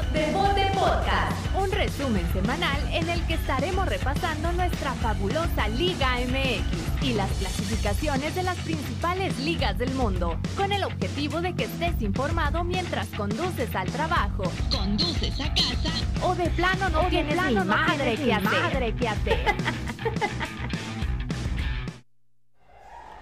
[0.00, 7.02] de Bote Podcast, un resumen semanal en el que estaremos repasando nuestra fabulosa Liga MX
[7.02, 12.00] y las clasificaciones de las principales ligas del mundo, con el objetivo de que estés
[12.00, 15.90] informado mientras conduces al trabajo, conduces a casa
[16.22, 19.38] o de plano no tienes ni madre que madre que hacer.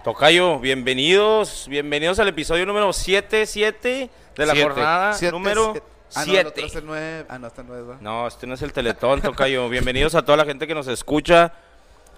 [0.03, 4.67] Tocayo, bienvenidos, bienvenidos al episodio número 77 de la Siete.
[4.67, 6.00] jornada Siete, número siete.
[6.13, 6.67] Ah, no, el otro 7.
[6.67, 7.25] es el.
[7.29, 8.01] Ah, no, el nueve, ¿verdad?
[8.01, 9.69] No, este no es el Teletón, Tocayo.
[9.69, 11.53] Bienvenidos a toda la gente que nos escucha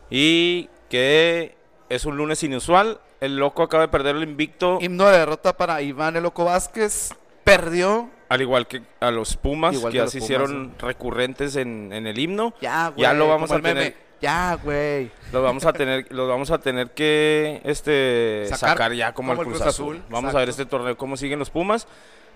[0.09, 1.55] y que
[1.89, 2.99] es un lunes inusual.
[3.21, 7.11] El loco acaba de perder el invicto, Himno de derrota para Iván El Loco Vázquez.
[7.43, 8.09] Perdió.
[8.29, 12.17] al igual que a los Pumas, Igual que ya se hicieron recurrentes en, en el
[12.17, 12.53] himno.
[12.61, 13.01] Ya, güey.
[13.01, 13.69] Ya lo vamos a meme.
[13.73, 13.97] tener.
[14.21, 15.11] Ya, güey.
[15.31, 19.37] Los vamos a tener, los vamos a tener que este Sacar sacar, ya como, el
[19.37, 19.97] Cruz, Cruz Azul.
[19.97, 21.85] Azul, Vamos a ver este torneo cómo siguen los Pumas.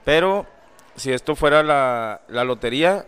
[0.03, 0.45] Pero
[0.97, 3.05] si esto fuera la, la lotería,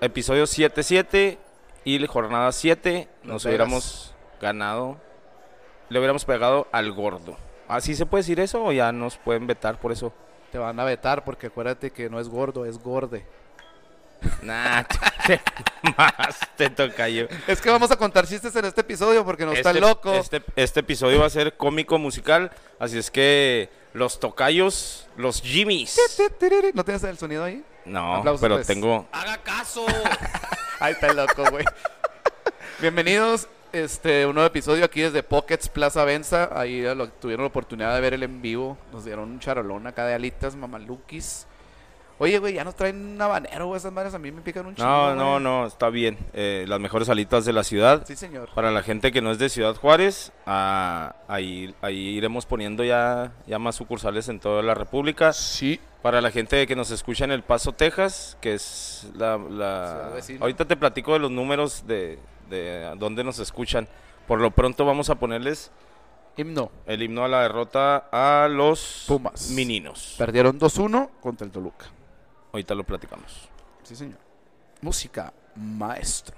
[0.00, 1.38] episodio 7-7
[1.84, 4.96] y la jornada 7, nos hubiéramos ganado,
[5.90, 7.36] le hubiéramos pegado al gordo.
[7.68, 10.12] ¿Así se puede decir eso o ya nos pueden vetar por eso?
[10.50, 13.24] Te van a vetar porque acuérdate que no es gordo, es gorde.
[14.42, 14.84] Nah,
[15.26, 15.40] te
[15.96, 17.26] más te toca yo.
[17.46, 20.14] Es que vamos a contar chistes en este episodio porque no está loco.
[20.14, 25.98] Este, este episodio va a ser cómico musical, así es que los tocayos, los Jimmys.
[26.74, 27.64] ¿No tienes el sonido ahí?
[27.84, 28.66] No, Aplausos, pero pues.
[28.66, 29.06] tengo.
[29.12, 29.84] ¡Haga caso!
[30.80, 31.64] Ahí está el loco, güey.
[32.80, 33.48] Bienvenidos.
[33.72, 36.50] Este, un nuevo episodio aquí desde Pockets Plaza Benza.
[36.52, 38.76] Ahí lo- tuvieron la oportunidad de ver el en vivo.
[38.92, 41.46] Nos dieron un charolón acá de alitas, mamalukis.
[42.18, 43.78] Oye, güey, ya nos traen un habanero, güey.
[43.78, 44.88] Esas madres a mí me pican un chingo.
[44.88, 45.42] No, no, güey.
[45.42, 46.16] no, está bien.
[46.32, 48.04] Eh, las mejores alitas de la ciudad.
[48.06, 48.48] Sí, señor.
[48.54, 53.32] Para la gente que no es de Ciudad Juárez, ah, ahí, ahí iremos poniendo ya,
[53.46, 55.32] ya más sucursales en toda la República.
[55.32, 55.80] Sí.
[56.02, 59.36] Para la gente que nos escucha en El Paso, Texas, que es la...
[59.38, 60.10] la-.
[60.40, 62.18] Ahorita te platico de los números de,
[62.50, 63.88] de dónde nos escuchan.
[64.26, 65.72] Por lo pronto vamos a ponerles
[66.36, 66.70] Himno.
[66.86, 69.50] el himno a la derrota a los Pumas.
[69.50, 70.14] meninos.
[70.18, 71.86] Perdieron 2-1 contra el Toluca.
[72.52, 73.48] Ahorita lo platicamos.
[73.82, 74.18] Sí, señor.
[74.82, 76.36] Música, maestro.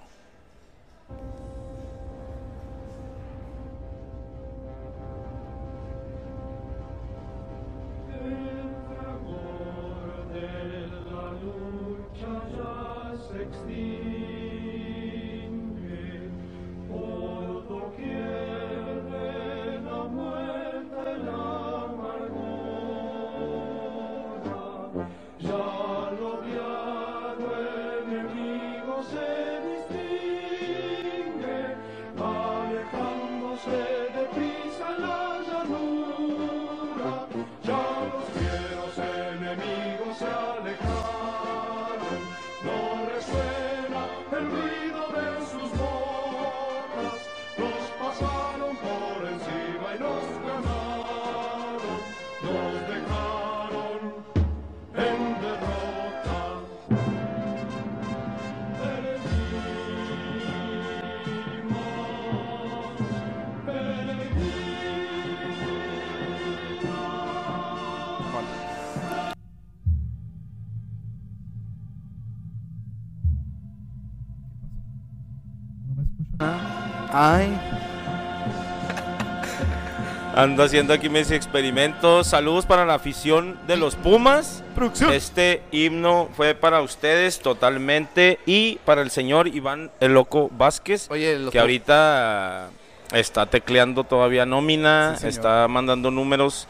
[80.44, 82.26] Ando haciendo aquí mis experimentos.
[82.26, 84.62] Saludos para la afición de los Pumas.
[84.74, 85.10] producción.
[85.10, 91.38] Este himno fue para ustedes totalmente y para el señor Iván el Loco Vázquez, Oye,
[91.38, 92.68] los que ahorita
[93.12, 96.68] está tecleando todavía nómina, Sí, está mandando números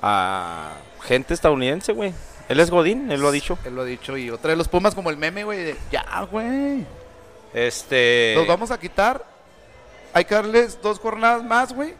[0.00, 2.14] a gente estadounidense, güey.
[2.48, 3.58] Él es Godín, él lo ha dicho.
[3.64, 4.16] Él lo ha dicho.
[4.16, 5.64] Y otra de los Pumas como el meme, güey.
[5.64, 6.86] de, Ya, güey.
[7.52, 8.34] Este.
[8.36, 9.24] Los vamos a quitar.
[10.12, 11.94] Hay que darles dos jornadas más, güey.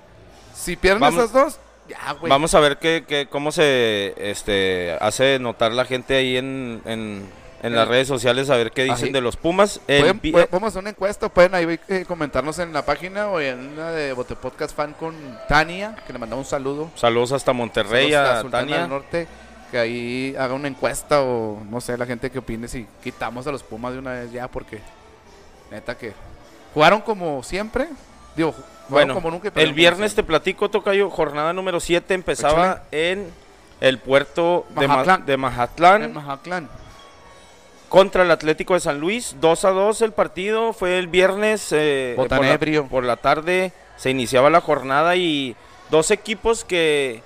[0.58, 1.58] Si pierden Vamos- esas dos,
[1.88, 2.28] ya, güey.
[2.30, 7.30] Vamos a ver qué, qué- cómo se este, hace notar la gente ahí en, en,
[7.62, 9.12] en las Eh, redes sociales, a ver qué dicen ahí.
[9.12, 9.80] de los Pumas.
[9.86, 13.40] El Pueden, pueden- podemos hacer una encuesta, pueden ahí eh, comentarnos en la página o
[13.40, 15.14] en la de Bote Podcast Fan con
[15.48, 16.90] Tania, que le mandamos un saludo.
[16.96, 18.80] Saludos hasta Monterrey, Saludos a Tania.
[18.80, 19.26] del Norte,
[19.70, 23.52] que ahí haga una encuesta o no sé, la gente que opine si quitamos a
[23.52, 24.80] los Pumas de una vez ya, porque
[25.70, 26.12] neta que
[26.74, 27.88] jugaron como siempre.
[28.38, 28.54] Digo,
[28.88, 29.52] Bueno, como nunca.
[29.54, 33.30] y el viernes te platico, Tocayo, jornada número 7 empezaba en
[33.80, 35.26] el puerto de Ma- Mazatlán.
[35.26, 36.68] de Mazatlán En Mazatlán.
[37.88, 39.36] contra el Atlético de San Luis.
[39.40, 42.86] 2 a 2 el partido, fue el viernes eh, por, la, Botanebrio.
[42.86, 45.54] por la tarde, se iniciaba la jornada y
[45.90, 47.22] dos equipos que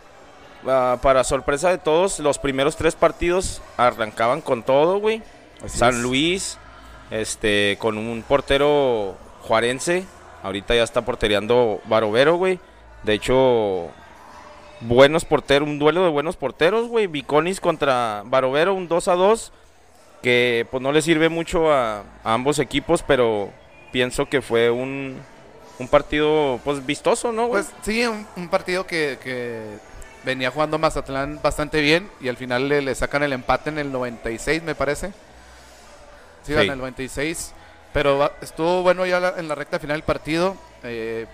[0.66, 5.22] ah, para sorpresa de todos, los primeros tres partidos arrancaban con todo, güey.
[5.66, 6.00] San es.
[6.00, 6.58] Luis,
[7.10, 10.04] este, con un portero juarense.
[10.42, 12.58] Ahorita ya está portereando Barovero, güey.
[13.04, 13.88] De hecho,
[14.80, 17.06] buenos porteros, un duelo de buenos porteros, güey.
[17.06, 19.52] Viconis contra Barovero, un 2 a 2.
[20.22, 23.50] Que pues no le sirve mucho a, a ambos equipos, pero
[23.90, 25.16] pienso que fue un,
[25.80, 27.64] un partido pues vistoso, ¿no, güey?
[27.64, 29.62] Pues sí, un, un partido que, que
[30.24, 33.90] venía jugando Mazatlán bastante bien y al final le, le sacan el empate en el
[33.90, 35.08] 96, me parece.
[36.44, 36.60] Sí, Sí.
[36.60, 37.52] en el 96.
[37.92, 40.56] Pero estuvo bueno ya la- en la recta final del partido.
[40.84, 41.26] eh,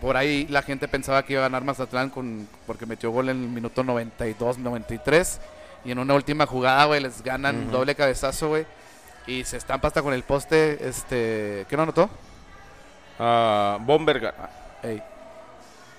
[0.00, 3.40] por ahí la gente pensaba que iba a ganar Mazatlán con, porque metió gol en
[3.42, 5.40] el minuto 92, 93.
[5.84, 8.66] Y en una última jugada, güey, les ganan doble cabezazo, güey.
[9.28, 11.66] Y se estampa hasta con el poste, este...
[11.68, 12.10] ¿Qué no anotó?
[13.18, 14.34] Ah, Bombergar.
[14.82, 15.00] Ey.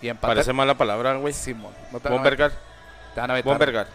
[0.02, 0.34] Y empata.
[0.34, 1.34] Parece mala palabra, güey.
[1.34, 1.72] Simón.
[1.92, 2.52] No te van a Bombergar.
[2.52, 2.64] meter,
[3.16, 3.50] te van a meter.
[3.50, 3.88] Bombergar.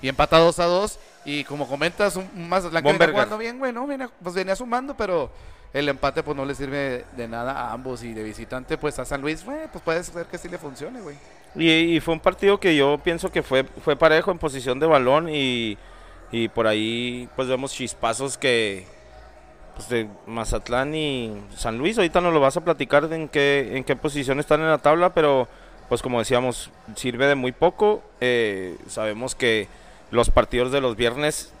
[0.00, 0.98] Y empata 2 a 2.
[1.24, 3.86] Y como comentas, un, un Mazatlán que venía jugando bien, güey, ¿no?
[3.86, 5.30] Viene- pues venía sumando, pero
[5.72, 8.02] el empate pues no le sirve de nada a ambos.
[8.02, 11.00] Y de visitante, pues a San Luis, güey, pues puede ser que sí le funcione,
[11.00, 11.16] güey.
[11.54, 14.86] Y, y fue un partido que yo pienso que fue, fue parejo en posición de
[14.86, 15.76] balón y,
[16.30, 18.86] y por ahí pues vemos chispazos que
[19.76, 21.96] pues de Mazatlán y San Luis.
[21.98, 24.78] Ahorita nos lo vas a platicar de en qué, en qué posición están en la
[24.78, 25.46] tabla, pero
[25.88, 28.02] pues como decíamos, sirve de muy poco.
[28.20, 29.68] Eh, sabemos que
[30.12, 31.52] los partidos de los viernes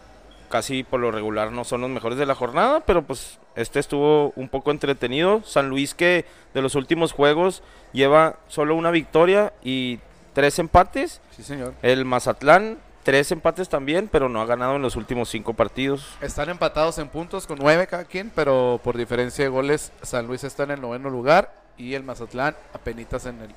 [0.48, 4.34] casi por lo regular no son los mejores de la jornada, pero pues este estuvo
[4.36, 5.42] un poco entretenido.
[5.44, 7.62] San Luis que de los últimos juegos
[7.92, 9.98] lleva solo una victoria y
[10.34, 11.22] tres empates.
[11.34, 11.72] Sí, señor.
[11.80, 16.06] El Mazatlán, tres empates también, pero no ha ganado en los últimos cinco partidos.
[16.20, 20.44] Están empatados en puntos con 9 cada quien, pero por diferencia de goles, San Luis
[20.44, 23.54] está en el noveno lugar y el Mazatlán apenitas en el,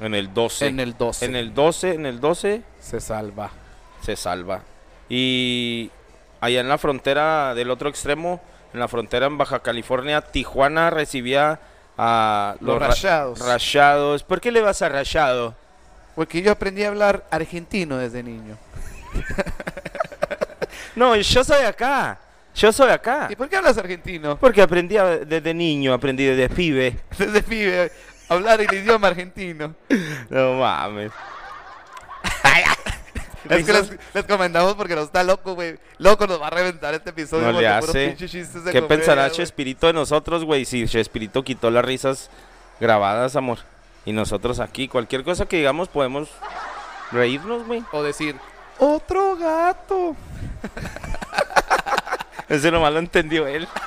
[0.00, 0.66] En el 12.
[0.66, 1.24] en el 12.
[1.26, 3.50] En el 12, en el 12 Se salva.
[4.02, 4.62] Se salva.
[5.08, 5.90] Y
[6.40, 8.40] allá en la frontera del otro extremo,
[8.74, 11.58] en la frontera en Baja California, Tijuana recibía
[11.96, 13.40] a Los ra- Rayados.
[13.40, 14.22] Rayados.
[14.22, 15.54] ¿Por qué le vas a Rayado?
[16.14, 18.56] Porque yo aprendí a hablar argentino desde niño.
[20.96, 22.18] No, yo soy acá.
[22.56, 23.28] Yo soy acá.
[23.30, 24.36] ¿Y por qué hablas argentino?
[24.36, 26.98] Porque aprendí a- desde niño, aprendí desde pibe.
[27.18, 27.92] Desde pibe,
[28.28, 29.74] hablar el idioma argentino.
[30.28, 31.12] No mames.
[33.50, 35.78] Es que les, les comentamos porque nos está loco, güey.
[35.98, 37.52] Loco nos va a reventar este episodio.
[37.52, 38.16] No le hace.
[38.72, 39.30] ¿Qué pensará.
[39.30, 40.64] Chespirito de nosotros, güey?
[40.64, 42.30] Si Chespirito quitó las risas
[42.80, 43.58] grabadas, amor.
[44.04, 46.28] Y nosotros aquí, cualquier cosa que digamos, podemos
[47.12, 47.82] reírnos, güey.
[47.92, 48.36] O decir,
[48.78, 50.16] otro gato.
[52.48, 53.68] Ese nomás lo entendió él.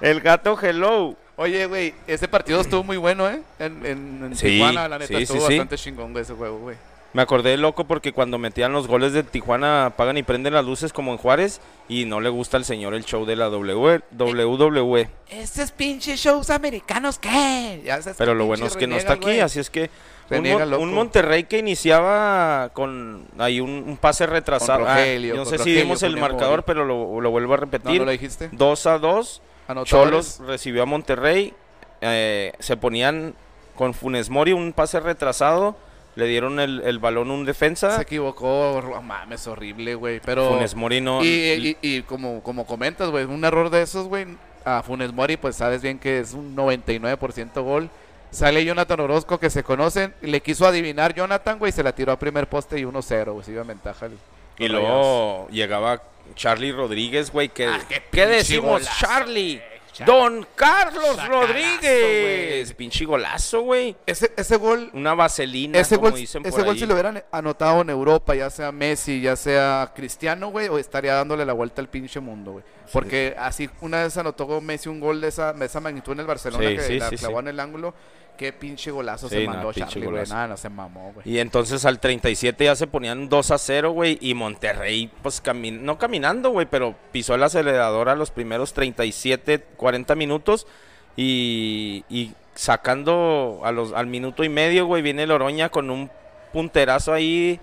[0.00, 1.16] El gato hello.
[1.36, 3.42] Oye, güey, ese partido estuvo muy bueno, ¿eh?
[3.58, 5.54] En, en, en Sí, Tijuana, la neta, sí, sí, estuvo sí.
[5.54, 6.76] bastante chingón, güey, ese juego, güey.
[7.12, 10.92] Me acordé loco porque cuando metían los goles de Tijuana apagan y prenden las luces
[10.92, 15.08] como en Juárez y no le gusta al señor el show de la W- WWE.
[15.28, 17.82] ¿Estos pinches shows americanos qué?
[17.84, 19.40] Ya Pero lo bueno es que no está aquí, güey.
[19.40, 19.82] así es que
[20.30, 24.84] un, Reniega Monterrey que iniciaba con ahí un, un pase retrasado.
[24.86, 27.98] Ah, yo no sé si dimos el marcador, pero lo, lo vuelvo a ¿No, repetir.
[27.98, 28.48] no lo dijiste?
[28.52, 29.42] 2 a 2.
[29.66, 29.90] Anotadores.
[29.90, 31.52] Cholos recibió a Monterrey.
[32.00, 33.34] eh, se ponían
[33.74, 35.76] con Funes Mori un pase retrasado.
[36.16, 37.94] Le dieron el, el balón a un defensa.
[37.96, 40.20] Se equivocó, ro- mames, horrible, güey.
[40.24, 40.48] Pero.
[40.50, 41.22] Funes Mori no.
[41.24, 44.26] y, y- y como, como comentas, güey, un error de esos, güey.
[44.64, 47.88] A Funes Mori, pues sabes bien que es un 99% gol.
[48.30, 50.14] Sale Jonathan Orozco, que se conocen.
[50.20, 51.72] Le quiso adivinar Jonathan, güey.
[51.72, 53.44] Se la tiró a primer poste y 1-0, güey.
[53.44, 54.06] Se iba en ventaja.
[54.06, 54.18] el-
[54.58, 56.02] Y luego llegaba
[56.34, 57.48] Charlie Rodríguez, güey.
[57.48, 59.60] que Ah, qué ¿Qué, decimos, golazo, Charlie?
[60.06, 62.66] Don Carlos Sacalazo, Rodríguez.
[62.68, 62.76] güey.
[62.76, 63.96] Pinche golazo, güey.
[64.06, 66.80] Ese, ese gol Una vaselina, Ese como gol, dicen ese por gol ahí.
[66.80, 71.14] si lo hubieran anotado en Europa, ya sea Messi, ya sea Cristiano, güey, o estaría
[71.14, 72.64] dándole la vuelta al pinche mundo, güey.
[72.92, 76.26] Porque así una vez anotó Messi un gol de esa, de esa magnitud en el
[76.26, 77.40] Barcelona Sí, que sí, la sí, clavó sí.
[77.40, 77.94] en el ángulo.
[78.40, 80.26] Qué pinche golazo Sí, se no, mandó Charlie, güey.
[80.26, 81.28] Nada, no se mamó, güey.
[81.28, 84.16] Y entonces al 37 ya se ponían 2 a 0, güey.
[84.22, 89.62] Y Monterrey, pues cami- no caminando, güey, pero pisó el acelerador a los primeros 37,
[89.76, 90.66] 40 minutos.
[91.16, 96.10] Y, y sacando a los, al minuto y medio, güey, viene el Oroña con un
[96.54, 97.60] punterazo ahí.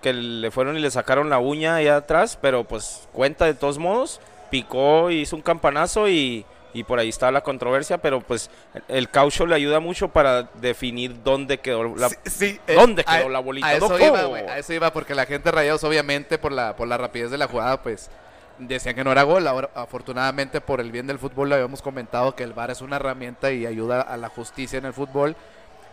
[0.00, 2.38] Que le fueron y le sacaron la uña allá atrás.
[2.40, 4.22] Pero pues cuenta de todos modos.
[4.50, 6.46] Picó, hizo un campanazo y,
[6.78, 7.98] y por ahí está la controversia.
[7.98, 8.50] Pero pues
[8.88, 13.28] el caucho le ayuda mucho para definir dónde quedó la, Sí, sí, ¿Dónde a- quedó
[13.28, 14.04] la bolita, A eso loco?
[14.04, 14.46] iba, güey.
[14.46, 17.46] A eso iba, porque la gente Rayados, obviamente, por la, por la rapidez de la
[17.48, 18.10] jugada, pues
[18.58, 19.46] decían que no era gol.
[19.46, 22.96] Ahora, afortunadamente, por el bien del fútbol, le habíamos comentado que el VAR es una
[22.96, 25.36] herramienta y ayuda a la justicia en el fútbol.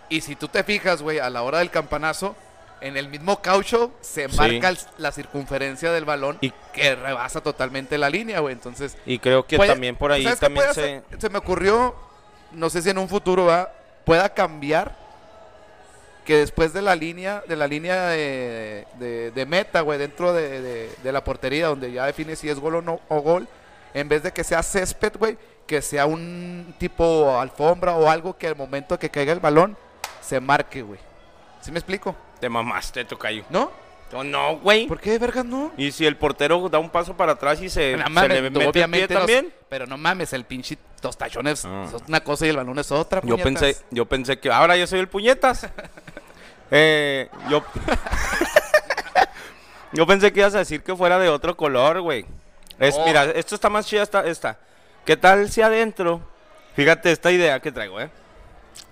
[0.10, 2.36] Y si tú te fijas, güey, a la hora del campanazo,
[2.84, 8.10] en el mismo caucho se marca la circunferencia del balón Y- que rebasa totalmente la
[8.10, 8.54] línea, güey.
[8.54, 11.02] Entonces, Y creo que puede- también por ahí ¿sabes qué también se...
[11.18, 11.96] Se me ocurrió,
[12.52, 13.72] no sé si en un futuro va,
[14.06, 14.96] pueda cambiar
[16.26, 20.62] que después de la línea, de la línea de, de- de meta, güey, dentro de,
[20.62, 23.48] de- de la portería, donde ya define si es gol o no o gol,
[23.94, 25.38] en vez de que sea césped, güey,
[25.68, 29.78] que sea un tipo alfombra o algo que al momento que caiga el balón
[30.22, 31.00] se marque, güey.
[31.62, 32.16] ¿Sí me explico?
[32.44, 33.46] Te mamaste, tocayo.
[33.50, 33.72] ¿No?
[34.12, 34.86] No, no, güey.
[34.86, 35.72] ¿Por qué, vergas, no?
[35.78, 38.52] Y si el portero da un paso para atrás y se, No se mames, le
[38.52, 39.54] tú mete el pie obviamente no- también.
[39.70, 41.86] pero no mames, el pinche tostachones Ah.
[41.88, 43.22] es una cosa y el balón es otra.
[43.22, 43.62] Yo puñetas.
[43.64, 45.70] pensé, yo pensé que ahora yo soy el puñetas.
[46.76, 47.64] Eh, yo,
[49.94, 52.26] yo pensé que ibas a decir que fuera de otro color, güey.
[52.80, 53.06] Es, No.
[53.06, 54.58] Mira, esto está más chida esta, esta.
[55.06, 56.22] ¿Qué tal si adentro?
[56.76, 58.10] Fíjate esta idea que traigo, ¿eh?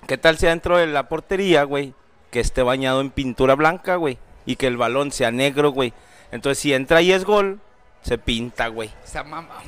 [0.07, 1.93] ¿Qué tal si adentro de la portería, güey,
[2.31, 5.93] que esté bañado en pintura blanca, güey, y que el balón sea negro, güey?
[6.31, 7.59] Entonces si entra y es gol,
[8.01, 8.89] se pinta, güey.
[8.89, 9.49] O sea, mamá.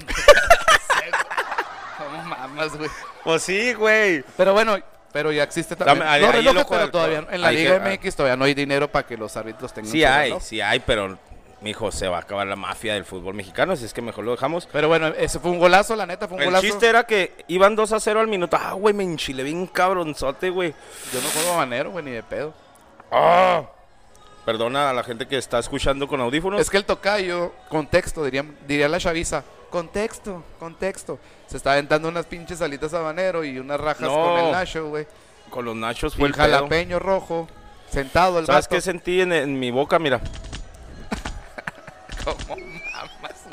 [1.97, 2.89] ¿Cómo mamas, güey?
[3.23, 4.23] Pues sí, güey.
[4.37, 4.77] Pero bueno,
[5.11, 5.99] pero ya existe también.
[5.99, 7.35] Dame, ahí- el relojes, pero todavía cuervo.
[7.35, 10.03] en la Liga que- MX todavía no hay dinero para que los árbitros tengan Sí
[10.03, 10.41] hay, reloj.
[10.43, 11.17] sí hay, pero
[11.63, 14.31] mijo, se va a acabar la mafia del fútbol mexicano, así es que mejor lo
[14.31, 14.67] dejamos.
[14.71, 16.65] Pero bueno, ese fue un golazo, la neta, fue un El golazo.
[16.65, 18.57] chiste era que iban 2 a 0 al minuto.
[18.61, 20.73] Ah, güey, me enchilé bien cabronzote, güey.
[21.13, 22.53] Yo no juego manero, güey, ni de pedo.
[23.11, 23.63] Ah.
[24.45, 26.59] Perdona a la gente que está escuchando con audífonos.
[26.59, 29.43] Es que el tocayo, contexto, diría, diría la chaviza.
[29.69, 31.17] Contexto, contexto.
[31.47, 34.13] Se está aventando unas pinches alitas habanero y unas rajas No.
[34.13, 35.07] con el nacho, güey.
[35.49, 36.55] Con los nachos Y fue el el pedo.
[36.57, 37.47] jalapeño rojo,
[37.89, 38.75] sentado el ¿Sabes vato.
[38.75, 39.97] qué sentí en, en mi boca?
[39.97, 40.19] Mira.
[42.23, 43.43] Como mamas.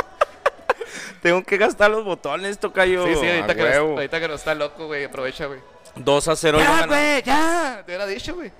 [1.22, 3.06] Tengo que gastar los botones, tocayo.
[3.06, 5.60] Sí, sí, ahorita a que, no, ahorita que no está loco, güey, aprovecha, güey.
[5.96, 6.58] 2 a 0.
[6.60, 7.82] Ya, güey, ya.
[7.84, 8.50] Te hubiera dicho, güey.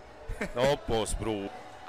[0.55, 1.49] No, pues, bro.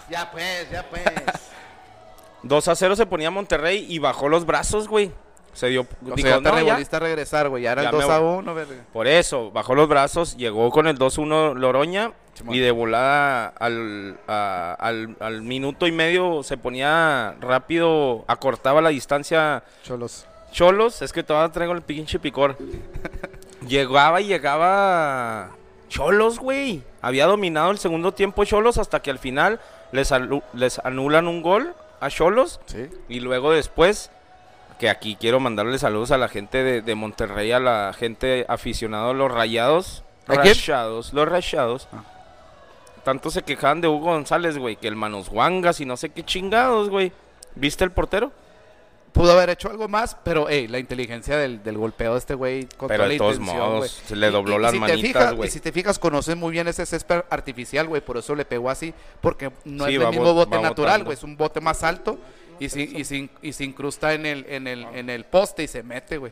[0.09, 1.03] Ya pues, ya pues.
[2.43, 5.11] 2 a 0 se ponía Monterrey y bajó los brazos, güey.
[5.53, 5.81] Se dio.
[5.81, 6.63] o dijo, sea, ya te "No, ya".
[6.63, 7.63] revolviste a regresar, güey.
[7.63, 8.37] Ya era el me 2 a voy.
[8.39, 8.75] 1, verga.
[8.93, 12.11] Por eso, bajó los brazos, llegó con el 2-1 Loroña
[12.49, 18.89] y de volada al, a- al, al minuto y medio se ponía rápido, acortaba la
[18.89, 20.25] distancia Cholos.
[20.51, 22.57] Cholos, es que todavía traigo el pinche picor.
[23.67, 25.51] llegaba y llegaba
[25.89, 26.81] Cholos, güey.
[27.01, 29.59] Había dominado el segundo tiempo Cholos hasta que al final
[29.91, 30.11] les,
[30.53, 32.89] les anulan un gol a Cholos Sí.
[33.09, 34.09] y luego después,
[34.81, 39.11] que aquí quiero mandarle saludos a la gente de, de Monterrey, a la gente aficionada
[39.11, 40.03] a los rayados.
[40.25, 41.87] Rayados, los rayados.
[41.93, 42.03] Ah.
[43.03, 46.23] Tanto se quejaban de Hugo González, güey, que el manos guangas y no sé qué
[46.23, 47.11] chingados, güey.
[47.53, 48.31] ¿Viste el portero?
[49.13, 52.65] Pudo haber hecho algo más, pero, ey, la inteligencia del, del golpeo de este güey
[52.77, 55.47] con Pero toda de la todos modos, se le dobló las si manitas, güey.
[55.47, 58.71] Y si te fijas, conoce muy bien ese césped artificial, güey, por eso le pegó
[58.71, 61.83] así, porque no Sí, es el mismo bot- bote natural, güey, es un bote más
[61.83, 62.17] alto
[62.65, 65.67] y se, y se, y se incrusta en el, en, el, en el poste y
[65.67, 66.31] se mete, güey.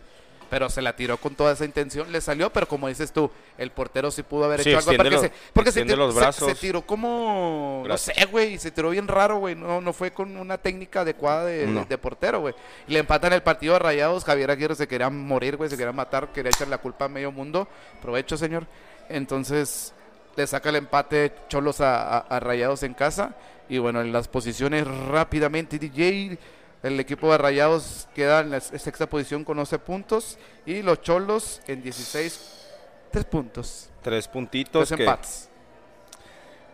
[0.49, 3.69] Pero se la tiró con toda esa intención, le salió, pero como dices tú, el
[3.69, 4.93] portero sí pudo haber Sí, hecho algo.
[4.95, 6.47] Porque, los- se, porque se, tiró, los se- brazos.
[6.49, 10.35] se tiró como, no sé, güey, se tiró bien raro, güey, no, no fue con
[10.37, 11.85] una técnica adecuada de, No.
[11.85, 12.55] de portero, güey.
[12.87, 15.93] Y le empatan el partido a Rayados, Javier Aguirre se quería morir, güey, se quería
[15.93, 17.67] matar, quería echar la culpa a medio mundo.
[18.01, 18.65] Provecho, señor.
[19.07, 19.93] Entonces
[20.35, 23.35] le saca el empate Cholos a, a- a Rayados en casa.
[23.69, 26.37] Y bueno, en las posiciones rápidamente, DJ,
[26.83, 30.37] el equipo de Rayados queda en la sexta posición con 11 puntos.
[30.65, 32.67] Y los Cholos en 16,
[33.11, 33.89] 3 puntos.
[34.01, 35.49] Tres puntitos 3 que, empates.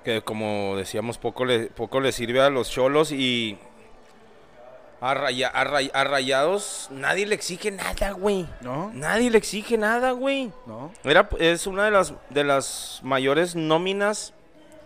[0.04, 3.58] que como decíamos poco le, poco le sirve a los cholos y
[5.02, 8.48] a, Raya- a Ray- a rayados nadie le exige nada, güey.
[8.62, 8.92] ¿No?
[8.94, 10.52] Nadie le exige nada, güey.
[10.68, 10.92] ¿No?
[11.04, 14.34] Era, es una de las, de las mayores nóminas.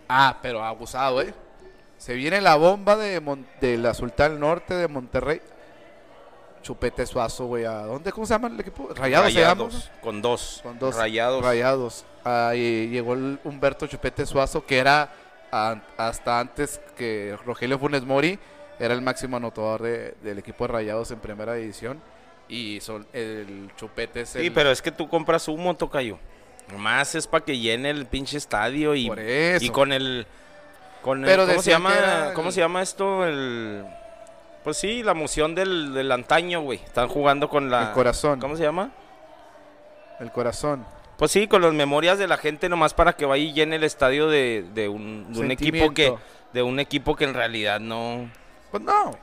[0.08, 1.34] Ah, pero abusado, ¿eh?
[2.00, 5.42] Se viene la bomba de, Mon- de la Sultán Norte de Monterrey.
[6.62, 7.66] Chupete Suazo, güey.
[7.66, 8.10] ¿A dónde?
[8.10, 8.88] ¿Cómo se llama el equipo?
[8.94, 10.60] Rayados, se llama, Rayados, con dos.
[10.62, 11.42] Con dos Rayados.
[11.44, 12.04] Rayados.
[12.24, 15.12] Ahí llegó el Humberto Chupete Suazo, que era
[15.50, 18.38] hasta antes que Rogelio Funes Mori,
[18.78, 22.00] era el máximo anotador de- del equipo de Rayados en primera división.
[22.48, 24.42] Y son, el Chupete es el...
[24.44, 26.18] Sí, pero es que tú compras humo, tocayo.
[26.78, 29.64] Más es para que llene el pinche estadio y, Por eso.
[29.64, 30.26] y con el.
[31.02, 33.24] Con el- Pero ¿cómo, se llama, era ¿Cómo se llama esto?
[33.26, 33.84] El.
[34.64, 36.78] Pues sí, la emoción del, del antaño, güey.
[36.84, 37.88] Están jugando con la.
[37.88, 38.38] El corazón.
[38.40, 38.90] ¿Cómo se llama?
[40.18, 40.84] El corazón.
[41.16, 43.84] Pues sí, con las memorias de la gente nomás para que vaya y llene el
[43.84, 46.14] estadio de, de un, de un equipo que
[46.52, 48.30] de un equipo que en realidad no.
[48.70, 49.18] Pues no.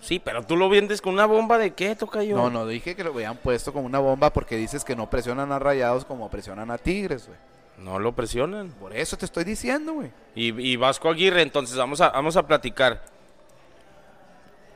[0.00, 2.36] Sí, pero tú lo vendes con una bomba de qué, tocayo.
[2.36, 5.50] No, no, dije que lo habían puesto como una bomba porque dices que no presionan
[5.50, 7.38] a Rayados como presionan a Tigres, güey.
[7.78, 8.70] No lo presionan.
[8.70, 10.10] Por eso te estoy diciendo, güey.
[10.34, 13.02] Y, y Vasco Aguirre, entonces vamos a, vamos a platicar.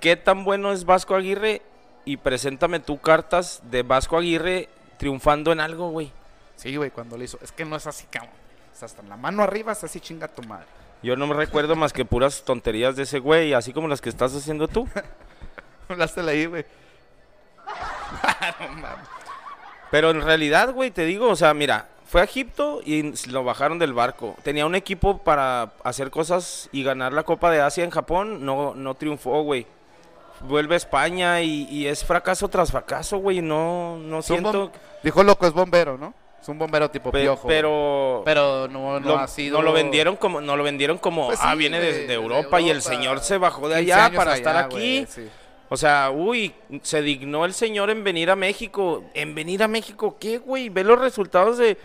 [0.00, 1.62] ¿Qué tan bueno es Vasco Aguirre?
[2.04, 6.12] Y preséntame tú cartas de Vasco Aguirre triunfando en algo, güey.
[6.56, 7.38] Sí, güey, cuando le hizo.
[7.42, 8.32] Es que no es así, cabrón.
[8.74, 10.66] Es hasta la mano arriba, es así chinga tu madre.
[11.02, 14.08] Yo no me recuerdo más que puras tonterías de ese güey, así como las que
[14.08, 14.88] estás haciendo tú.
[15.88, 16.64] Hablaste ahí, güey.
[19.90, 23.78] Pero en realidad, güey, te digo, o sea, mira, fue a Egipto y lo bajaron
[23.78, 24.34] del barco.
[24.42, 28.74] Tenía un equipo para hacer cosas y ganar la Copa de Asia en Japón, no,
[28.74, 29.66] no triunfó, güey.
[30.40, 33.42] Vuelve a España y, y es fracaso tras fracaso, güey.
[33.42, 34.68] No, no siento.
[34.68, 34.72] bom-
[35.02, 36.14] Dijo loco, es bombero, ¿no?
[36.40, 37.48] Es un bombero tipo pe- piojo.
[37.48, 39.58] pero Pero no, no lo, ha sido.
[39.58, 42.70] no lo vendieron como, no lo vendieron como, Pues ah, viene de, de- Europa, y
[42.70, 45.04] el señor se bajó de 15 allá para allá, estar aquí.
[45.08, 45.28] sí.
[45.70, 49.04] O sea, uy, se dignó el señor en venir a México.
[49.12, 50.70] ¿En venir a México qué, güey?
[50.70, 51.76] Ve los resultados de,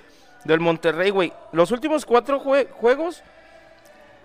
[0.45, 1.31] del Monterrey, güey.
[1.51, 3.21] Los últimos cuatro jue- juegos,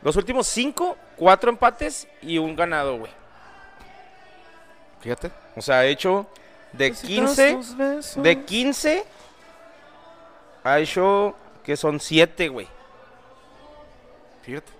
[0.03, 3.13] los últimos cinco, cuatro empates y un ganado, güey.
[5.01, 5.31] Fíjate.
[5.57, 6.27] O sea, ha hecho
[6.73, 7.59] de 15,
[8.17, 9.05] de 15,
[10.65, 11.35] ha hecho
[11.65, 12.69] que son siete, güey.
[14.43, 14.73] Fíjate.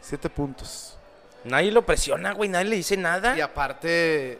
[0.00, 0.96] Siete puntos.
[1.44, 3.36] Nadie lo presiona, güey, nadie le dice nada.
[3.36, 4.38] Y aparte,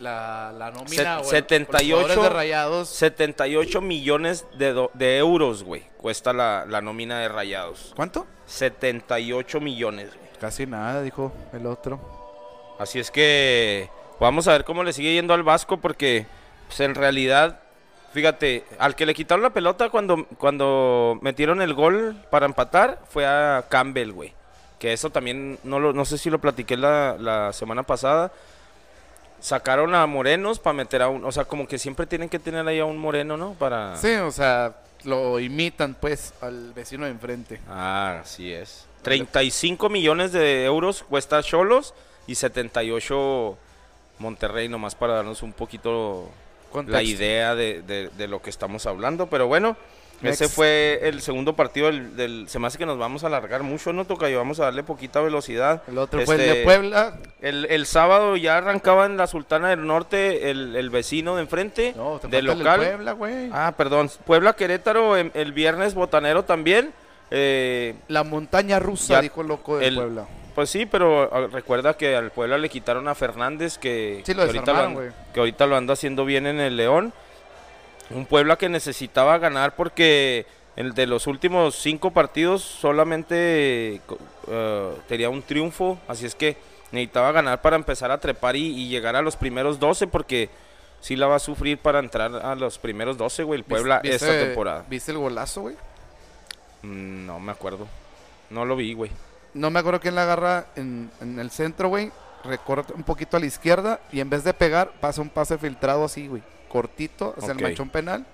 [0.00, 1.18] la, la nómina.
[1.20, 2.88] El- 78 los jugadores de rayados.
[2.88, 7.92] 78 millones de, do- de euros, güey, cuesta la, la nómina de Rayados.
[7.96, 8.26] ¿Cuánto?
[8.46, 10.28] 78 millones, güey.
[10.40, 11.98] Casi nada, dijo el otro.
[12.78, 13.88] Así es que
[14.20, 16.26] vamos a ver cómo le sigue yendo al Vasco porque
[16.66, 17.60] pues, en realidad,
[18.12, 23.26] fíjate, al que le quitaron la pelota cuando, cuando metieron el gol para empatar fue
[23.26, 24.32] a Campbell, güey.
[24.78, 28.32] Que eso también, no, lo, no sé si lo platiqué la, la semana pasada.
[29.44, 31.22] Sacaron a morenos para meter a un...
[31.22, 33.52] O sea, como que siempre tienen que tener ahí a un moreno, ¿no?
[33.52, 33.94] Para...
[33.98, 34.74] Sí, o sea,
[35.04, 37.60] lo imitan pues al vecino de enfrente.
[37.68, 38.86] Ah, así es.
[39.02, 41.92] 35 millones de euros cuesta Cholos
[42.26, 43.58] y 78
[44.18, 46.30] Monterrey, nomás para darnos un poquito
[46.72, 46.96] Contexto.
[46.96, 49.26] la idea de, de- de lo que estamos hablando.
[49.26, 49.76] Pero bueno,
[50.22, 53.62] ese fue el segundo partido del, del- Se me hace que nos vamos a alargar
[53.62, 54.04] mucho, ¿no?
[54.04, 55.82] Toca y vamos a darle poquita velocidad.
[55.88, 57.16] El otro fue el Este, de Puebla.
[57.40, 61.92] El, el sábado ya arrancaba en la Sultana del Norte el, el vecino de enfrente,
[61.96, 62.80] No, te de falta el local.
[62.80, 63.50] Puebla, güey.
[63.52, 64.10] Ah, perdón.
[64.24, 66.92] Puebla Querétaro em- el viernes botanero también.
[67.30, 70.26] Eh, La montaña rusa, Ya, dijo el loco de Puebla.
[70.54, 74.42] Pues sí, pero ah, recuerda que al Puebla le quitaron a Fernández, que, Sí, lo
[74.42, 75.32] que, ahorita, lo desarmaron, anda, güey.
[75.32, 77.12] que ahorita lo anda haciendo bien en el León.
[78.10, 84.00] Un Puebla que necesitaba ganar porque el de los últimos cinco partidos solamente
[84.48, 86.56] eh, tenía un triunfo, así es que
[86.92, 90.48] necesitaba ganar para empezar a trepar y, y llegar a los primeros 12 porque
[91.00, 94.14] sí la va a sufrir para entrar a los primeros 12, güey, el Puebla ¿Viste-
[94.16, 94.84] esta temporada.
[94.88, 95.76] ¿Viste el golazo, güey?
[96.82, 97.86] Mm, No me acuerdo.
[98.50, 99.10] No lo vi, güey.
[99.54, 102.10] No me acuerdo quién la agarra en, en el centro, güey.
[102.44, 106.04] Recorta un poquito a la izquierda y en vez de pegar, pasa un pase filtrado
[106.04, 106.42] así, güey.
[106.74, 107.58] Cortito hacia Ok.
[107.58, 108.26] el manchón penal.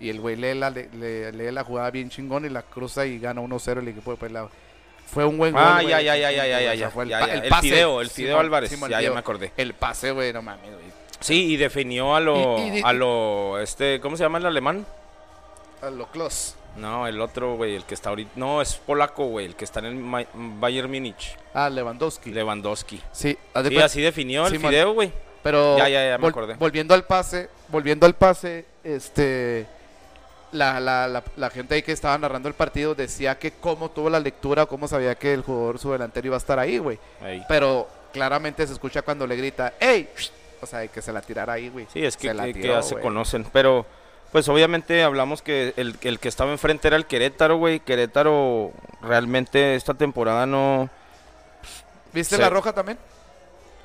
[0.00, 3.06] Y el güey lee la, le- le- lee la jugada bien chingón y la cruza
[3.06, 4.48] y gana 1-0 el equipo de Puebla.
[5.06, 5.62] Fue un buen gol.
[5.64, 7.54] Ah, ya, ya, ya, ya, ya, el.
[7.62, 9.52] Fideo, el Fideo Álvarez, Simón, ya, ya me acordé.
[9.56, 10.84] El pase, güey, no mames, güey.
[11.20, 14.84] Sí, y definió a lo, Y- y- a lo, este, ¿cómo se llama el alemán?
[15.80, 16.54] A lo close.
[16.76, 19.78] No, el otro, güey, el que está ahorita, no, es polaco, güey, el que está
[19.80, 22.32] en el Ma- Bayern Múnich, Ah, Lewandowski.
[22.32, 23.00] Lewandowski.
[23.12, 24.58] sí, Sí, así definió el.
[24.58, 25.10] Fideo, güey.
[25.46, 26.54] Pero Ya, ya, ya, me vol- acordé.
[26.54, 29.64] volviendo al pase, volviendo al pase, este
[30.50, 34.10] la, la, la, la gente ahí que estaba narrando el partido decía que cómo tuvo
[34.10, 36.98] la lectura, cómo sabía que el jugador su delantero iba a estar ahí, güey.
[37.48, 40.08] Pero claramente se escucha cuando le grita, ¡Ey!
[40.62, 41.86] O sea, que se la tirara ahí, güey.
[41.92, 43.86] Sí, es que, Se que ya se conocen, pero
[44.32, 47.78] pues obviamente hablamos que el, el que estaba enfrente era el Querétaro, güey.
[47.78, 50.90] Querétaro realmente esta temporada no...
[52.12, 52.98] ¿Viste la roja también?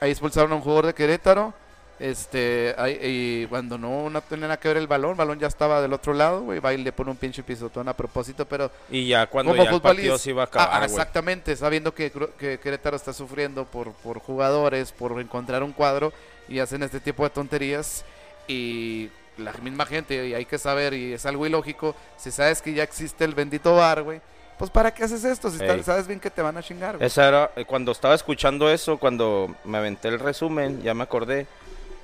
[0.01, 1.53] Ahí expulsaron a un jugador de Querétaro.
[1.99, 5.45] Este, ahí- y cuando no, no tenía nada que ver el balón, el balón ya
[5.45, 8.71] estaba del otro lado, güey, va y le pone un pinche pisotón a propósito, pero
[8.89, 11.93] Y ya cuando como ya el partido se iba a Ah, acabar, ah, exactamente, sabiendo
[11.93, 16.11] que, que Querétaro está sufriendo por, por jugadores, por encontrar un cuadro
[16.49, 18.03] y hacen este tipo de tonterías
[18.47, 22.73] y la misma gente, y hay que saber, y es algo ilógico, si sabes que
[22.73, 24.21] ya existe el bendito bar, güey,
[24.61, 25.49] pues ¿para qué haces esto?
[25.49, 27.07] Si sabes bien que te van a chingar, güey.
[27.07, 31.47] Esa era, eh, cuando estaba escuchando eso, cuando me aventé el resumen, ya me acordé,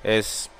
[0.02, 0.50] es,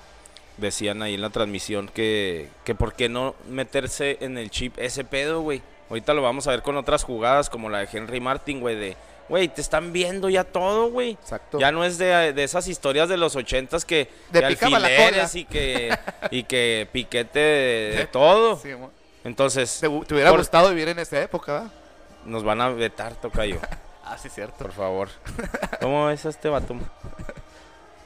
[0.59, 5.03] decían ahí en la transmisión que, que por qué no meterse en el chip ese
[5.03, 5.61] pedo, güey.
[5.91, 8.97] Ahorita lo vamos a ver con otras jugadas como la de Henry Martin, güey, de,
[9.29, 11.15] güey, te están viendo ya todo, güey.
[11.21, 11.59] Exacto.
[11.59, 15.45] Ya no es de, de esas historias de los ochentas que De de alfileres y
[15.47, 15.99] que,
[16.31, 18.57] y que piquete de, de todo.
[18.57, 18.71] Sí,
[19.25, 21.73] Entonces, ¿Te, te hubiera por- gustado vivir en esa época, ¿verdad?
[22.29, 23.59] Nos van a vetar, tocayo.
[24.11, 24.57] Ah, sí, cierto.
[24.57, 25.11] Por favor.
[25.83, 26.75] ¿Cómo es este vato?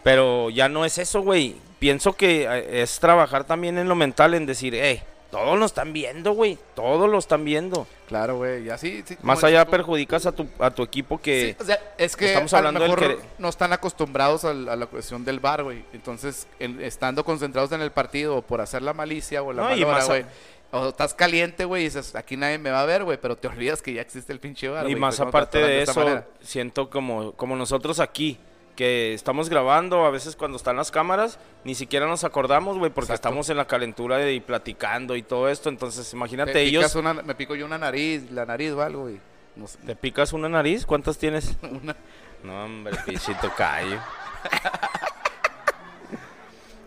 [0.02, 1.56] Pero ya no es eso, güey.
[1.78, 5.92] Pienso que eh, es trabajar también en lo mental, en decir, eh, todos lo están
[5.92, 6.58] viendo, güey.
[6.74, 7.86] Todos lo están viendo.
[8.08, 9.02] Claro, güey, y así...
[9.06, 9.70] sí, Más allá tú.
[9.70, 11.54] perjudicas a tu, a tu equipo que...
[11.56, 14.52] Sí, o sea, es que estamos a hablando del mejor que- no están acostumbrados a,
[14.52, 15.84] la cuestión del bar, güey.
[15.92, 19.68] Entonces, en- estando concentrados en el partido o por hacer la malicia o la No,
[19.68, 20.26] a- güey.
[20.72, 23.46] O estás caliente, güey, y dices, aquí nadie me va a ver, güey, pero te
[23.48, 27.32] olvidas que ya existe el pinche bar, Y más no aparte de eso, siento como,
[27.32, 28.38] como nosotros aquí,
[28.74, 33.12] que estamos grabando, a veces cuando están las cámaras, ni siquiera nos acordamos, güey, porque
[33.12, 33.28] Exacto.
[33.28, 35.68] estamos en la calentura y platicando y todo esto.
[35.68, 36.94] Entonces, imagínate, Me, ellos...
[36.94, 39.20] una- me pico yo una nariz, la nariz o algo, güey.
[39.56, 40.86] No sé, ¿Te picas una nariz?
[40.86, 41.54] ¿Cuántas tienes?
[41.62, 41.94] una-
[42.42, 43.98] No, hombre, pichito callo.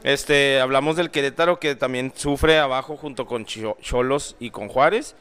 [0.05, 5.15] Este, hablamos del Querétaro que también sufre abajo junto con Cho- Cholos y con Juárez.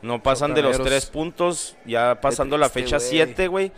[0.00, 3.08] No pasan de los tres puntos, ya pasando la fecha güey.
[3.08, 3.72] 7, güey.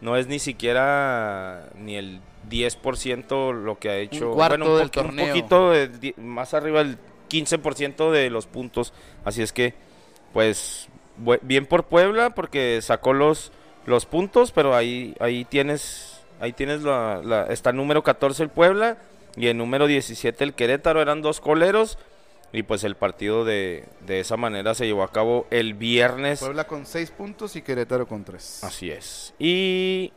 [0.00, 2.20] No es ni siquiera ni el
[2.50, 4.32] 10% lo que ha hecho.
[4.32, 6.96] cuarto bueno, un, del un poquito de más arriba del
[7.28, 8.94] 15% de los puntos.
[9.24, 9.74] Así es que,
[10.32, 10.88] pues,
[11.42, 13.52] bien por Puebla porque sacó los,
[13.84, 18.48] los puntos, pero ahí, ahí tienes, ahí tienes la, la- está el número 14 el
[18.48, 18.96] Puebla
[19.36, 21.98] y el número 17 el Querétaro, eran dos coleros.
[22.52, 26.38] Y pues el partido de, de esa manera se llevó a cabo el viernes.
[26.38, 28.62] Puebla con seis puntos y Querétaro con tres.
[28.62, 29.34] Así es.
[29.40, 30.12] Y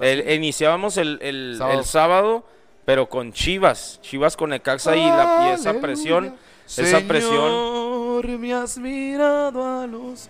[0.00, 0.32] el- sí.
[0.32, 2.44] iniciábamos el, el- el Sábado.
[2.84, 4.00] pero con Chivas.
[4.02, 6.34] Chivas con Necaxa y, la, y esa presión.
[6.66, 8.40] esa presión.
[8.40, 10.28] Me has mirado a los.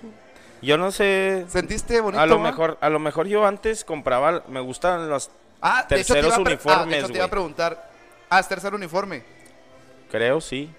[0.61, 1.46] Yo no sé.
[1.48, 2.20] ¿Sentiste bonito?
[2.20, 5.30] A lo mejor, a lo mejor yo antes compraba, me gustan las,
[5.61, 7.90] Ah, de hecho te iba terceros uniformes, Ah, de hecho te iba a preguntar.
[8.31, 9.23] Ah, es tercer uniforme.
[10.11, 10.71] creo, sí.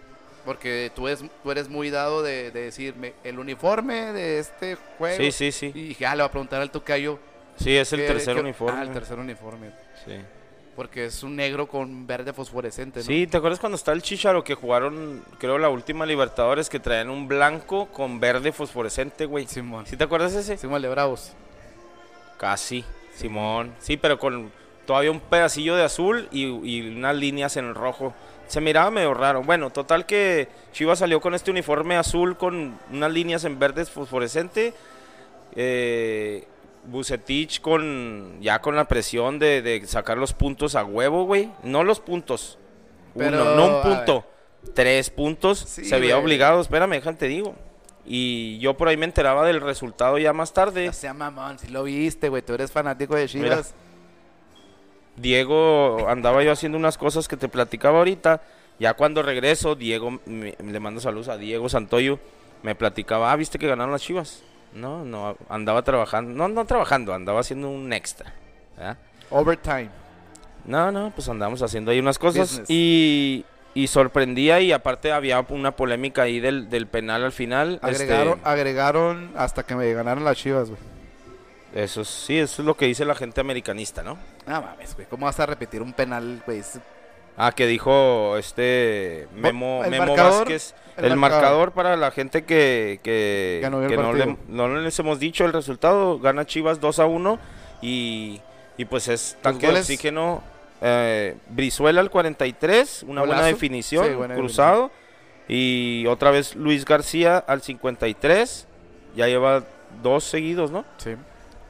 [0.45, 5.17] Porque tú, es, tú eres muy dado de, de decirme el uniforme de este juego.
[5.17, 5.71] Sí, sí, sí.
[5.75, 7.19] Y dije, ah, le voy a preguntar al tocayo.
[7.57, 8.79] Sí, es el tercer uniforme.
[8.79, 9.71] Ah, el tercer uniforme.
[10.05, 10.13] Sí.
[10.75, 13.05] Porque es un negro con verde fosforescente, ¿no?
[13.05, 17.09] Sí, ¿te acuerdas cuando está el Chicharo que jugaron, creo, la última Libertadores que traían
[17.09, 19.45] un blanco con verde fosforescente, güey?
[19.45, 19.85] Simón.
[19.87, 20.55] ¿Sí te acuerdas ese?
[20.57, 21.33] Simón de Bravos.
[22.37, 23.75] Casi, Simón.
[23.79, 24.51] Sí, pero con
[24.89, 28.15] todavía un pedacillo de azul y, y unas líneas en rojo.
[28.47, 29.43] Se miraba medio raro.
[29.43, 34.73] Bueno, total que Chivas salió con este uniforme azul con unas líneas en verde fosforescente.
[35.55, 36.47] Eh,
[36.85, 41.51] Bucetich con ya con la presión de, de sacar los puntos a huevo, güey.
[41.61, 42.57] No los puntos.
[43.15, 44.25] Pero, Uno, no un punto.
[44.73, 45.59] Tres puntos.
[45.59, 46.61] Sí, se veía obligado.
[46.61, 47.53] Espérame, déjate digo.
[48.07, 50.89] Y yo por ahí me enteraba del resultado ya más tarde.
[50.89, 52.41] O sea, mamón, si lo viste, güey.
[52.41, 53.75] Tú eres fanático de Chivas.
[55.21, 58.41] Diego, andaba yo haciendo unas cosas que te platicaba ahorita.
[58.79, 62.17] Ya cuando regreso, Diego, me- le mando saludos a Diego Santoyo,
[62.63, 64.41] me platicaba, ah, ¿viste que ganaron las chivas?
[64.73, 68.33] No, no, andaba trabajando, no, no trabajando, andaba haciendo un extra.
[68.77, 68.97] ¿verdad?
[69.29, 69.89] Overtime.
[70.65, 72.69] No, no, pues andamos haciendo ahí unas cosas Business.
[72.69, 77.79] y, y sorprendía y aparte había una polémica ahí del, del penal al final.
[77.83, 80.79] este, Agregaron, agregaron hasta que me ganaron las Chivas, güey.
[81.73, 84.17] Eso sí, eso es lo que dice la gente americanista, ¿no?
[84.47, 85.07] No mames, güey.
[85.07, 86.61] ¿Cómo vas a repetir un penal, güey?
[87.37, 90.73] Ah, que dijo este Memo, El Memo marcador, Vázquez.
[90.97, 91.43] el El, marcador.
[91.43, 96.19] marcador para la gente que, que, no que le- no les hemos dicho el resultado.
[96.19, 97.39] Gana Chivas 2 a 1
[97.81, 98.41] y,
[98.77, 100.43] y pues es tanque de oxígeno.
[100.81, 104.91] Eh, Brizuela al 43, una buena definición, Sí, buena cruzado.
[105.47, 108.67] Y otra vez Luis García al 53,
[109.15, 109.63] ya lleva
[110.03, 110.83] dos seguidos, ¿no?
[110.97, 111.15] Sí.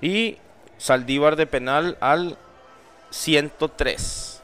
[0.02, 0.38] Y
[0.78, 2.38] Saldívar de penal al
[3.10, 4.42] 103.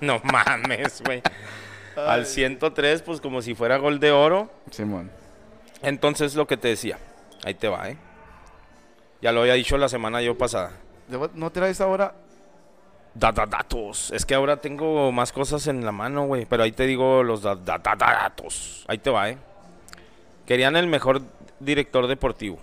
[0.00, 1.22] No mames, güey.
[1.96, 4.50] Al 103, pues como si fuera gol de oro.
[4.70, 5.10] Simón.
[5.82, 6.98] Entonces lo que te decía,
[7.44, 7.96] ahí te va, ¿eh?
[9.20, 10.72] Ya lo había dicho la semana yo pasada.
[11.34, 12.14] ¿No traes ahora?
[13.14, 14.10] Da, da- datos.
[14.12, 16.46] Es que ahora tengo más cosas en la mano, güey.
[16.46, 18.84] Pero ahí te digo los da- da- da- datos.
[18.88, 19.38] Ahí te va, ¿eh?
[20.46, 21.20] Querían el mejor
[21.60, 22.58] director deportivo.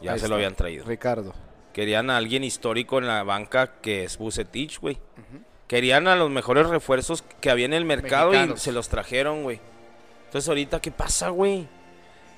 [0.00, 0.28] Ya Ahí se está.
[0.28, 0.84] lo habían traído.
[0.86, 1.34] Ricardo.
[1.72, 4.98] Querían a alguien histórico en la banca que es Bucetich, güey.
[5.66, 8.60] Querían a los mejores refuerzos que había en el mercado Mexicanos.
[8.60, 9.60] y se los trajeron, güey.
[10.26, 11.66] Entonces ahorita, ¿qué pasa, güey?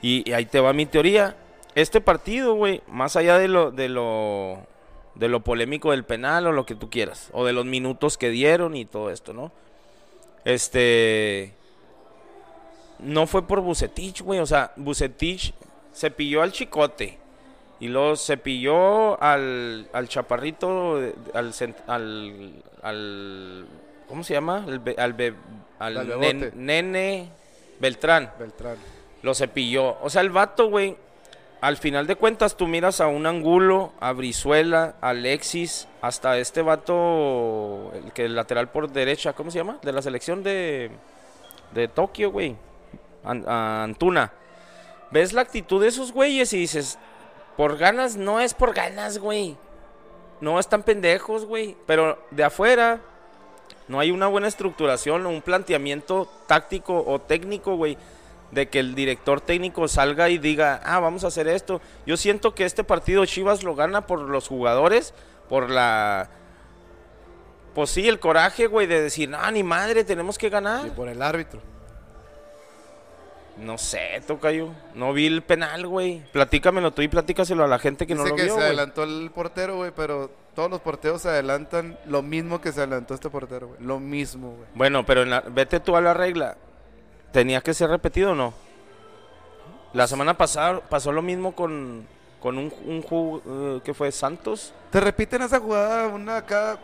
[0.03, 1.37] Y, y ahí te va mi teoría.
[1.75, 4.67] Este partido, güey, más allá de lo, de lo
[5.15, 8.31] de lo polémico del penal o lo que tú quieras, o de los minutos que
[8.31, 9.53] dieron y todo esto, ¿no?
[10.45, 11.55] Este
[12.99, 15.55] no fue por Bucetich, güey, o sea, Bucetich
[15.93, 17.20] se pilló al chicote
[17.81, 21.53] y luego se pilló al, al chaparrito, eh, al,
[21.87, 23.67] al, al-
[24.09, 24.65] ¿cómo se llama?
[24.69, 25.35] El be- al, be-
[25.79, 27.31] al nen- nene
[27.81, 28.33] Beltrán.
[28.39, 28.77] Beltrán.
[29.23, 29.97] lo cepilló.
[30.03, 30.97] O sea, el vato, güey,
[31.63, 36.63] al final de cuentas tú miras a un Angulo, a Brizuela, a Alexis, hasta este
[36.63, 39.79] vato, el que el lateral por derecha, ¿cómo se llama?
[39.83, 40.91] De la selección de,
[41.73, 42.57] de Tokio, güey.
[43.25, 44.33] An- Antuna.
[45.11, 46.99] Ves la actitud de esos güeyes y dices,
[47.57, 49.57] por ganas, no es por ganas, güey.
[50.41, 51.77] No están pendejos, güey.
[51.87, 53.01] Pero de afuera
[53.89, 57.99] no hay una buena estructuración o un planteamiento táctico o técnico, güey.
[58.51, 61.81] De que el director técnico salga y diga, ah, vamos a hacer esto.
[62.07, 65.15] Yo siento que este partido Chivas lo gana por los jugadores,
[65.49, 66.31] por la...
[67.75, 70.87] Pues sí, el coraje, güey, de decir, no, ni madre, tenemos que ganar.
[70.87, 71.61] Y por el árbitro.
[73.61, 74.71] No sé, Tocayo.
[74.95, 76.23] No vi el penal, güey.
[76.33, 78.67] Platícamelo tú y platícaselo a la gente que no lo que vio, se güey.
[78.67, 83.15] adelantó el portero, güey, pero todos los porteros se adelantan lo mismo que se adelantó
[83.15, 83.81] este portero, güey.
[83.83, 84.69] Lo mismo, güey.
[84.75, 86.57] Bueno, pero en la- vete tú a la regla.
[87.33, 88.55] ¿Tenía que ser repetido o no?
[89.93, 92.07] La semana pasada pasó lo mismo con,
[92.41, 94.73] con un, un ju- eh, que fue Santos.
[94.91, 96.79] Te repiten esa jugada una acá.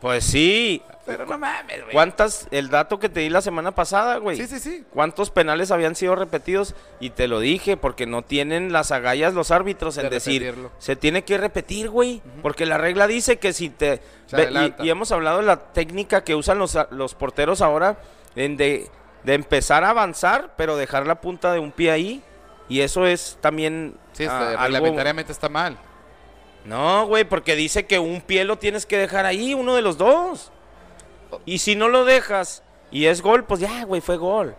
[0.00, 0.82] Pues sí.
[1.06, 1.92] Pero no mames, güey.
[1.92, 2.46] ¿Cuántas?
[2.50, 4.36] El dato que te di la semana pasada, güey.
[4.36, 4.84] Sí, sí, sí.
[4.92, 6.74] ¿Cuántos penales habían sido repetidos?
[7.00, 10.70] Y te lo dije, porque no tienen las agallas los árbitros en De decir, repetirlo.
[10.78, 12.20] se tiene que repetir, güey.
[12.42, 14.00] Porque la regla dice que si te...
[14.32, 17.96] Ve- y, y hemos hablado de la técnica que usan los, los porteros ahora,
[18.36, 18.88] en de,
[19.24, 22.22] de empezar a avanzar, pero dejar la punta de un pie ahí.
[22.68, 23.96] Y eso es también...
[24.12, 25.78] Sí, ah, este, algo- reglamentariamente está mal.
[26.64, 29.96] No, güey, porque dice que un pie lo tienes que dejar ahí, uno de los
[29.96, 30.52] dos.
[31.44, 34.54] Y si no lo dejas y es gol, pues ya, güey, fue gol.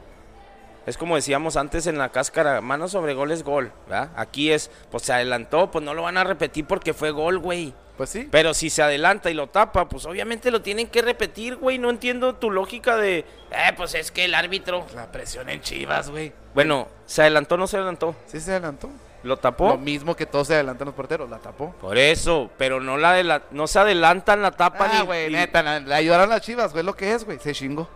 [0.86, 4.10] Es como decíamos antes en la cáscara, mano sobre gol es gol, ¿verdad?
[4.16, 7.74] Aquí es, pues se adelantó, pues no lo van a repetir porque fue gol, güey.
[7.96, 8.28] Pues sí.
[8.32, 11.78] Pero si se adelanta y lo tapa, pues obviamente lo tienen que repetir, güey.
[11.78, 14.86] No entiendo tu lógica de, eh, pues es que el árbitro...
[14.96, 16.32] La presión en Chivas, güey.
[16.56, 18.16] Bueno, ¿se adelantó o no se adelantó?
[18.26, 18.90] Sí se adelantó.
[19.24, 19.70] ¿Lo tapó?
[19.70, 21.72] Lo mismo que todos se adelantan los porteros, la tapó.
[21.82, 25.30] Por eso, pero no la de la, no se adelantan la tapa Ah, ni- güey,
[25.30, 27.38] neta, la- le ayudaron a las Chivas, güey, lo que es, güey.
[27.40, 27.90] Se chingó.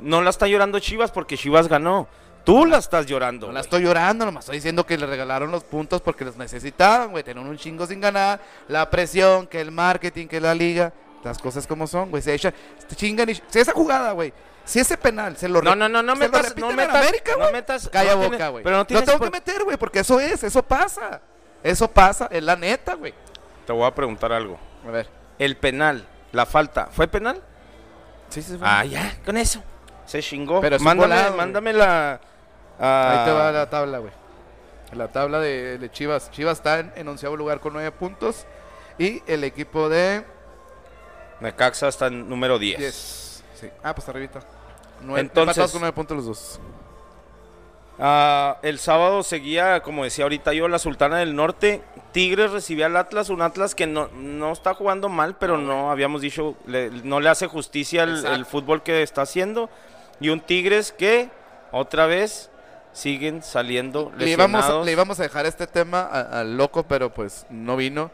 [0.00, 2.08] No la está llorando Chivas porque Chivas ganó.
[2.44, 3.46] Tú la estás llorando.
[3.46, 7.10] No la estoy llorando, nomás estoy diciendo que le regalaron los puntos porque los necesitaban,
[7.12, 7.22] güey.
[7.24, 8.40] Tenían un chingo sin ganar.
[8.68, 10.92] La presión, que el marketing, que la liga.
[11.22, 12.22] Las cosas como son, güey.
[12.22, 12.52] Se echan,
[12.86, 13.40] se chingan y...
[13.54, 14.30] Esa jugada, güey.
[14.64, 17.32] Si ese penal se lo No, no, no, no lo metas, no en metas, América,
[17.32, 17.52] no güey.
[17.52, 17.88] metas.
[17.90, 18.64] Calla no boca, güey.
[18.64, 21.20] Pero no Lo tienes tengo por- que meter, güey, porque eso es, eso pasa.
[21.62, 23.12] Eso pasa, es la neta, güey.
[23.66, 24.58] Te voy a preguntar algo.
[24.86, 25.08] A ver.
[25.38, 27.42] El penal, la falta, ¿fue penal?
[28.30, 29.62] Sí, sí, Ah, ya, con eso.
[30.06, 30.60] Se chingó.
[30.60, 32.20] Pero mándame, volado, mándame la.
[32.80, 34.12] ah, Ahí te va la tabla, güey.
[34.92, 36.30] La tabla de, de Chivas.
[36.30, 38.46] Chivas está en, en onceavo lugar con nueve puntos.
[38.98, 40.24] Y el equipo de
[41.40, 42.78] Necaxa está en número 10.
[42.78, 43.23] 10.
[43.54, 43.68] Sí.
[43.82, 44.40] Ah, pues arribita.
[45.02, 46.60] Nueve, Entonces- con nueve puntos los dos.
[47.98, 51.82] Ah, el sábado seguía, como decía ahorita yo, la Sultana del Norte.
[52.12, 56.20] Tigres recibía al Atlas, un Atlas que no, no está jugando mal, pero no habíamos
[56.20, 59.70] dicho, le- no le hace justicia el, fútbol que está haciendo.
[60.20, 61.30] Y un Tigres que
[61.70, 62.50] otra vez
[62.92, 64.86] siguen saliendo Le íbamos, a, lesionados.
[64.86, 68.10] le íbamos a dejar este tema al loco, pero pues no vino.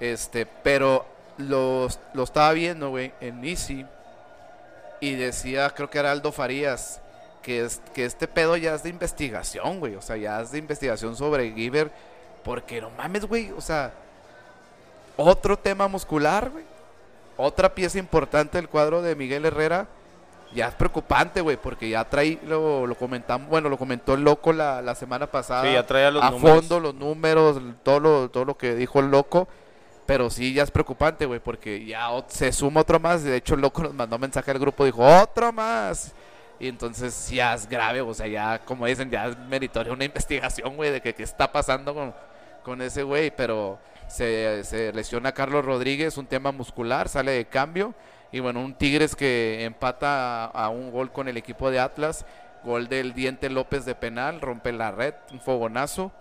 [0.00, 1.06] Este, pero
[1.38, 3.86] lo, lo estaba viendo, güey, en Easy.
[5.00, 7.00] Y decía, creo que era Aldo Farías,
[7.42, 9.94] que, es, que este pedo ya es de investigación, güey.
[9.96, 11.90] O sea, ya es de investigación sobre Giver.
[12.42, 13.50] Porque no mames, güey.
[13.52, 13.92] O sea,
[15.16, 16.64] otro tema muscular, güey.
[17.36, 19.86] Otra pieza importante del cuadro de Miguel Herrera.
[20.54, 24.52] Ya es preocupante, güey, porque ya trae, lo, lo comentamos, bueno, lo comentó el loco
[24.52, 25.62] la, la semana pasada.
[25.64, 29.48] Sí, ya los a fondo los números, todo lo, todo lo que dijo el loco.
[30.06, 33.24] Pero sí, ya es preocupante, güey, porque ya se suma otro más.
[33.24, 36.12] De hecho, el loco nos mandó mensaje al grupo, dijo, otro más.
[36.60, 40.76] Y entonces ya es grave, o sea, ya, como dicen, ya es meritoria una investigación,
[40.76, 42.14] güey, de que qué está pasando con,
[42.62, 43.30] con ese güey.
[43.34, 47.94] Pero se, se lesiona Carlos Rodríguez, un tema muscular, sale de cambio.
[48.30, 52.26] Y bueno, un Tigres que empata a, a un gol con el equipo de Atlas.
[52.64, 56.12] Gol del Diente López de penal, rompe la red, un fogonazo.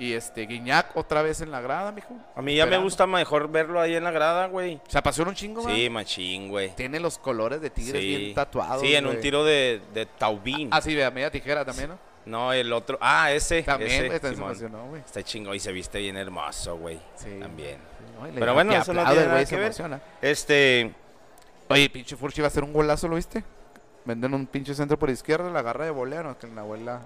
[0.00, 2.16] Y este, Guiñac otra vez en la grada, mijo.
[2.34, 4.80] A mí ya me gusta mejor verlo ahí en la grada, güey.
[4.88, 6.74] Se apasiona un chingo, Sí, machín, güey.
[6.74, 8.16] Tiene los colores de Tigres Sí.
[8.16, 8.80] bien tatuados.
[8.80, 10.70] Sí, en un tiro de, de Taubín.
[10.72, 11.98] Ah, sí, vea, media tijera también, ¿no?
[12.24, 12.96] No, el otro.
[13.00, 13.62] Ah, ese.
[13.62, 14.50] También, ese, Simón.
[14.50, 15.02] emocionó, güey.
[15.02, 16.98] Está chingo y se viste bien hermoso, güey.
[17.16, 17.36] Sí.
[17.38, 17.78] También.
[18.18, 19.64] No, Pero bueno, eso no tiene nada que ver.
[19.64, 20.00] emociona.
[20.22, 20.94] Este.
[21.68, 23.44] Oye, pinche Furchi va a hacer un golazo, ¿lo viste?
[24.06, 27.00] Venden un pinche centro por izquierda, la agarra de volea, no, que la abuela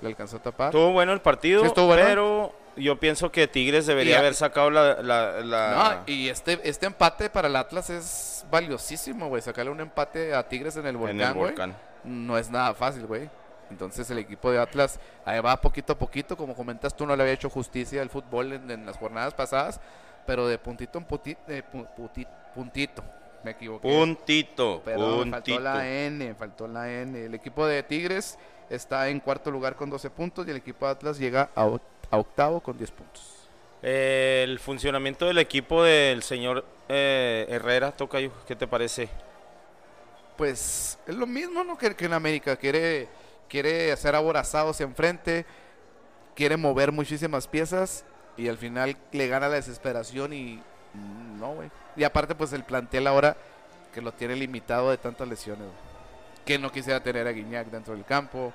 [0.00, 0.68] le alcanzó a tapar.
[0.68, 2.02] Estuvo bueno el partido, Sí, estuvo bueno.
[2.04, 5.02] pero yo pienso que Tigres debería Y haber sacado la...
[5.02, 9.42] la- la- No, y este, este empate para el Atlas es valiosísimo, güey.
[9.42, 11.46] Sacarle un empate a Tigres en el volcán, en el güey.
[11.46, 11.76] volcán.
[12.04, 13.28] No es nada fácil, güey.
[13.70, 17.22] Entonces el equipo de Atlas ahí va poquito a poquito, como comentas tú, no le
[17.22, 19.78] había hecho justicia al fútbol en, en las jornadas pasadas,
[20.26, 23.04] pero de puntito en puti- de pu- puti- puntito,
[23.44, 23.86] me equivoqué.
[23.86, 25.60] Puntito, Pero me faltó puntito.
[25.60, 27.24] la N, faltó la N.
[27.26, 28.38] El equipo de Tigres
[28.70, 31.80] está en cuarto lugar con 12 puntos y el equipo de Atlas llega a, oc-
[32.10, 33.34] a octavo con 10 puntos.
[33.82, 39.08] El funcionamiento del equipo del señor eh, Herrera, Tocayo, ¿qué te parece?
[40.36, 41.76] Pues es lo mismo ¿no?
[41.76, 42.56] que, que en América.
[42.56, 43.08] Quiere,
[43.48, 45.44] quiere hacer aborazados enfrente,
[46.34, 48.04] quiere mover muchísimas piezas
[48.36, 50.62] y al final le gana la desesperación y
[51.38, 51.70] no, güey.
[51.96, 53.36] Y aparte, pues el plantel ahora
[53.92, 55.62] que lo tiene limitado de tantas lesiones.
[55.66, 55.87] güey.
[56.48, 58.52] Que no quisiera tener a Guiñac dentro del campo.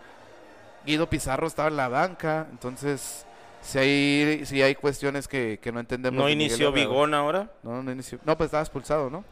[0.86, 3.26] Guido Pizarro estaba en la banca, entonces
[3.62, 6.22] si hay, si hay cuestiones que, que no entendemos.
[6.22, 6.72] ¿No inició.
[6.72, 7.50] Vigón ahora?
[7.62, 8.20] No, no inició.
[8.26, 9.24] No, pues estaba expulsado, ¿no?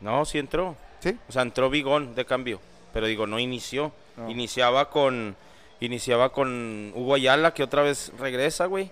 [0.00, 0.76] No, sí entró.
[1.00, 1.18] Sí.
[1.28, 2.60] O sea, entró Vigón de cambio.
[2.92, 3.92] Pero digo, no inició.
[4.16, 4.30] No.
[4.30, 5.34] Iniciaba con
[5.80, 8.90] iniciaba con Hugo Ayala, que otra vez regresa, güey.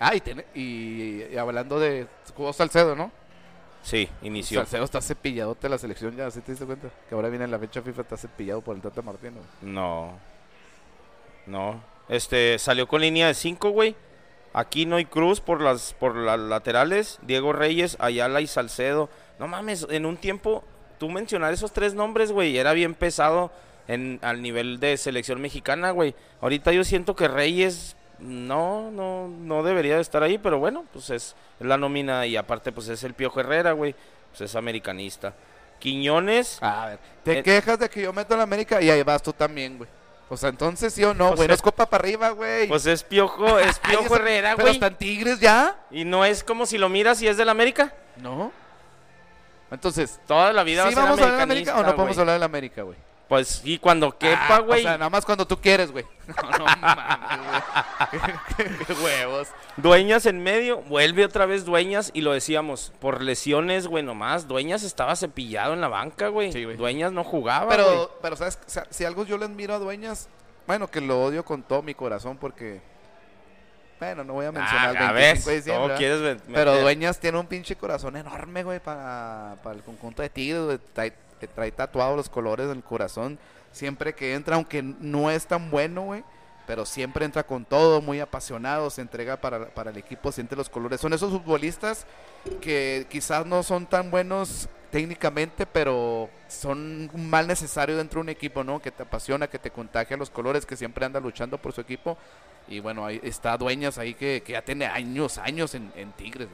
[0.00, 3.10] Ah, y, tiene- y, y hablando de jugó Salcedo, ¿no?
[3.86, 4.58] Sí, inició.
[4.62, 6.88] Salcedo está cepilladote la selección ya, ¿sí te diste cuenta?
[7.08, 9.36] Que ahora viene la fecha FIFA, está cepillado por el Tata Martino.
[9.62, 10.18] No.
[11.46, 11.80] No.
[12.08, 13.94] Este, salió con línea de 5, güey.
[14.52, 19.08] Aquino y Cruz por las por las laterales, Diego Reyes, Ayala y Salcedo.
[19.38, 20.64] No mames, en un tiempo
[20.98, 23.52] tú mencionar esos tres nombres, güey, era bien pesado
[23.86, 26.16] en al nivel de selección mexicana, güey.
[26.40, 31.10] Ahorita yo siento que Reyes no no no debería de estar ahí, pero bueno, pues
[31.10, 33.94] es, es la nómina y aparte pues es el Piojo Herrera, güey.
[34.30, 35.34] Pues es americanista.
[35.78, 39.02] Quiñones, A ver, te Eh, quejas de que yo meto a la América y ahí
[39.02, 39.88] vas tú también, güey.
[40.28, 42.66] O sea, entonces sí o no, Pues güey, no es- copa para arriba, güey.
[42.68, 44.74] pues es Piojo, es Piojo Herrera, Pero güey.
[44.74, 45.76] están Tigres ya.
[45.90, 47.92] Y no es como si lo miras y es del América.
[48.16, 48.50] No.
[49.70, 51.82] Entonces, Toda la vida ¿sí va a ser vamos a hablar de la América o
[51.82, 52.96] no podemos hablar de la América, güey?
[53.28, 54.80] Pues sí, cuando quepa, Ah, güey.
[54.80, 56.04] O sea, nada más cuando tú quieres, güey.
[56.28, 57.38] No, no mames,
[58.88, 59.02] güey.
[59.04, 59.48] Huevos.
[59.76, 64.46] Dueñas en medio, vuelve otra vez Dueñas y lo decíamos, por lesiones, güey, nomás.
[64.48, 66.52] Dueñas estaba cepillado en la banca, güey.
[66.52, 66.76] Sí, güey.
[66.76, 67.78] Dueñas no jugaba, güey.
[67.78, 68.58] Pero, pero ¿sabes?
[68.90, 70.28] Si algo yo le admiro a Dueñas,
[70.66, 72.80] bueno, que lo odio con todo mi corazón porque...
[73.98, 75.98] Bueno, no voy a mencionar el Ah, 25 ves, de diciembre, ¿cómo ¿verdad?
[75.98, 76.80] quieres Pero?
[76.82, 80.78] Dueñas tiene un pinche corazón enorme, güey, para, para el conjunto de Tigres, güey.
[81.40, 83.38] Te trae tatuados los colores del corazón.
[83.72, 86.24] Siempre que entra, aunque no es tan bueno, güey.
[86.66, 90.68] Pero siempre entra con todo, muy apasionado, se entrega para, para el equipo, siente los
[90.68, 91.00] colores.
[91.00, 92.06] Son esos futbolistas
[92.60, 98.64] que quizás no son tan buenos técnicamente, pero son mal necesario dentro de un equipo,
[98.64, 98.82] ¿no?
[98.82, 102.18] Que te apasiona, que te contagia los colores, que siempre anda luchando por su equipo.
[102.66, 106.48] Y bueno, ahí está Dueñas ahí que, que ya tiene años, años en, en Tigres.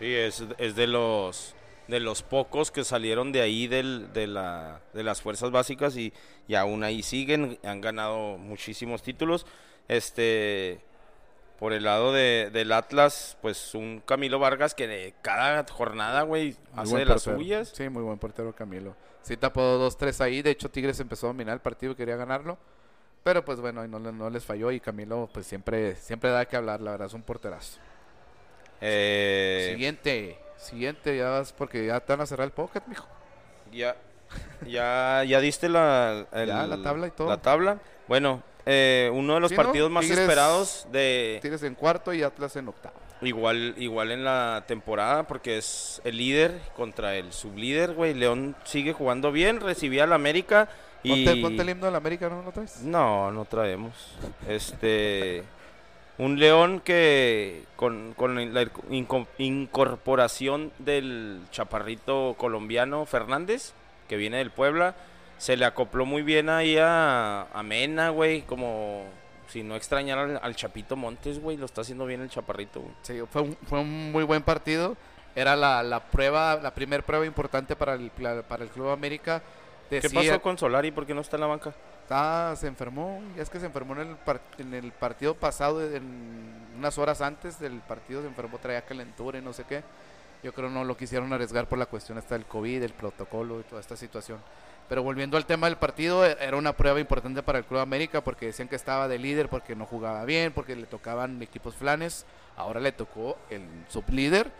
[0.00, 1.54] Sí, es, es de los
[1.88, 6.12] de los pocos que salieron de ahí del, de, la, de las fuerzas básicas y,
[6.48, 9.46] y aún ahí siguen, han ganado muchísimos títulos.
[9.88, 10.80] Este
[11.58, 16.56] por el lado de, del Atlas, pues un Camilo Vargas que de cada jornada, güey,
[16.74, 17.68] hace de las suyas.
[17.68, 18.96] Sí, muy buen portero Camilo.
[19.22, 20.42] Sí tapó 2-3 ahí.
[20.42, 22.58] De hecho, Tigres empezó a dominar el partido y quería ganarlo.
[23.22, 26.82] Pero pues bueno, no, no les falló y Camilo pues siempre, siempre da que hablar,
[26.82, 27.78] la verdad, es un porterazo.
[28.82, 33.06] Eh, Siguiente, siguiente, ya vas porque ya te van a cerrar el pocket, mijo.
[33.72, 33.96] Ya,
[34.66, 37.28] ya, ya diste la, el- Ya, la tabla y todo.
[37.28, 37.78] La tabla.
[38.08, 39.62] Bueno, eh, uno de los Sí, ¿no?
[39.62, 42.94] partidos más Tigres- esperados de Tigres en cuarto y Atlas en octavo.
[43.22, 48.14] igual, igual en la temporada, porque es el líder contra el sublíder, güey.
[48.14, 50.68] León sigue jugando bien, recibía al América
[51.02, 52.80] y Ponte, ponte el himno de la América, ¿no lo traes?
[52.82, 53.92] no, no traemos.
[54.48, 55.44] Este.
[56.16, 63.72] Un León que con, con la inco- incorporación del chaparrito colombiano Fernández,
[64.08, 64.94] que viene del Puebla,
[65.38, 69.04] se le acopló muy bien ahí a, a Mena, güey, como
[69.48, 72.94] si no extrañara al, al Chapito Montes, güey, lo está haciendo bien el chaparrito, güey.
[73.02, 74.96] Sí, fue un, fue un muy buen partido.
[75.36, 78.10] Era la, la prueba, la primer prueba importante para el,
[78.48, 79.42] para el Club América.
[79.90, 80.92] ¿Qué Decía- pasó con Solari?
[80.92, 81.74] ¿Por qué no está en la banca?
[82.10, 83.22] Ah, se enfermó.
[83.36, 85.80] Es que se enfermó en el, partido pasado,
[86.76, 89.82] unas horas antes del partido se enfermó, traía calentura y no sé qué.
[90.42, 93.62] Yo creo no lo quisieron arriesgar por la cuestión esta del COVID, el protocolo y
[93.62, 94.38] toda esta situación.
[94.88, 98.22] Pero volviendo al tema del partido, e- era una prueba importante para el Club América
[98.22, 102.26] porque decían que estaba de líder porque no jugaba bien, porque le tocaban equipos flanes.
[102.56, 104.52] Ahora le tocó el sublíder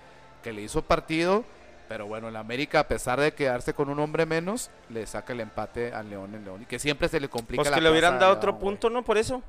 [0.42, 1.44] que le hizo partido.
[1.88, 5.40] Pero bueno, el América, a pesar de quedarse con un hombre menos, le saca el
[5.40, 6.62] empate al León en León.
[6.62, 9.04] Y que siempre se le complica Pues la que le hubieran dado otro punto, ¿no?
[9.04, 9.42] Por eso.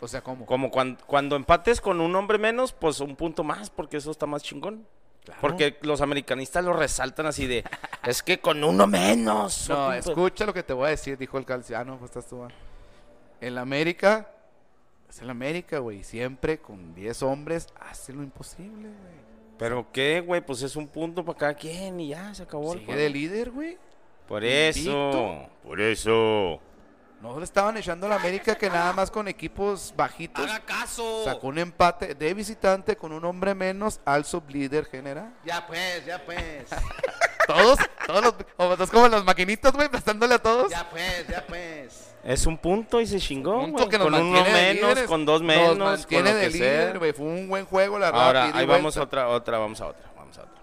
[0.00, 0.44] O sea, ¿cómo?
[0.46, 4.26] Como cuando, cuando empates con un hombre menos, pues un punto más, porque eso está
[4.26, 4.86] más chingón.
[5.40, 7.64] Porque los americanistas lo resaltan así de,
[8.04, 9.68] es que con uno menos.
[9.70, 12.42] No, escucha lo que te voy a decir, dijo el calciano, pues estás tú.
[12.44, 12.48] ah.
[13.40, 14.30] En la América,
[15.08, 16.02] es el América, güey.
[16.04, 19.33] Siempre con 10 hombres hace lo imposible, güey.
[19.58, 22.72] Pero qué, güey, pues es un punto para cada quien y ya, se acabó.
[22.72, 23.00] el Sigue juego.
[23.00, 23.78] de líder, güey.
[24.26, 25.50] Por eso, Invicto.
[25.62, 26.60] por eso.
[27.20, 30.46] No le estaban echando a la América que nada más con equipos bajitos.
[30.66, 31.24] caso.
[31.24, 35.32] Sacó un empate de visitante con un hombre menos al sublíder general.
[35.44, 36.66] Ya pues, ya pues.
[37.46, 38.34] Todos, todos los.
[38.56, 40.70] O estás como las maquinitas, güey, prestándole a todos.
[40.70, 42.13] Ya pues, ya pues.
[42.24, 43.88] Es un punto y se chingó, Punto güey.
[43.90, 45.04] que nos Con uno menos, líderes.
[45.06, 47.12] con dos Nos menos, con mantiene lo de que líder, güey.
[47.12, 48.26] Fue un buen juego, la verdad.
[48.26, 50.54] Ahora, ahí vamos a otra, otra, vamos a otra, vamos a otra.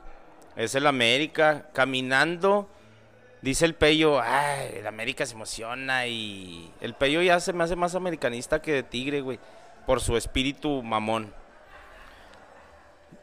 [0.55, 2.67] Es el América caminando.
[3.43, 7.75] Dice el Pello, ay, el América se emociona y el Pello ya se me hace
[7.75, 9.39] más americanista que de Tigre, güey,
[9.85, 11.33] por su espíritu mamón.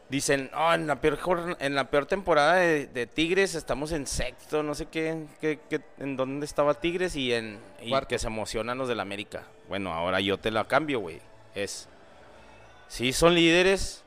[0.09, 4.63] Dicen, "Oh, en, la peor, en la peor temporada de, de Tigres estamos en sexto,
[4.63, 8.77] no sé qué, qué- qué- en dónde estaba Tigres y en y que se emocionan
[8.79, 9.43] los del América.
[9.67, 11.21] Bueno, ahora yo te la cambio, güey.
[11.53, 11.87] Es,
[12.87, 14.03] sí son líderes,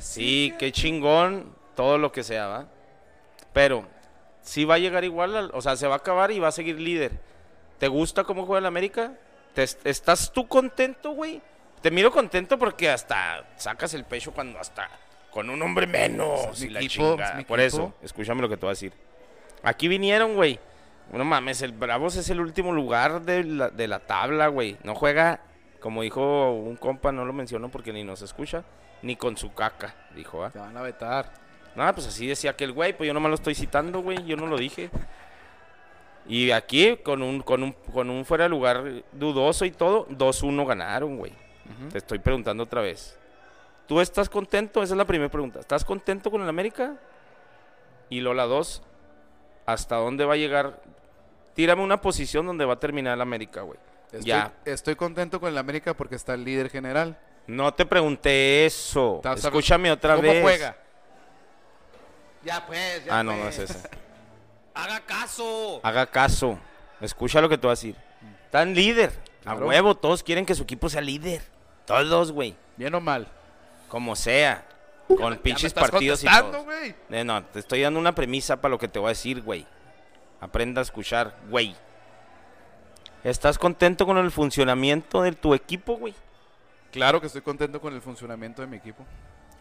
[0.00, 2.66] Sí, qué chingón, todo lo que sea, ¿va?
[3.52, 3.86] Pero
[4.42, 6.52] sí va a llegar igual, al- o sea, se va a acabar y va a
[6.52, 7.12] seguir líder.
[7.78, 9.12] ¿Te gusta cómo juega el América?
[9.54, 11.40] ¿Te est- ¿Estás tú contento, güey?
[11.82, 14.88] Te miro contento porque hasta sacas el pecho cuando hasta
[15.34, 17.44] con un hombre menos y la equipo, chingada.
[17.44, 17.82] Por equipo.
[17.82, 18.92] eso, escúchame lo que te voy a decir.
[19.64, 20.60] Aquí vinieron, güey.
[21.12, 24.76] No mames, el Bravos es el último lugar de la, de la tabla, güey.
[24.84, 25.40] No juega,
[25.80, 28.62] como dijo un compa, no lo menciono porque ni nos escucha,
[29.02, 30.50] ni con su caca, dijo, ¿ah?
[30.50, 31.32] Te van a vetar.
[31.74, 34.46] Nada, pues así decía aquel güey, pues yo nomás lo estoy citando, güey, yo no
[34.46, 34.88] lo dije.
[36.28, 40.64] Y aquí, con un, con un, con un fuera de lugar dudoso y todo, 2-1
[40.64, 41.32] ganaron, güey.
[41.90, 43.18] Te estoy preguntando otra vez.
[43.86, 44.82] ¿Tú estás contento?
[44.82, 45.60] Esa es la primera pregunta.
[45.60, 46.94] ¿Estás contento con el América?
[48.08, 48.82] Y Lola 2,
[49.66, 50.82] ¿hasta dónde va a llegar?
[51.54, 53.78] Tírame una posición donde va a terminar el América, güey.
[54.06, 54.52] Estoy, Ya.
[54.64, 57.18] estoy contento con el América porque está el líder general.
[57.46, 59.20] No te pregunté eso.
[59.36, 60.42] Escúchame otra ¿Cómo vez.
[60.42, 60.76] juega?
[62.42, 63.58] Ya pues, ya Ah, no, no pues.
[63.58, 63.88] es esa.
[64.74, 65.80] Haga caso.
[65.82, 66.58] Haga caso.
[67.00, 67.96] Escucha lo que te voy a decir.
[68.46, 69.12] Están líder.
[69.42, 69.64] Claro.
[69.64, 71.42] A huevo, todos quieren que su equipo sea líder.
[71.86, 72.56] Todos, güey.
[72.76, 73.28] Bien o mal.
[73.94, 74.66] Como sea.
[75.06, 76.66] Con pinches partidos y todo.
[77.10, 79.64] Eh, no, te estoy dando una premisa para lo que te voy a decir, güey.
[80.40, 81.76] Aprenda a escuchar, güey.
[83.22, 86.12] ¿Estás contento con el funcionamiento de tu equipo, güey?
[86.90, 89.04] Claro que estoy contento con el funcionamiento de mi equipo.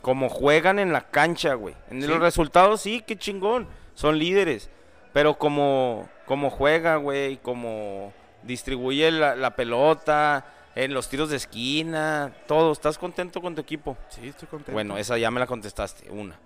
[0.01, 1.75] Como juegan en la cancha, güey.
[1.91, 2.07] En Sí.
[2.07, 3.67] los resultados, sí, qué chingón.
[3.93, 4.71] Son líderes.
[5.13, 8.11] Pero como, como juega, güey, como
[8.41, 10.43] distribuye la, la pelota,
[10.75, 12.71] en los tiros de esquina, todo.
[12.71, 13.97] ¿Estás contento con tu equipo?
[14.09, 14.71] Sí, estoy contento.
[14.73, 16.39] Bueno, esa ya me la contestaste, una.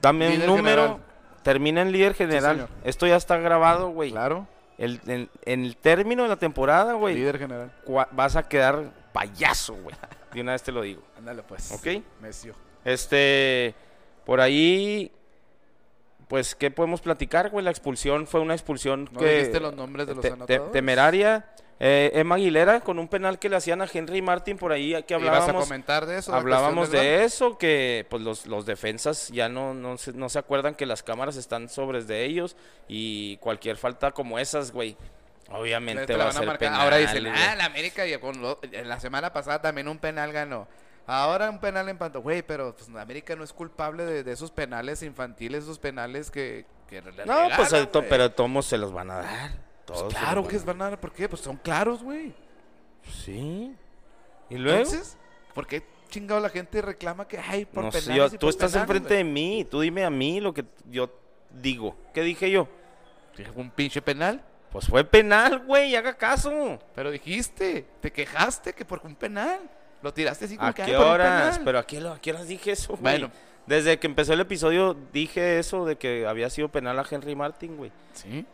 [0.00, 0.82] Dame Líder un número.
[0.82, 1.02] general.
[1.42, 2.56] Termina en líder general.
[2.56, 2.68] señor.
[2.84, 4.10] Esto ya está grabado, güey.
[4.12, 4.46] Claro,
[4.78, 7.72] El- en, en el término de la temporada, güey, líder general.
[8.12, 9.94] vas a quedar payaso, güey.
[10.32, 11.02] De una vez te lo digo.
[11.18, 11.70] Ándale, pues.
[11.72, 12.02] Ok.
[12.22, 12.54] Mesio.
[12.84, 13.74] Este,
[14.24, 15.12] por ahí,
[16.28, 17.64] pues, ¿qué podemos platicar, güey?
[17.64, 19.36] La expulsión fue una expulsión ¿No que...
[19.38, 20.72] dijiste los nombres de los te- te- anotadores?
[20.72, 21.46] temeraria.
[21.80, 25.14] Eh, Emma Aguilera con un penal que le hacían a Henry Martin por ahí que
[25.14, 25.64] ¿Ibas a hablábamos.
[25.64, 26.32] comentar de eso?
[26.34, 30.76] Hablábamos de eso, que pues los, los defensas ya no, no, se, no se acuerdan
[30.76, 32.56] que las cámaras están sobres de ellos
[32.86, 34.96] y cualquier falta como esas, güey,
[35.50, 36.80] obviamente Te va a ser penal.
[36.80, 40.68] Ahora dicen, ah, la América y con lo- la semana pasada también un penal ganó.
[41.06, 42.22] Ahora un penal en panto.
[42.22, 46.30] Güey, pero pues, la América no es culpable de, de esos penales infantiles, esos penales
[46.30, 49.63] que, No, regalan, pues el to- pero tomos se los van a dar.
[49.86, 51.28] Pues Todos claro que es van a ¿Por qué?
[51.28, 52.32] Pues son claros, güey.
[53.24, 53.74] Sí.
[54.48, 54.78] ¿Y luego?
[54.78, 55.16] Entonces,
[55.54, 58.46] ¿por qué chingado la gente reclama que hay por No sé, penales yo- y tú
[58.46, 61.10] por estás penales, enfrente de mí, tú dime a mí lo que yo
[61.50, 61.96] digo.
[62.12, 62.68] ¿Qué dije yo?
[63.56, 64.42] Un pinche penal.
[64.70, 66.78] Pues fue penal, güey, haga caso.
[66.94, 69.60] Pero dijiste, te quejaste que por un penal.
[70.02, 71.50] Lo tiraste así como ¿A que qué "Ay, horas?
[71.56, 71.64] penal".
[71.64, 73.02] Pero ¿a qué, a qué horas dije eso, güey?
[73.02, 73.30] Bueno.
[73.66, 77.76] Desde que empezó el episodio dije eso de que había sido penal a Henry Martin,
[77.76, 77.90] güey.
[78.12, 78.44] Sí.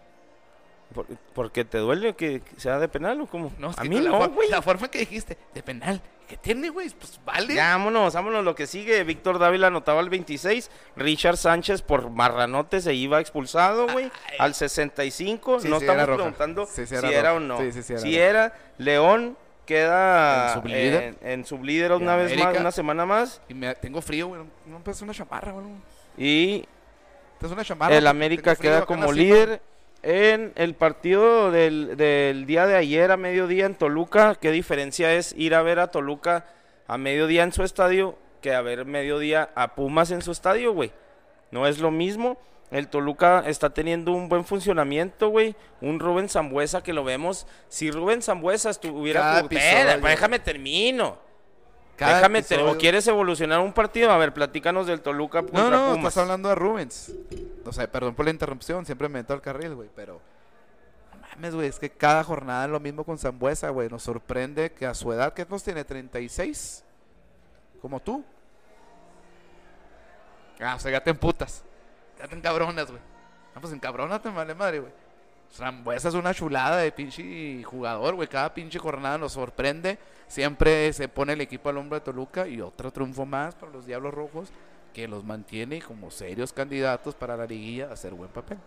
[0.94, 3.52] Por- ¿Porque te duele que sea de penal o cómo?
[3.58, 4.48] No, es a que mí la no, güey.
[4.48, 6.00] La forma que dijiste, de penal.
[6.28, 6.88] ¿Qué tiene, güey?
[6.90, 7.54] Pues vale.
[7.54, 8.44] Ya, vámonos, vámonos.
[8.44, 10.70] Lo que sigue, Víctor Dávila anotaba al 26.
[10.96, 14.10] Richard Sánchez por marranote se iba expulsado, güey.
[14.38, 15.60] Al 65.
[15.60, 17.58] Sí, no sí, estamos preguntando Sí, sí, si era o no.
[17.58, 18.24] Sí, sí, sí, era si roja.
[18.28, 19.36] era, León
[19.66, 21.02] queda En sublíder.
[21.02, 23.40] en, en sublíder Y una vez más, una semana más.
[23.48, 24.42] Y me, tengo frío, güey.
[24.42, 25.66] No, no pues una chamarra, güey.
[26.16, 26.64] Y
[27.42, 27.96] Es una chamarra.
[27.96, 29.62] el América queda como líder
[30.02, 34.34] en el partido del, del día de ayer a mediodía en Toluca.
[34.34, 36.46] ¿Qué diferencia es ir a ver a Toluca
[36.86, 40.92] a mediodía en su estadio que a ver mediodía a Pumas en su estadio, güey.
[41.50, 42.38] No es lo mismo.
[42.70, 45.56] El Toluca está teniendo un buen funcionamiento, güey.
[45.80, 47.46] Un Rubén Zambuesa que lo vemos.
[47.68, 49.20] Si Rubén Zambuesa estuviera...
[49.20, 50.00] Cada episodio.
[50.08, 51.18] déjame termino.
[52.00, 54.10] Cada déjame ¿O quieres evolucionar un partido?
[54.10, 56.08] A ver, platícanos del Toluca contra No, no, Pumas.
[56.08, 57.12] estás hablando de Rubens.
[57.66, 60.18] O sea, perdón por la interrupción, siempre me meto al carril, güey, pero...
[61.12, 63.90] No mames, güey, es que cada jornada es lo mismo con Zambuesa, güey.
[63.90, 65.86] Nos sorprende que a su edad, ¿qué nos tiene?
[65.86, 66.84] ¿36?
[67.82, 68.24] Como tú.
[70.58, 71.64] Ah, o sea, ya te emputas.
[72.18, 73.02] Ya te encabronas, güey.
[73.54, 74.92] Ah, pues encabrónate, vale madre, güey.
[75.52, 78.28] Zambuesa es una chulada de pinche jugador, güey.
[78.28, 79.98] Cada pinche jornada nos sorprende.
[80.28, 83.84] Siempre se pone el equipo al hombro de Toluca y otro triunfo más para los
[83.86, 84.48] Diablos Rojos
[84.94, 88.58] que los mantiene como serios candidatos para la liguilla a hacer buen papel.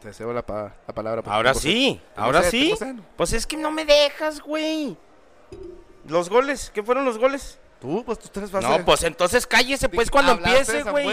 [0.00, 1.22] Te cedo la, pa- la palabra.
[1.22, 2.74] porque Ahora sí, ahora sí.
[3.16, 4.96] Pues es que no me dejas, güey.
[6.08, 7.58] Los goles, ¿qué fueron los goles?
[7.82, 11.08] Tú, pues tú tres vas No, pues entonces cállese pues cuando empiece, güey.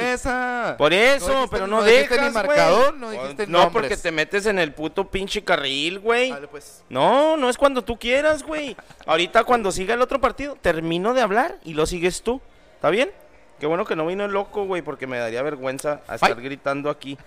[0.77, 3.19] Por eso, pero no, no dijiste dejas, ni marcador, no güey.
[3.19, 6.29] dijiste No, porque te metes en el puto pinche carril, güey.
[6.29, 6.83] Dale, pues.
[6.87, 8.77] No, no es cuando tú quieras, güey.
[9.07, 12.39] Ahorita cuando siga el otro partido, termino de hablar y lo sigues tú.
[12.75, 13.09] ¿Está bien?
[13.59, 16.43] Qué bueno que no vino el loco, güey, porque me daría vergüenza a estar Ay.
[16.43, 17.17] gritando aquí.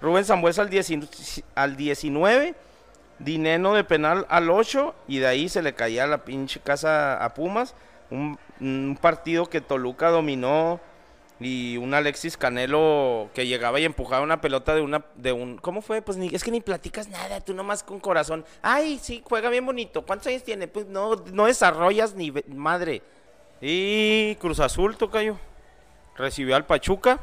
[0.00, 0.90] Rubén Zambuesa al, 10
[1.54, 2.56] al 19,
[3.20, 7.32] Dineno de penal al 8 y de ahí se le caía la pinche casa a
[7.34, 7.76] Pumas.
[8.10, 10.80] Un, un partido que Toluca dominó
[11.40, 15.82] y un Alexis Canelo que llegaba y empujaba una pelota de una de un ¿cómo
[15.82, 16.02] fue?
[16.02, 18.44] Pues ni es que ni platicas nada, tú nomás con corazón.
[18.62, 20.04] Ay, sí, juega bien bonito.
[20.04, 20.66] ¿Cuántos años tiene?
[20.66, 23.02] Pues no no desarrollas ni madre.
[23.60, 25.36] Y Cruz Azul tocayo.
[26.16, 27.20] Recibió al Pachuca.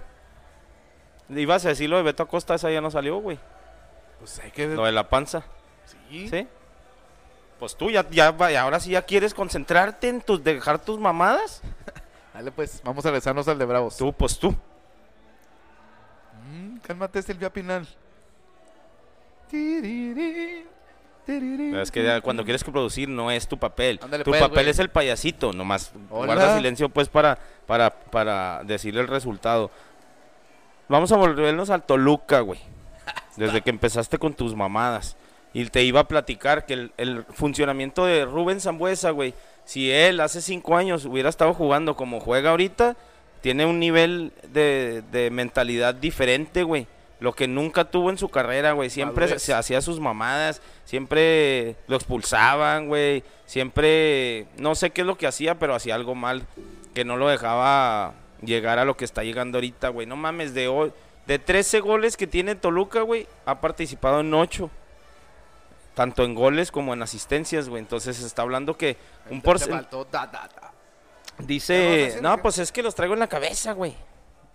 [1.29, 3.39] Ibas a decir lo de Beto Acosta, esa ya no salió, güey.
[4.19, 4.67] Pues hay que.
[4.67, 5.43] Lo de la panza.
[5.85, 6.29] Sí.
[6.29, 6.47] ¿Sí?
[7.59, 8.27] Pues tú ya, ya,
[8.61, 11.61] ahora sí ya quieres concentrarte en tus, dejar tus mamadas.
[12.33, 12.81] Dale, pues.
[12.83, 13.95] Vamos a regresarnos al de Bravos.
[13.95, 14.53] Tú, pues tú.
[16.51, 17.87] Mm, cálmate, Silvia Pinal.
[21.27, 23.99] Es que ya cuando quieres que producir no es tu papel.
[24.03, 24.69] Ándale, tu pues, papel güey.
[24.69, 25.91] es el payasito, nomás.
[26.09, 26.33] Hola.
[26.33, 29.71] Guarda silencio pues para, para, para decirle el resultado.
[30.87, 32.59] Vamos a volvernos al Toluca, güey.
[33.37, 35.17] Desde que empezaste con tus mamadas.
[35.55, 39.33] Y te iba a platicar que el, el funcionamiento de Rubén Zambuesa, güey,
[39.63, 42.97] si él hace cinco años hubiera estado jugando como juega ahorita,
[43.39, 46.87] tiene un nivel de, de mentalidad diferente, güey.
[47.21, 48.89] Lo que nunca tuvo en su carrera, güey.
[48.89, 53.23] Siempre se hacía sus mamadas, siempre lo expulsaban, güey.
[53.45, 56.45] Siempre, no sé qué es lo que hacía, pero hacía algo mal,
[56.93, 60.05] que no lo dejaba llegar a lo que está llegando ahorita, güey.
[60.05, 60.91] No mames, de, hoy,
[61.27, 64.69] de 13 goles que tiene Toluca, güey, ha participado en 8.
[65.95, 67.81] Tanto en goles como en asistencias, güey.
[67.81, 68.97] Entonces se está hablando que
[69.31, 69.81] un porcentaje...
[69.83, 70.61] faltó da, da, da.
[70.61, 73.95] ¿Ya vas a Dice, no, pues es que los traigo en la cabeza, güey.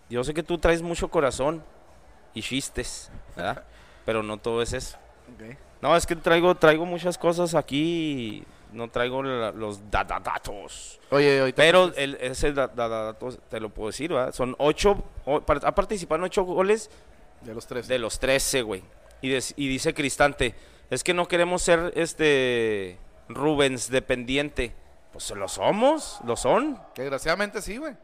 [0.09, 1.63] Yo sé que tú traes mucho corazón
[2.35, 3.65] y chistes, ¿verdad?
[4.05, 4.97] Pero no todo es eso.
[5.81, 8.43] No, es que traigo, traigo muchas cosas aquí.
[8.43, 8.45] y
[8.77, 11.01] No traigo la- los da- da- datos.
[11.11, 11.57] Oye, ahorita.
[11.57, 14.33] Pero el, ese da- da- da- datos te lo puedo decir, ¿verdad?
[14.35, 16.91] Son ocho, o- ha participado en ocho goles
[17.41, 17.89] De los tres.
[17.89, 18.83] de los 13, güey.
[19.23, 20.55] Y, y dice Cristante,
[20.91, 24.75] es que no queremos ser este Rubens dependiente.
[25.13, 26.81] Pues lo somos, lo son.
[26.95, 27.95] Que desgraciadamente sí, güey.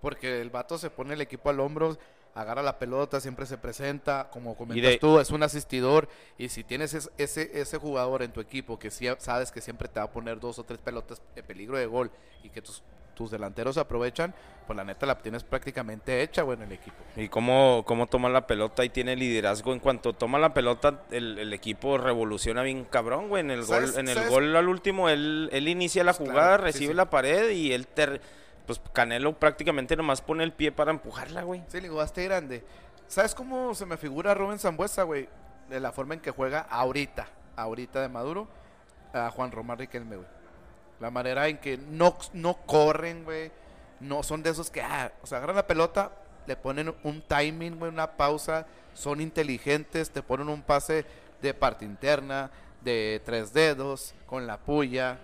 [0.00, 1.96] Porque el vato se pone el equipo al hombro,
[2.34, 4.28] agarra la pelota, siempre se presenta.
[4.30, 6.08] Como comentas de- tú, es un asistidor.
[6.36, 9.88] Y si tienes es- ese, ese jugador en tu equipo que sí sabes que siempre
[9.88, 12.10] te va a poner dos o tres pelotas de peligro de gol
[12.42, 12.82] y que tus,
[13.14, 14.34] tus delanteros aprovechan,
[14.66, 16.96] pues la neta la tienes prácticamente hecha, güey, en el equipo.
[17.16, 19.72] Y cómo, cómo toma la pelota y tiene liderazgo.
[19.72, 23.40] En cuanto toma la pelota, el, el equipo revoluciona bien cabrón, güey.
[23.40, 24.30] En el ¿Sabes- gol, en el sabes?
[24.30, 26.96] gol al último, él, él inicia la Pues jugada, claro, recibe sí.
[26.96, 27.86] la pared y él
[28.66, 31.62] pues Canelo prácticamente nomás pone el pie para empujarla, güey.
[31.68, 32.64] Sí, le digo, hazte grande.
[33.08, 35.28] ¿Sabes cómo se me figura Rubén Zambuesa, güey?
[35.68, 38.48] De la forma en que juega ahorita, ahorita de Maduro,
[39.12, 40.28] a Juan Román Riquelme, güey.
[41.02, 43.50] La manera en que no, no corren, güey.
[43.98, 46.12] No son de esos que, ah, o sea, agarran la pelota,
[46.46, 51.04] le ponen un timing, güey, una pausa, son inteligentes, te ponen un pase
[51.40, 55.18] de parte interna, de tres dedos, con la puya,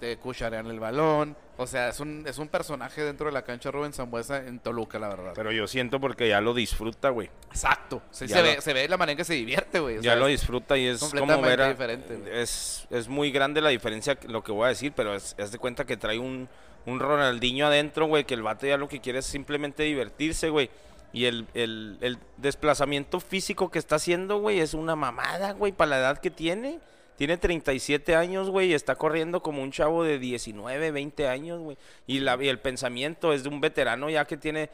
[0.00, 1.36] te cucharean el balón.
[1.56, 4.98] O sea, es un, es un personaje dentro de la cancha Rubén Zambuesa en Toluca,
[4.98, 5.32] la verdad.
[5.36, 7.30] Pero yo siento porque ya lo disfruta, güey.
[7.50, 8.02] Exacto.
[8.10, 10.00] Sí, se, lo- ve, se ve la manera en que se divierte, güey.
[10.00, 12.38] Ya lo disfruta y es como ver a- diferente, güey.
[12.40, 15.58] es, es muy grande la diferencia lo que voy a decir, pero es, es de
[15.58, 16.48] cuenta que trae un,
[16.86, 20.70] un Ronaldinho adentro, güey, que el vato ya lo que quiere es simplemente divertirse, güey.
[21.12, 25.90] Y el, el, el desplazamiento físico que está haciendo, güey, es una mamada, güey, para
[25.90, 26.80] la edad que tiene.
[27.16, 31.76] Tiene 37 años, güey, y está corriendo como un chavo de 19, 20 años, güey.
[32.06, 34.68] Y, la, y el pensamiento es de un veterano ya que tiene,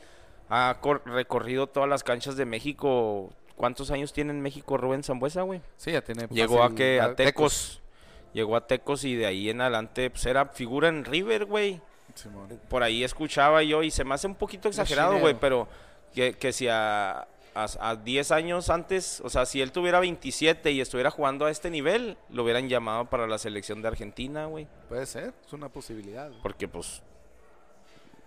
[0.48, 3.30] ha cor- recorrido todas las canchas de México.
[3.56, 5.60] ¿Cuántos años tiene en México Rubén Zambuesa, güey?
[5.76, 6.26] Sí, ya tiene.
[6.30, 7.82] Llegó a que a Tecos.
[8.32, 11.80] Llegó a Tecos y de ahí en adelante pues era figura en River, güey.
[12.14, 12.48] Simón.
[12.70, 15.68] Por ahí escuchaba yo y se me hace un poquito exagerado, güey, pero
[16.14, 20.70] que, que si a, a, a 10 años antes, o sea, si él tuviera 27
[20.72, 24.66] y estuviera jugando a este nivel, lo hubieran llamado para la selección de Argentina, güey.
[24.88, 26.28] Puede ser, es una posibilidad.
[26.28, 26.40] güey.
[26.42, 27.02] Porque pues...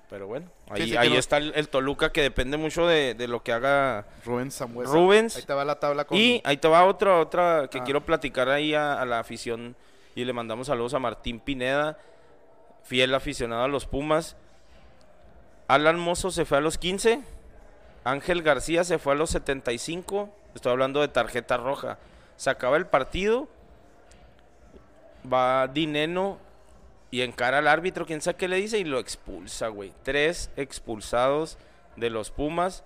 [0.09, 3.15] Pero bueno, ahí, sí, que ahí no- está el, el Toluca que depende mucho de,
[3.15, 4.91] de lo que haga Rubén Sambuesa.
[4.93, 5.35] Rubens.
[5.37, 6.15] Ahí te va la tabla con.
[6.17, 7.83] Y ahí te va otra, otra que Ah.
[7.83, 9.75] quiero platicar ahí a, a la afición.
[10.13, 11.97] Y le mandamos saludos a Martín Pineda,
[12.83, 14.35] fiel aficionado a los Pumas.
[15.67, 17.21] Alan Mozo se fue a los 15.
[18.03, 20.29] Ángel García se fue a los 75.
[20.55, 21.97] Estoy hablando de tarjeta roja.
[22.35, 23.47] Se acaba el partido.
[25.31, 26.37] Va Dineno
[27.11, 29.93] y encara al árbitro, quién sabe qué le dice, y lo expulsa, güey.
[30.03, 31.57] Tres expulsados
[31.95, 32.83] de los Pumas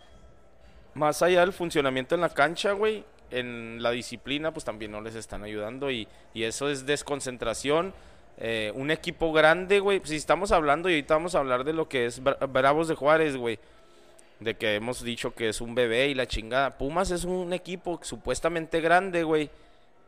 [0.93, 5.13] más allá del funcionamiento en la cancha, güey, en la disciplina, pues también no les
[5.15, 7.93] están ayudando y, eso es desconcentración.
[8.39, 11.87] Eh, un equipo grande, güey, si estamos hablando y ahorita vamos a hablar de lo
[11.87, 13.59] que es Bra- Bravos de Juárez, güey,
[14.39, 16.77] de que hemos dicho que es un bebé y la chingada.
[16.77, 19.49] Pumas es un equipo supuestamente grande, güey,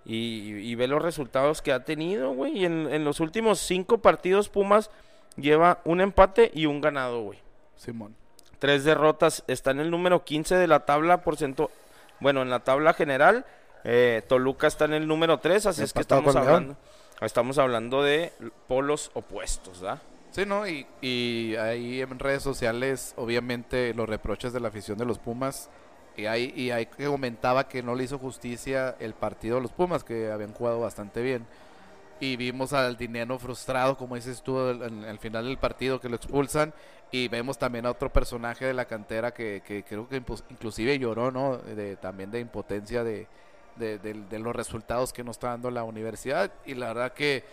[0.05, 2.59] y, y ve los resultados que ha tenido, güey.
[2.59, 4.89] Y en, en los últimos cinco partidos, Pumas
[5.35, 7.39] lleva un empate y un ganado, güey
[7.75, 8.15] Simón.
[8.59, 11.71] tres derrotas, está en el número 15 de la tabla por ciento,
[12.19, 13.45] bueno, en la tabla general,
[13.83, 16.75] eh, Toluca está en el número 3, así es que estamos hablando,
[17.21, 18.33] estamos hablando de
[18.67, 20.01] polos opuestos, ¿verdad?
[20.31, 20.67] Sí, ¿no?
[20.67, 20.85] Y,
[21.57, 25.69] ahí en redes sociales, obviamente, los reproches de la afición de los Pumas.
[26.15, 29.71] Y ahí, y ahí que comentaba que no le hizo justicia el partido de los
[29.71, 31.45] Pumas, que habían jugado bastante bien.
[32.19, 36.09] Y vimos al Dinero frustrado, como dices tú, al, al- al final del partido que
[36.09, 36.73] lo expulsan.
[37.11, 40.17] Y vemos también a otro personaje de la cantera que, que creo que
[40.49, 41.57] inclusive lloró, ¿no?
[41.57, 43.27] De, también de impotencia de,
[43.77, 46.51] de- de los resultados que nos está dando la universidad.
[46.65, 47.43] Y la verdad que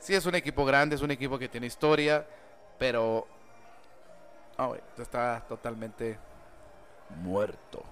[0.00, 2.26] sí es un equipo grande, es un equipo que tiene historia,
[2.78, 3.26] pero...
[4.56, 6.18] Ah, está totalmente
[7.22, 7.82] muerto.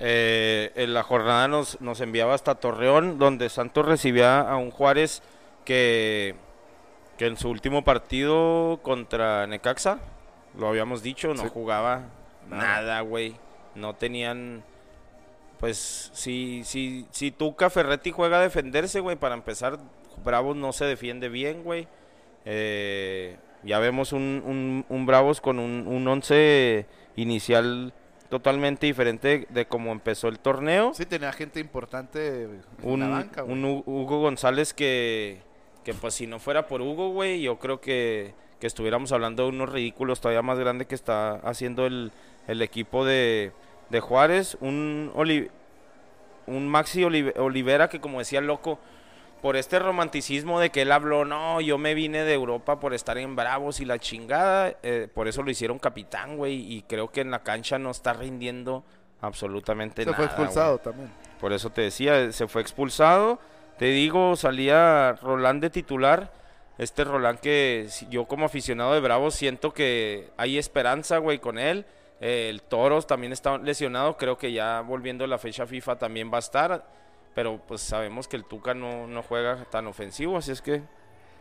[0.00, 5.22] Eh, en la jornada nos, nos enviaba hasta Torreón, donde Santos recibía a un Juárez
[5.64, 6.34] que,
[7.16, 9.98] que en su último partido contra Necaxa,
[10.56, 11.48] lo habíamos dicho, no Sí.
[11.52, 12.02] jugaba
[12.48, 12.62] Nada.
[12.82, 13.36] nada, güey.
[13.74, 14.64] No tenían.
[15.60, 19.78] Pues si, si, si Tuca Ferretti juega a defenderse, güey, para empezar,
[20.24, 21.86] Bravos no se defiende bien, güey.
[22.44, 27.92] Eh, ya vemos un, un, un Bravos con un, un once inicial
[28.28, 30.92] totalmente diferente de, cómo empezó el torneo.
[30.94, 33.54] Sí, tenía gente importante en un, la banca, güey.
[33.54, 35.40] un Hu- Hugo González que,
[35.84, 39.48] que pues si no fuera por Hugo, güey, yo creo que, que estuviéramos hablando de
[39.50, 42.12] unos ridículos todavía más grandes que está haciendo el,
[42.46, 43.52] el equipo de,
[43.90, 44.56] de Juárez.
[44.60, 45.48] Un, Oli-
[46.46, 48.78] un Maxi Olive- Olivera que como decía el loco,
[49.40, 53.18] por este romanticismo de que él habló, no, yo me vine de Europa por estar
[53.18, 57.20] en Bravos y la chingada, eh, por eso lo hicieron capitán, güey, y creo que
[57.20, 58.84] en la cancha no está rindiendo
[59.20, 60.16] absolutamente Se nada.
[60.16, 60.34] fue güey.
[60.36, 61.10] expulsado también.
[61.40, 63.38] Por eso te decía, se fue expulsado.
[63.78, 66.32] Te digo, salía Roland de titular.
[66.78, 71.86] Este Roland que yo como aficionado de Bravos siento que hay esperanza, güey, con él.
[72.20, 74.16] Eh, el Toros también está lesionado.
[74.16, 76.84] Creo que ya volviendo a la fecha FIFA también va a estar.
[77.34, 80.82] Pero pues sabemos que el Tuca no, no juega tan ofensivo, así es que...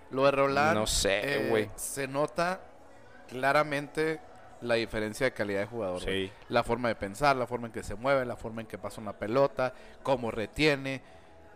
[0.10, 1.70] Lo de Roland, No sé, eh, güey.
[1.76, 2.62] se nota
[3.28, 4.22] claramente
[4.62, 6.02] la diferencia de calidad de jugador.
[6.02, 6.32] Sí.
[6.50, 9.02] La forma de pensar, la forma en que se mueve, la forma en que pasa
[9.02, 9.74] una pelota,
[10.04, 11.02] cómo retiene,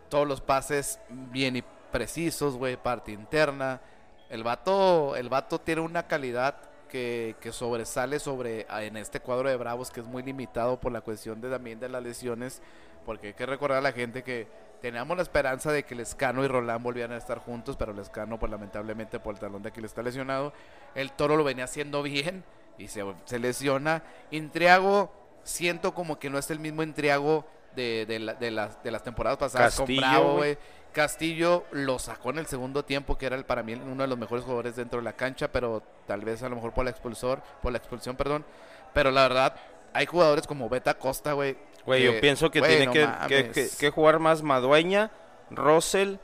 [0.08, 3.80] todos los pases bien y precisos, güey, parte interna.
[4.28, 6.56] El vato, el vato tiene una calidad
[6.88, 11.00] que, que sobresale sobre en este cuadro de Bravos que es muy limitado por la
[11.00, 12.60] cuestión de también de las lesiones,
[13.04, 14.46] porque hay que recordar a la gente que
[14.80, 18.50] teníamos la esperanza de que Lescano y Roland volvieran a estar juntos, pero Lescano pues
[18.50, 20.52] lamentablemente por el talón de Aquiles está lesionado.
[20.94, 22.44] El Toro lo venía haciendo bien
[22.78, 24.02] y se, se lesiona.
[24.30, 25.12] Intriago
[25.44, 27.44] siento como que no es el mismo Intriago
[27.76, 30.58] de, de, la- de las, de las temporadas pasadas Castillo, con Bravo, güey.
[30.92, 34.18] Castillo lo sacó en el segundo tiempo, que era el, para mí uno de los
[34.18, 37.40] mejores jugadores dentro de la cancha, pero tal vez a lo mejor por la expulsor,
[37.62, 38.44] por la expulsión, perdón.
[38.92, 39.56] Pero la verdad,
[39.94, 41.56] hay jugadores como Beta Costa, güey.
[41.86, 43.06] Güey, yo pienso que güey, tiene no que, que-
[43.42, 43.52] mames.
[43.52, 45.10] que- que jugar más Madueña,
[45.50, 46.16] Russell,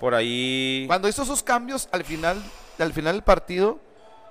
[0.00, 0.84] por ahí...
[0.86, 2.42] Cuando hizo esos cambios al final,
[2.78, 3.78] al final del partido,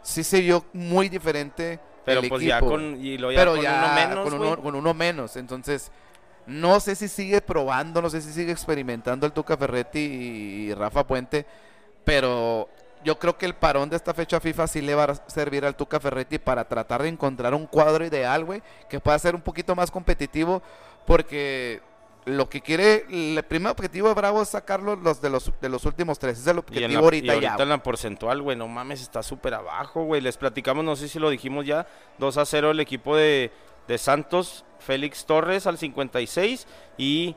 [0.03, 3.53] sí se vio muy diferente Pero el pues equipo, ya con, y lo ya pero
[3.53, 4.51] con ya uno menos, con, güey.
[4.51, 5.35] uno, con uno menos.
[5.37, 5.91] Entonces,
[6.47, 11.07] No sé si sigue probando, no sé si sigue experimentando el Tuca Ferretti y Rafa
[11.07, 11.43] Puente,
[12.03, 12.69] pero
[13.05, 15.75] yo creo que el parón de esta fecha FIFA sí le va a servir al
[15.75, 19.75] Tuca Ferretti para tratar de encontrar un cuadro ideal, güey, que pueda ser un poquito
[19.75, 20.61] más competitivo,
[21.05, 21.81] porque
[22.25, 25.85] lo que quiere, el primer objetivo de Bravo es sacarlos los de los de los
[25.85, 27.63] últimos tres, es el Y, objetivo la, ahorita, y ahorita ya.
[27.63, 30.21] en la porcentual, güey, no mames, está súper abajo, güey.
[30.21, 31.85] Les platicamos, no sé si lo dijimos ya,
[32.17, 33.51] 2 a 0 el equipo de,
[33.87, 36.65] de Santos, Félix Torres al 56
[36.97, 37.35] y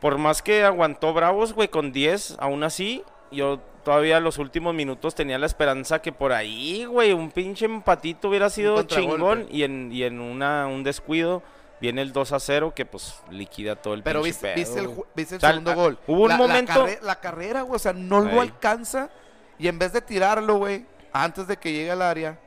[0.00, 3.04] por más que aguantó Bravos, güey, con 10, aún así,
[3.34, 8.28] yo todavía los últimos minutos tenía la esperanza que por ahí, güey, un pinche empatito
[8.28, 11.42] hubiera sido chingón y en, y en una, un descuido
[11.80, 14.88] viene el 2 a 0 que pues liquida todo el Pero viste, pedo, viste el,
[15.14, 15.98] viste el O sea, segundo gol.
[16.06, 19.10] hubo un La- la momento- carre- La, carrera, güey, o sea, no lo alcanza
[19.58, 22.38] y en vez de tirarlo, güey, antes de que llegue al área,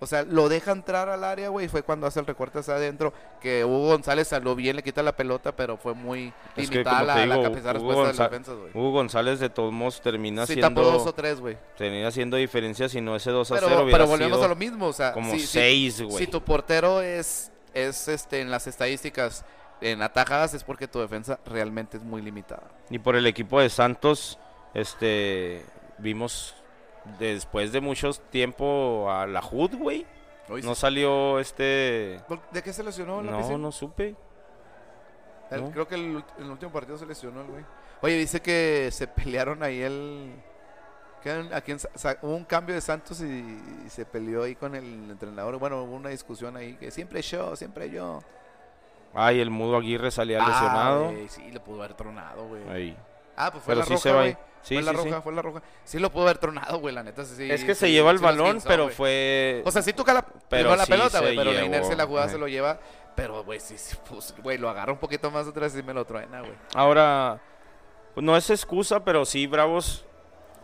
[0.00, 3.12] o sea, lo deja entrar al área, güey, fue cuando hace el recorte hacia adentro,
[3.40, 7.14] que Hugo González salió bien, le quita la pelota, pero fue muy Es limitada la,
[7.26, 8.70] la digo, de Hugo respuesta de las Gonzá- defensas, güey.
[8.74, 11.58] Hugo González de todos modos termina Sí, tapó dos o siendo tres, güey.
[11.76, 14.48] termina haciendo diferencia si no ese 2 a Pero, 0 hubiera pero volvemos sido a
[14.48, 16.16] lo mismo, o sea, como si- si- 6, güey.
[16.18, 19.44] Si tu portero es, es este, en las estadísticas
[19.82, 22.64] en atajadas, es porque tu defensa realmente es muy limitada.
[22.90, 24.38] Y por el equipo de Santos
[24.74, 25.64] este
[25.98, 26.54] vimos
[27.18, 30.06] después de mucho tiempo a la HUD, güey.
[30.64, 34.16] No salió este ¿De qué se lesionó la No, no supe.
[35.50, 35.70] El- no.
[35.70, 37.64] Creo que el, el último partido se lesionó el güey.
[38.02, 40.32] Oye, dice que se pelearon ahí el...
[41.22, 43.26] que a quién sa- sa- hubo un cambio de Santos y,
[43.86, 45.58] y se peleó ahí con el entrenador.
[45.58, 48.20] Bueno, hubo una discusión ahí que siempre yo, siempre yo.
[49.14, 51.04] Ay, el Mudo Aguirre salía Ah, lesionado.
[51.10, 52.68] güey, sí, le pudo haber tronado, güey.
[52.68, 52.96] Ahí.
[53.46, 54.36] Ah, pues fue Pero la sí roja, se va ahí.
[54.62, 55.04] Sí, fue la sí, sí.
[55.04, 55.62] roja, fue la roja.
[55.84, 57.24] Sí lo pudo haber tronado, güey, la neta.
[57.24, 60.76] Sí, Es que se lleva el balón, pero fue O sea, sí toca la, Pero
[60.76, 62.78] la pelota, güey, pero la inercia de la jugada se lo lleva.
[63.16, 66.04] Pero, güey, sí, sí, pues, güey, lo agarra un poquito más atrás y me lo
[66.04, 66.54] truena, güey.
[66.74, 67.40] Ahora
[68.14, 70.04] pues, no es excusa, pero sí Bravos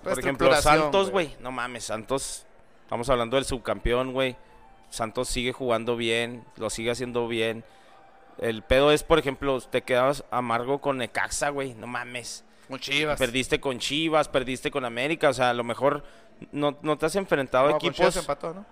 [0.02, 1.36] Por ejemplo, Santos, güey.
[1.40, 2.46] No mames, Santos.
[2.82, 4.36] Estamos hablando del subcampeón, güey.
[4.90, 7.64] Santos sigue jugando bien, lo sigue haciendo bien.
[8.38, 11.74] El pedo es, por ejemplo, te quedas amargo con Necaxa, güey.
[11.74, 12.44] No mames.
[12.68, 13.18] Con Chivas.
[13.18, 15.28] Perdiste con Chivas, perdiste con América.
[15.28, 16.02] O sea, a lo mejor
[16.52, 17.96] no, no te has enfrentado a No, con equipos.
[17.96, 18.64] Chivas empató, ¿no?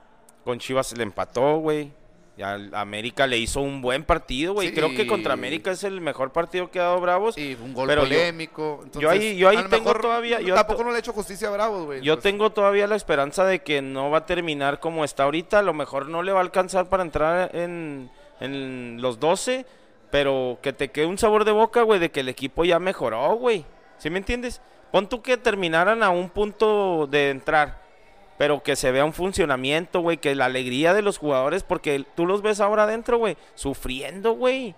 [0.44, 1.90] Con Chivas le empató, güey.
[2.36, 4.70] El América le hizo un buen partido, güey.
[4.70, 4.74] Sí.
[4.74, 7.38] Creo que contra América es el mejor partido que ha dado Bravos.
[7.38, 8.80] Y un gol Pero yo- polémico.
[8.82, 11.12] entonces, yo ahí- yo ahí a tengo mejor todavía- yo tampoco no le he hecho
[11.12, 12.02] justicia a Bravos, güey.
[12.02, 12.24] Yo pues.
[12.24, 15.60] tengo todavía la esperanza de que no va a terminar como está ahorita.
[15.60, 19.64] A lo mejor no le va a alcanzar para entrar en, en los 12.
[20.10, 23.34] Pero que te quede un sabor de boca, güey, de que el equipo ya mejoró,
[23.34, 23.64] güey.
[24.04, 24.60] ¿Sí me entiendes?
[24.92, 27.80] Pon tú que terminaran a un punto de entrar.
[28.36, 30.18] Pero que se vea un funcionamiento, güey.
[30.18, 33.38] Que la alegría de los jugadores, porque tú los ves ahora adentro, güey.
[33.54, 34.74] Sufriendo, güey.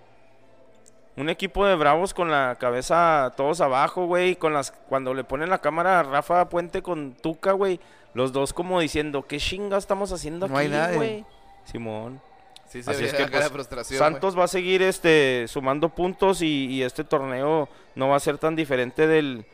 [1.17, 4.37] Un equipo de bravos con la cabeza todos abajo, güey.
[4.37, 7.81] Con las cuando le ponen la cámara a Rafa Puente con Tuca, güey.
[8.13, 11.25] Los dos como diciendo, ¿qué chinga estamos haciendo No hay aquí, güey?
[11.65, 12.21] Simón.
[12.67, 14.81] Sí, se Así ve es que, la cara de pues, frustración, Santos va a seguir
[14.81, 19.45] este sumando puntos y, y este torneo no va a ser tan diferente del,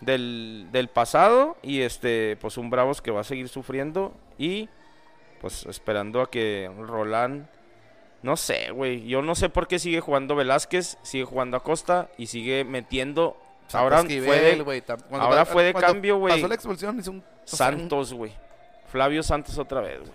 [0.00, 1.56] del, del pasado.
[1.62, 4.14] Y este, pues un Bravos que va a seguir sufriendo.
[4.38, 4.68] Y
[5.40, 7.46] pues esperando a que Roland.
[8.22, 9.06] No sé, güey.
[9.06, 13.36] Yo no sé por qué sigue jugando Velázquez, sigue jugando Acosta y sigue metiendo.
[13.72, 16.34] Ahora fue de ahora fue de cambio, güey.
[16.34, 17.24] Pasó la expulsión, hizo un...
[17.44, 18.32] Santos, güey.
[18.88, 20.12] Flavio Santos otra vez, güey.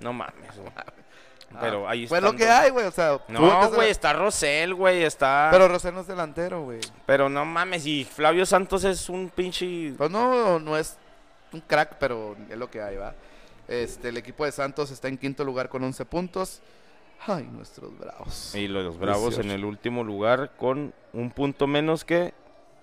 [0.00, 0.72] No mames, güey.
[1.52, 3.20] un- Pero ahí Fue lo que hay, güey, o sea...
[3.28, 5.48] No, güey, está Rosell, güey, está...
[5.50, 5.74] Pero Pero...
[5.74, 6.80] Rosell no es delantero, güey.
[7.28, 9.94] no mames, y Flavio Santos es un pinche...
[9.96, 10.96] Pues no, no es
[11.52, 13.14] un crack, pero es lo que hay, va.
[13.66, 16.60] Este, el equipo de Santos está en quinto lugar con 11 puntos.
[17.26, 18.54] Ay, nuestros bravos.
[18.54, 19.54] Y los Bravos en 18.
[19.54, 22.32] el último lugar con un punto menos que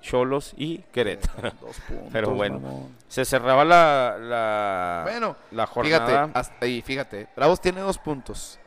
[0.06, 1.51] Cholos y Querétaro.
[1.62, 2.60] Dos puntos, Pero bueno.
[2.60, 2.95] mamón.
[3.08, 6.06] Se cerraba la, la, Bueno, la jornada.
[6.08, 7.28] fíjate, hasta ahí, fíjate.
[7.36, 8.60] Bravos tiene dos puntos.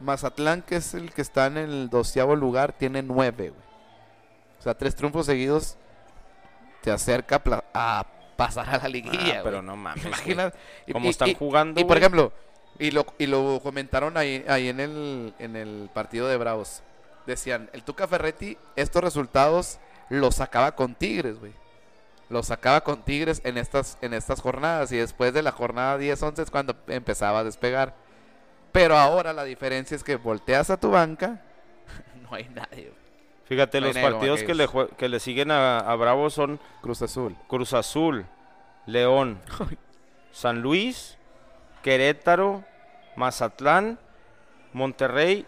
[0.00, 3.64] Mazatlán, que es el que está en el doceavo lugar, tiene nueve, güey.
[4.58, 5.76] O sea, tres triunfos seguidos
[6.82, 8.04] te acerca a
[8.36, 9.62] pasar a la Ah, liguilla, pero güey.
[9.66, 10.04] no mames,
[10.86, 12.00] y- Como y- están y- jugando, Y por güey.
[12.00, 12.32] ejemplo,
[12.78, 16.82] y lo, y lo comentaron ahí, ahí en, el, en el partido de Bravos.
[17.26, 19.78] Decían, el Tuca Ferretti, estos resultados
[20.10, 21.52] los sacaba con Tigres, güey.
[22.30, 24.90] Los sacaba con Tigres en estas, en estas jornadas.
[24.92, 27.94] Y después de la jornada 10-11 es cuando empezaba a despegar.
[28.72, 31.40] Pero ahora la diferencia es que volteas a tu banca,
[32.22, 32.84] no hay nadie.
[32.90, 33.04] güey.
[33.44, 34.88] Fíjate, No los partidos que le, aquellos.
[34.88, 37.36] jue- que le siguen a, a Bravos son Cruz Azul.
[37.46, 38.24] Cruz Azul,
[38.86, 39.38] León,
[40.32, 41.18] San Luis,
[41.82, 42.64] Querétaro,
[43.16, 43.98] Mazatlán,
[44.72, 45.46] Monterrey,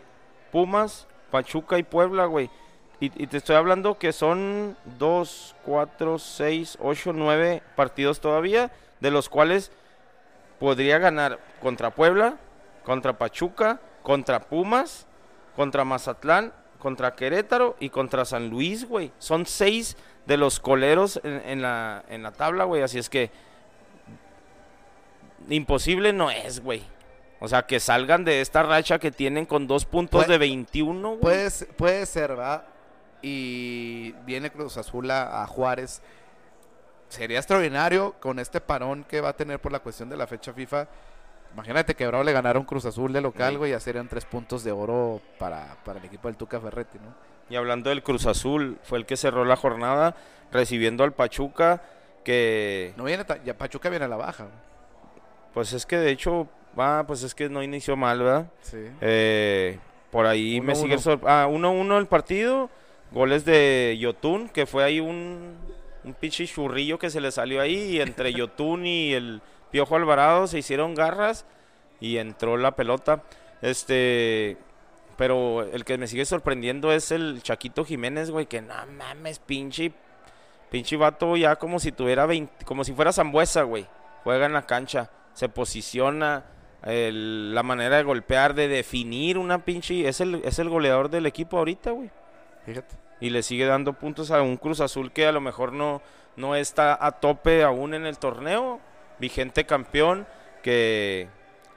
[0.52, 2.50] Pumas, Pachuca y Puebla, güey.
[3.00, 8.70] Y, y te estoy hablando que son 2, 4, 6, 8, 9 partidos todavía,
[9.00, 9.70] de los cuales
[10.58, 12.36] podría ganar contra Puebla,
[12.84, 15.06] contra Pachuca, contra Pumas,
[15.54, 19.12] contra Mazatlán, contra Querétaro y contra San Luis, güey.
[19.18, 22.82] Son seis de los coleros en, en la, en la tabla, güey.
[22.82, 23.30] Así es que
[25.48, 26.82] imposible no es, güey.
[27.40, 31.50] O sea, que salgan de esta racha que tienen con dos puntos de 21, güey.
[31.76, 32.66] Puede, ser, ¿va?
[33.22, 36.02] Y viene Cruz Azul a, a Juárez.
[37.08, 40.52] Sería extraordinario con este parón que va a tener por la cuestión de la fecha
[40.52, 40.86] FIFA.
[41.54, 43.56] Imagínate que Bravo le ganara un Cruz Azul de local, Sí.
[43.58, 47.14] güey, ya serían tres puntos de oro para, para el equipo del Tuca Ferretti, ¿no?
[47.48, 50.16] Y hablando del Cruz Azul, fue el que cerró la jornada
[50.52, 51.80] recibiendo al Pachuca,
[52.24, 54.48] que No viene, ya Pachuca viene a la baja.
[55.54, 56.48] pues es que de hecho,
[56.78, 58.46] va, pues es que no inició mal, ¿verdad?
[58.62, 58.90] Sí.
[59.00, 59.78] Eh,
[60.10, 60.76] por ahí me 1-1.
[60.76, 60.98] sigue...
[60.98, 62.68] sor- Ah, 1-1 el partido,
[63.16, 65.56] goles de Yotun, que fue ahí un,
[66.04, 69.40] un pinche churrillo que se le salió ahí, y entre Yotun y el
[69.70, 71.46] Piojo Alvarado se hicieron garras
[72.00, 73.22] y entró la pelota.
[73.62, 74.56] Este...
[75.16, 79.92] Pero el que me sigue sorprendiendo es el Chaquito Jiménez, güey, que no mames, pinche
[80.70, 83.86] Pinche vato ya como si tuviera 20, como si fuera Zambuesa, güey.
[84.24, 86.44] Juega en la cancha, se posiciona,
[86.84, 90.06] el- la manera de golpear, de definir una pinche...
[90.06, 92.10] Es el, es el goleador del equipo ahorita, güey.
[92.66, 92.96] Fíjate.
[93.20, 96.02] Y le sigue dando puntos a un Cruz Azul que a lo mejor no,
[96.36, 98.80] no está a tope aún en el torneo.
[99.18, 100.26] Vigente campeón,
[100.62, 101.28] que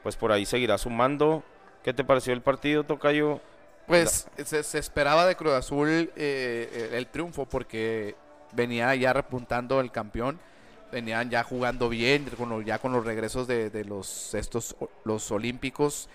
[0.04, 1.44] pues por ahí seguirá sumando.
[1.84, 3.40] ¿Qué te pareció el partido, Tocayo?
[3.88, 8.16] Pues se, se esperaba de Cruz Azul eh, el, triunfo porque
[8.52, 10.40] venía ya repuntando el campeón,
[10.92, 14.76] venían ya jugando bien, con los- ya con los regresos de, de los estos
[15.06, 16.08] los olímpicos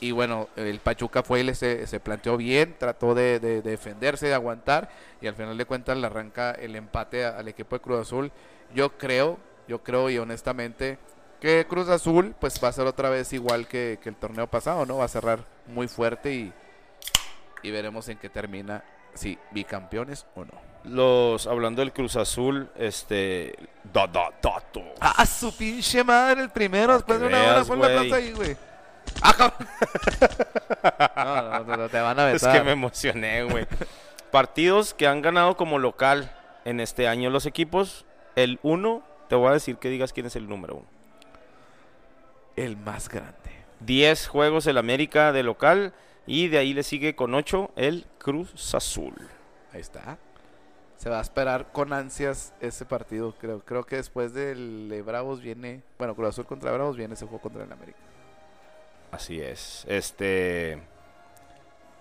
[0.00, 3.70] y bueno el Pachuca fue y le se, se planteó bien, trató de, de- de
[3.70, 4.88] defenderse, de aguantar
[5.20, 8.30] y al final de cuentas le arranca el empate a- al equipo de Cruz Azul.
[8.74, 10.98] Yo creo, yo creo y honestamente
[11.40, 14.84] que Cruz Azul pues va a ser otra vez igual que, que el torneo pasado,
[14.86, 14.98] ¿no?
[14.98, 16.52] Va a cerrar muy fuerte y
[17.62, 18.84] y veremos en qué termina
[19.14, 20.52] si bicampeones o no.
[20.84, 23.52] Los, hablando del Cruz Azul, este...
[23.92, 24.80] Da, da, dato.
[25.00, 26.42] ¡Ah, su pinche madre!
[26.42, 27.96] El primero, después de una hora, ponle güey.
[27.96, 28.56] aplauso ahí, güey.
[29.22, 29.52] ¡Ah,
[31.60, 32.58] no, no, no, te van a Es vetar.
[32.58, 33.66] que me emocioné, güey.
[34.30, 36.30] Partidos que han ganado como local
[36.64, 38.04] en este año los equipos.
[38.36, 40.86] El uno, te voy a decir que digas quién es el número uno.
[42.56, 43.36] El más grande.
[43.80, 45.92] 10 juegos el América de local
[46.26, 49.14] y de ahí le sigue con 8 el Cruz Azul.
[49.72, 50.18] Ahí está.
[50.96, 53.32] Se va a esperar con ansias ese partido.
[53.40, 55.82] Creo, creo que después del de Bravos viene...
[55.96, 57.98] Bueno, Cruz Azul contra Bravos viene ese juego contra el América.
[59.10, 59.84] Así es.
[59.88, 60.78] Este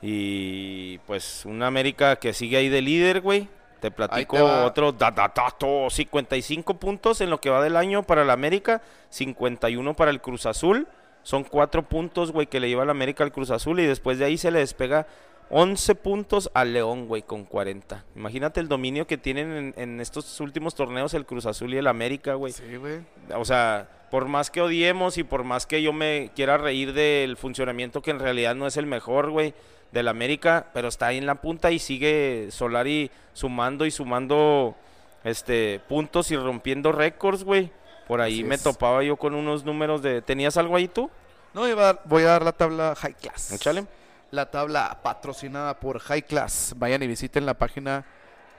[0.01, 3.47] y pues un América que sigue ahí de líder, güey.
[3.79, 8.03] Te platico te otro da, da, dato, 55 puntos en lo que va del año
[8.03, 10.87] para el América, 51 para el Cruz Azul.
[11.21, 14.25] Son cuatro puntos, güey, que le lleva el América al Cruz Azul y después de
[14.25, 15.07] ahí se le despega
[15.49, 18.03] 11 puntos al León, güey, con 40.
[18.15, 21.87] Imagínate el dominio que tienen en, en estos últimos torneos el Cruz Azul y el
[21.87, 22.53] América, güey.
[22.53, 23.01] Sí, güey.
[23.35, 27.37] O sea, por más que odiemos y por más que yo me quiera reír del
[27.37, 29.53] funcionamiento que en realidad no es el mejor, güey,
[29.91, 34.75] del América, pero está ahí en la punta y sigue Solari sumando y sumando
[35.23, 37.71] este puntos y rompiendo récords, güey.
[38.07, 38.63] Por ahí Así me es.
[38.63, 41.09] topaba yo con unos números de ¿Tenías algo ahí tú?
[41.53, 43.51] No, iba a dar- voy a dar la tabla High Class.
[43.51, 43.85] Échale.
[44.31, 46.73] La tabla patrocinada por High Class.
[46.77, 48.05] Vayan y visiten la página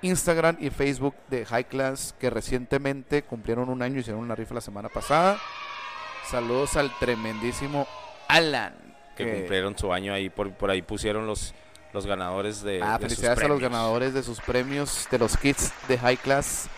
[0.03, 4.61] Instagram y Facebook de High Class que recientemente cumplieron un año, hicieron una rifa la
[4.61, 5.38] semana pasada.
[6.30, 7.86] Saludos al tremendísimo
[8.28, 8.74] Alan.
[9.16, 11.55] Que cumplieron su año ahí, por, por ahí pusieron los,
[11.92, 15.36] los ganadores de, Ah, de sus felicidades a los ganadores de sus premios de los
[15.36, 16.68] kits de High Class,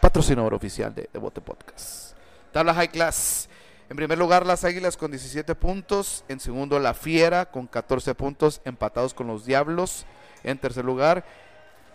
[0.00, 2.16] patrocinador oficial de Devote Podcast.
[2.52, 3.48] Tabla High Class.
[3.90, 6.24] En primer lugar, las Águilas con 17 puntos.
[6.28, 10.06] En segundo, la Fiera con 14 puntos, empatados con los Diablos.
[10.44, 11.24] En tercer lugar,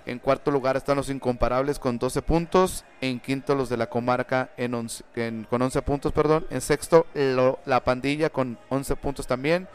[0.05, 2.85] en cuarto lugar están los Incomparables con 12 puntos.
[3.01, 6.11] En quinto, los de la Comarca en once- en- con 11 puntos.
[6.13, 6.45] perdón.
[6.49, 9.67] En sexto, lo- la Pandilla con 11 puntos también.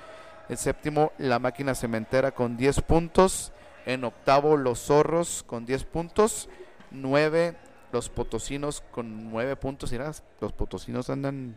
[0.49, 3.53] En séptimo, la Máquina Cementera con 10 puntos.
[3.87, 6.49] En octavo, los Zorros con 10 puntos.
[6.91, 7.55] 9,
[7.93, 9.91] los Potosinos con 9 puntos.
[9.93, 11.57] Mira, los Potosinos andan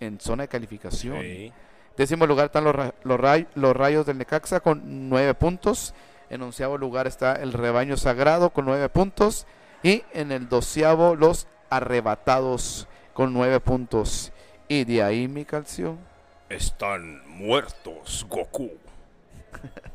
[0.00, 1.20] en zona de calificación.
[1.20, 1.52] Sí.
[1.96, 5.92] Décimo lugar están los, los, ray- los Rayos del Necaxa con 9 puntos.
[6.30, 9.46] En onceavo lugar está el Rebaño Sagrado con 9 puntos.
[9.82, 14.32] Y en el doceavo los Arrebatados con 9 puntos.
[14.68, 15.96] Y de ahí, mi calcio.
[16.48, 18.70] Están muertos, Goku.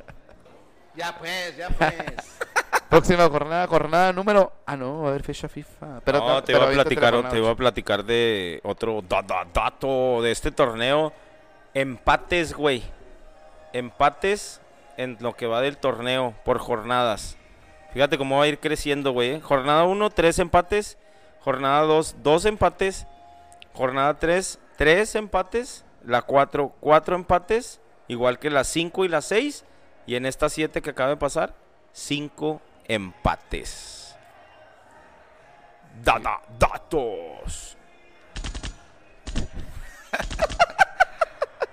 [0.95, 1.93] Ya pues, ya pues.
[2.89, 4.53] Próxima jornada, jornada número.
[4.65, 5.99] Ah, no, a haber fecha FIFA.
[6.05, 9.45] Pero, no, te pero iba a platicar, te iba a platicar de otro da- da-
[9.53, 11.11] dato de este torneo.
[11.73, 12.81] Empates, güey.
[13.73, 14.61] Empates
[14.97, 17.37] en lo que va del torneo por jornadas.
[17.93, 19.39] Fíjate cómo va a ir creciendo, güey.
[19.39, 20.97] Jornada 1, 3 empates.
[21.39, 23.07] Jornada 2, 2 empates.
[23.73, 25.85] Jornada 3, 3 empates.
[26.03, 27.79] La 4, 4 empates.
[28.07, 29.63] Igual que la 5 y la 6.
[30.07, 31.53] Y en esta 7 que acaba de pasar,
[31.93, 34.15] 5 empates.
[36.03, 37.77] Dada, datos.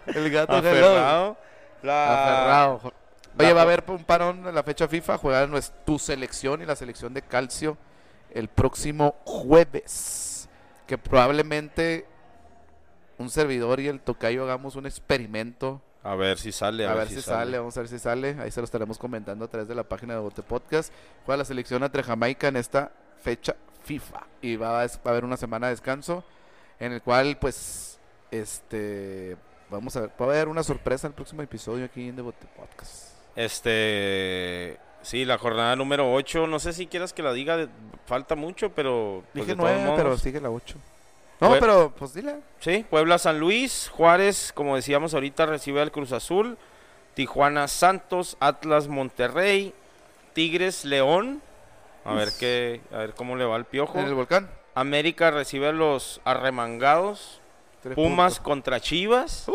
[0.06, 0.56] El gato.
[0.56, 1.36] Aferrado.
[1.82, 2.22] La...
[2.22, 2.92] Aferrado.
[3.38, 5.18] Oye, va a haber un parón en la fecha FIFA.
[5.48, 7.76] Nues- tu selección y la selección de Calcio
[8.30, 10.48] el próximo jueves.
[10.86, 12.06] Que probablemente
[13.18, 15.80] un servidor y el tocayo hagamos un experimento.
[16.02, 16.86] A ver si sale.
[16.86, 17.58] A, ver, si sale.
[17.58, 18.36] vamos a ver si sale.
[18.40, 20.92] Ahí se lo estaremos comentando a través de la página de Bote Podcast.
[21.24, 23.54] Juega la selección entre Jamaica en esta fecha
[23.84, 24.26] FIFA.
[24.40, 26.24] Y va a, va a haber una semana de descanso
[26.80, 28.00] en el cual, pues,
[28.32, 29.36] este,
[29.70, 32.22] vamos a ver, va a haber una sorpresa en el próximo episodio aquí en The
[32.22, 33.11] Bote Podcast.
[33.36, 34.78] Este.
[35.02, 36.46] Sí, la jornada número 8.
[36.46, 37.56] No sé si quieras que la diga.
[37.56, 37.68] de-
[38.06, 39.22] Falta mucho, pero.
[39.32, 40.20] pues, Dije de todos nueve, pero modos.
[40.22, 40.76] sigue la 8.
[41.40, 42.36] No, pero pues dile.
[42.60, 43.90] Sí, Puebla San Luis.
[43.92, 46.56] Juárez, como decíamos ahorita, recibe al Cruz Azul.
[47.14, 48.36] Tijuana Santos.
[48.38, 49.74] Atlas Monterrey.
[50.34, 51.42] Tigres León.
[52.04, 52.80] A ver qué.
[52.92, 53.98] A ver cómo le va al piojo.
[53.98, 54.48] En el volcán.
[54.74, 57.40] América recibe a los arremangados.
[57.82, 58.44] Tres Pumas puntos.
[58.44, 59.46] contra Chivas.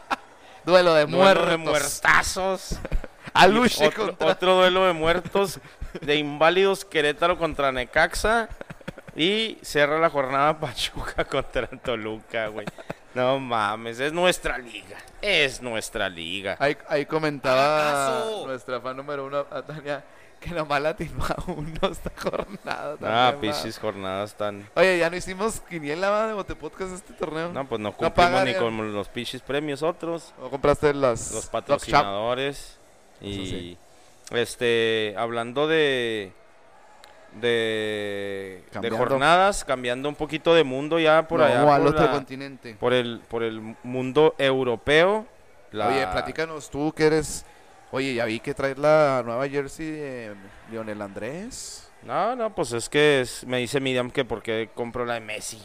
[0.64, 1.48] Duelo de Duelo muertos.
[1.50, 2.76] de muertazos.
[3.34, 4.26] Aluche otro, contra.
[4.28, 5.60] otro duelo de muertos
[6.00, 8.48] de inválidos Querétaro contra Necaxa.
[9.14, 12.66] Y cierra la jornada Pachuca contra Toluca, güey.
[13.14, 14.96] No mames, es nuestra liga.
[15.20, 16.56] Es nuestra liga.
[16.58, 20.02] Ahí, ahí comentaba nuestra fan número uno, a Tania,
[20.40, 22.96] que nomás la atinó a uno esta jornada.
[23.02, 24.66] Ah, pichis jornadas tan.
[24.74, 27.52] Oye, ya no hicimos quiniela va, de Bote Podcast este torneo.
[27.52, 30.32] No, pues no No cumplimos pagan, ni con los pichis premios otros.
[30.40, 32.78] ¿O compraste las Los patrocinadores.
[33.22, 33.78] Y sí.
[34.32, 36.32] este, hablando de.
[37.40, 41.60] De, de jornadas, cambiando un poquito de mundo ya por No, allá.
[41.76, 42.74] al por otro la- continente.
[42.78, 45.26] por el por el mundo europeo.
[45.70, 47.46] La- Oye, platícanos tú que eres...
[47.90, 50.34] Oye, ya vi que traes la nueva jersey de
[50.70, 51.90] Lionel Andrés.
[52.02, 55.62] No, no, pues es que es- me dice Miriam que porque compro la de Messi.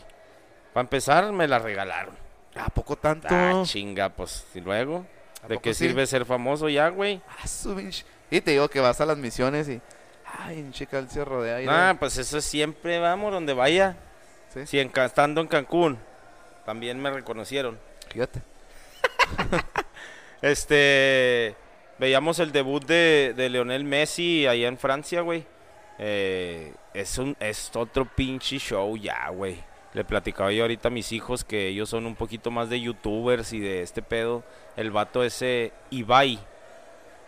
[0.74, 2.16] Para empezar, me la regalaron.
[2.56, 3.28] ¿A poco tanto?
[3.30, 5.06] Ah, chinga, pues y luego.
[5.44, 5.88] ¿A ¿De qué sí?
[5.88, 7.22] sirve ser famoso ya, güey?
[7.28, 7.48] Ah,
[8.30, 9.82] Y te digo que vas a las misiones y...
[10.40, 11.66] Ay, en chica, rodea ahí.
[11.66, 13.96] de- Ah, pues eso siempre vamos donde vaya.
[14.54, 14.66] ¿Sí?
[14.68, 15.98] Si en, estando en Cancún,
[16.66, 17.80] también me reconocieron.
[18.10, 18.42] Fíjate.
[20.42, 21.56] Este,
[21.98, 25.46] veíamos el debut de, de Leonel Messi allá en Francia, güey.
[26.00, 29.58] Eh, es, un, es otro pinche show ya, güey.
[29.94, 33.54] Le platicaba yo ahorita a mis hijos que ellos son un poquito más de youtubers
[33.54, 34.44] y de este pedo.
[34.76, 36.40] El vato ese Ibai,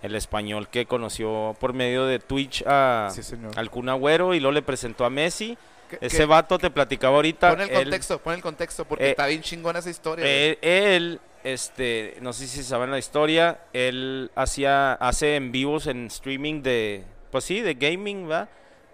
[0.01, 3.51] el español que conoció por medio de Twitch a, Sí, señor.
[3.57, 5.57] al Kun Agüero y luego le presentó a Messi.
[5.89, 7.49] ¿Qué- Ese vato te platicaba ahorita.
[7.49, 10.23] Pon el él- contexto, pon el contexto, porque Eh, está bien chingona esa historia.
[10.23, 16.05] él, él, este, no sé si saben la historia, él hacía, hace en vivos en
[16.07, 18.47] streaming de, pues sí, de gaming, ¿va?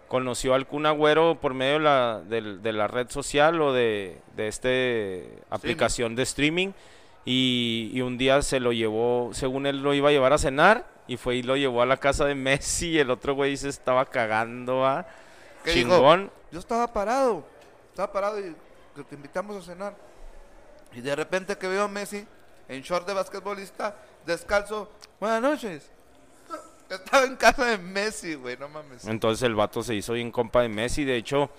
[0.08, 4.20] Conoció al Kun Agüero por medio de la, del- de la red social o de,
[4.36, 6.72] de este aplicación de streaming
[7.26, 10.86] y, y un día se lo llevó, según él lo iba a llevar a cenar
[11.08, 13.70] y fue y lo llevó a la casa de Messi y el otro güey se
[13.70, 15.08] estaba cagando, ¿va?
[15.64, 15.89] ¿Qué dijo?
[15.89, 16.32] Chingón.
[16.51, 17.43] Yo estaba parado,
[17.89, 18.56] estaba parado y
[19.10, 19.95] te invitamos a cenar.
[20.93, 22.26] Y de repente que veo a Messi
[22.70, 23.95] en short de basquetbolista,
[24.26, 24.91] descalzo.
[25.20, 25.89] Buenas noches.
[26.89, 29.05] Estaba en casa de Messi, güey, no mames.
[29.05, 31.03] Entonces el vato se hizo bien compa de Messi.
[31.03, 31.49] De hecho,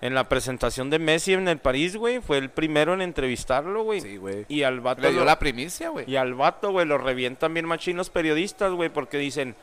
[0.00, 4.00] en la presentación de Messi en el París, güey, fue el primero en entrevistarlo, güey.
[4.00, 4.44] Sí, güey.
[4.48, 6.10] Y al vato Le dio lo- la primicia, güey.
[6.10, 9.54] y al vato, güey, lo revientan bien machinos periodistas, güey, porque dicen,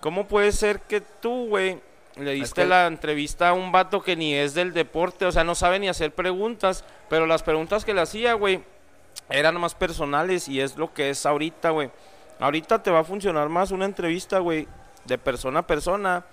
[0.00, 1.80] ¿cómo puede ser que tú, güey,
[2.16, 5.44] le diste que- la entrevista a un vato que ni es del deporte, o sea,
[5.44, 8.60] no sabe ni hacer preguntas, pero las preguntas que le hacía, güey,
[9.30, 11.90] eran más personales y es lo que es ahorita, güey.
[12.44, 14.68] Ahorita te va a funcionar más una entrevista, güey,
[15.06, 16.24] de persona a persona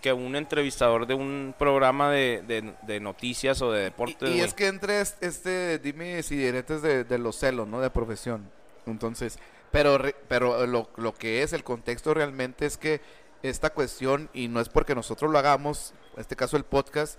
[0.00, 4.54] que un entrevistador de un programa de, de- de noticias o de deportes, Y, es
[4.54, 7.80] que entre es- este, dime si diretes de, de los celos, ¿no?
[7.80, 8.48] De profesión.
[8.86, 9.38] Entonces,
[9.72, 9.98] pero,
[10.28, 13.00] pero lo, lo que es el contexto realmente es que
[13.42, 17.18] esta cuestión, y no es porque nosotros lo hagamos, en este caso el podcast,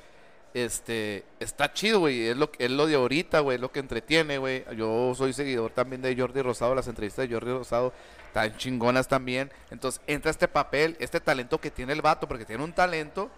[0.53, 2.27] este, está chido, güey.
[2.27, 3.55] Es lo, es lo de ahorita, güey.
[3.55, 4.63] Es lo que entretiene, güey.
[4.75, 6.73] Yo soy seguidor también de Jordi Rosado.
[6.73, 7.93] Las entrevistas de Jordi Rosado
[8.29, 9.51] están chingonas también.
[9.71, 13.29] Entonces entra este papel, este talento que tiene el vato, porque tiene un talento.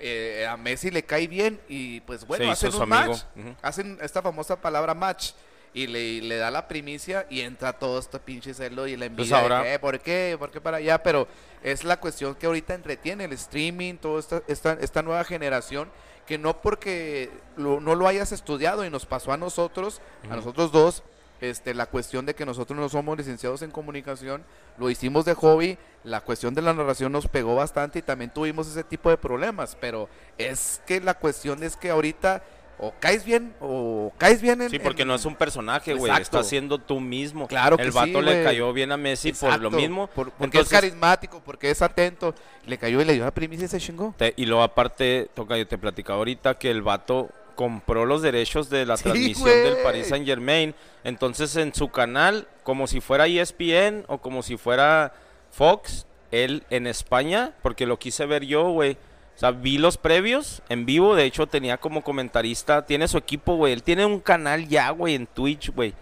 [0.00, 3.14] eh, a Messi le cae bien y pues bueno, hacen un amigo.
[3.36, 3.56] match.
[3.62, 5.32] Hacen esta famosa palabra match.
[5.74, 9.36] Y le, le da la primicia y entra todo este pinche celo y la envidia.
[9.36, 10.36] de ahora- "Eh, ¿Por qué?
[10.38, 11.02] ¿Por qué para allá?
[11.02, 11.26] Pero
[11.62, 15.90] es la cuestión que ahorita entretiene el streaming, toda esta, esta, esta nueva generación,
[16.26, 20.72] que no porque lo- no lo hayas estudiado y nos pasó a nosotros, a nosotros
[20.72, 21.02] dos,
[21.40, 24.42] este, la cuestión de que nosotros no somos licenciados en comunicación,
[24.78, 28.66] lo hicimos de hobby, la cuestión de la narración nos pegó bastante y también tuvimos
[28.68, 32.42] ese tipo de problemas, pero es que la cuestión es que ahorita
[32.80, 34.70] o caes bien o caes bien en...
[34.70, 36.12] Sí, porque en- no es un personaje, güey.
[36.20, 37.48] Estás siendo tú mismo.
[37.48, 40.06] Claro que El sí, vato le cayó bien a Messi por lo mismo.
[40.06, 42.36] por- porque es carismático, porque es atento.
[42.66, 44.14] Le cayó y le dio la primicia y se chingó.
[44.16, 48.70] te- y luego aparte, toca, yo te platicaba ahorita que el vato compró los derechos
[48.70, 50.76] de la Sí, transmisión del Paris Saint Germain.
[51.02, 55.12] Entonces en su canal, como si fuera ESPN o como si fuera
[55.50, 58.92] Fox, él en España, porque lo quise ver yo, güey.
[59.34, 63.56] O sea, vi los previos en vivo, de hecho tenía como comentarista, tiene su equipo,
[63.56, 63.72] güey.
[63.72, 65.94] Él tiene un canal ya, güey, en Twitch, güey.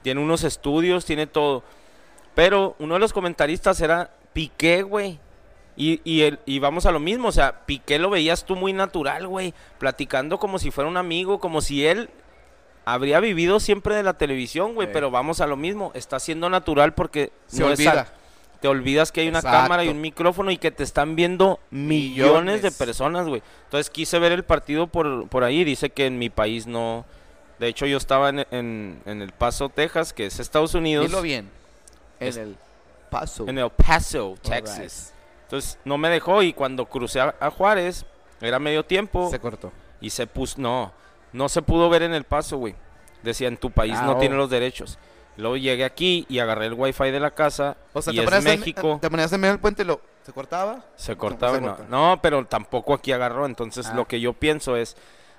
[0.00, 1.64] Tiene unos estudios, tiene todo.
[2.34, 5.20] Pero uno de los comentaristas era Piqué, güey.
[5.76, 8.72] Y, y, el- y vamos a lo mismo, o sea, Piqué lo veías tú muy
[8.72, 12.10] natural, güey, platicando como si fuera un amigo, como si él
[12.84, 14.92] habría vivido siempre de la televisión, güey, Sí.
[14.92, 18.00] pero vamos a lo mismo, está siendo natural porque Se no es olvida.
[18.02, 18.24] a-
[18.60, 19.58] te olvidas que hay una Exacto.
[19.62, 22.62] cámara y un micrófono y que te están viendo millones, Millones.
[22.62, 23.42] de personas, güey.
[23.64, 27.04] Entonces quise ver el partido por, por ahí, dice que en mi país no...
[27.58, 31.06] De hecho yo estaba en, en, en El Paso, Texas, que es Estados Unidos.
[31.06, 31.50] Dilo bien.
[32.20, 32.56] En Es- el
[33.10, 33.46] paso.
[33.48, 34.34] En El Paso.
[34.42, 35.13] Texas.
[35.54, 38.04] Entonces no me dejó y cuando crucé a, a Juárez,
[38.40, 39.70] era medio tiempo Se cortó.
[40.00, 40.92] y se puso, no,
[41.32, 42.74] no se pudo ver en El Paso, güey.
[43.22, 44.18] Decía, en tu país Ah, no oh.
[44.18, 44.98] tiene los derechos.
[45.36, 48.28] Luego llegué aquí y agarré el wifi de la casa O sea, y te es
[48.30, 48.98] ponías, en, México.
[49.00, 50.00] te ponías en medio del puente y lo...
[50.24, 50.84] ¿Se cortaba?
[50.96, 51.54] Se cortaba.
[51.54, 53.46] se no, no, pero tampoco aquí agarró.
[53.46, 53.94] Entonces Ah.
[53.94, 54.96] lo que yo pienso es,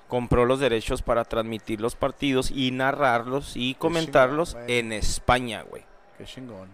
[0.08, 5.84] compró los derechos para transmitir los partidos y narrarlos y comentarlos chingón, en España, güey.
[6.16, 6.70] Qué chingón.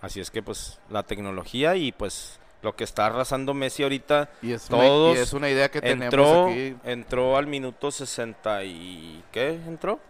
[0.00, 4.52] Así es que pues la tecnología y pues lo que está arrasando Messi ahorita Y
[4.52, 6.76] es, Todos una, y es una idea que entró tenemos aquí.
[6.84, 10.00] entró al minuto 60 y ¿qué entró?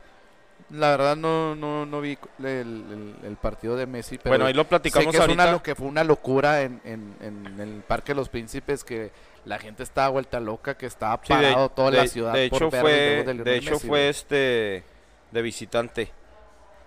[0.70, 4.52] La verdad no, no, no vi el, el- el partido de Messi, pero bueno, ahí
[4.54, 5.42] lo sé platicamos que, es ahorita.
[5.44, 9.12] una, lo que fue una locura en, en, en el Parque de los Príncipes, que
[9.44, 12.48] la gente estaba vuelta loca, que estaba Sí, de- parado toda de, la ciudad de
[12.48, 12.90] por hecho el fue
[13.24, 14.82] de de hecho Messi, fue este
[15.30, 16.10] de visitante.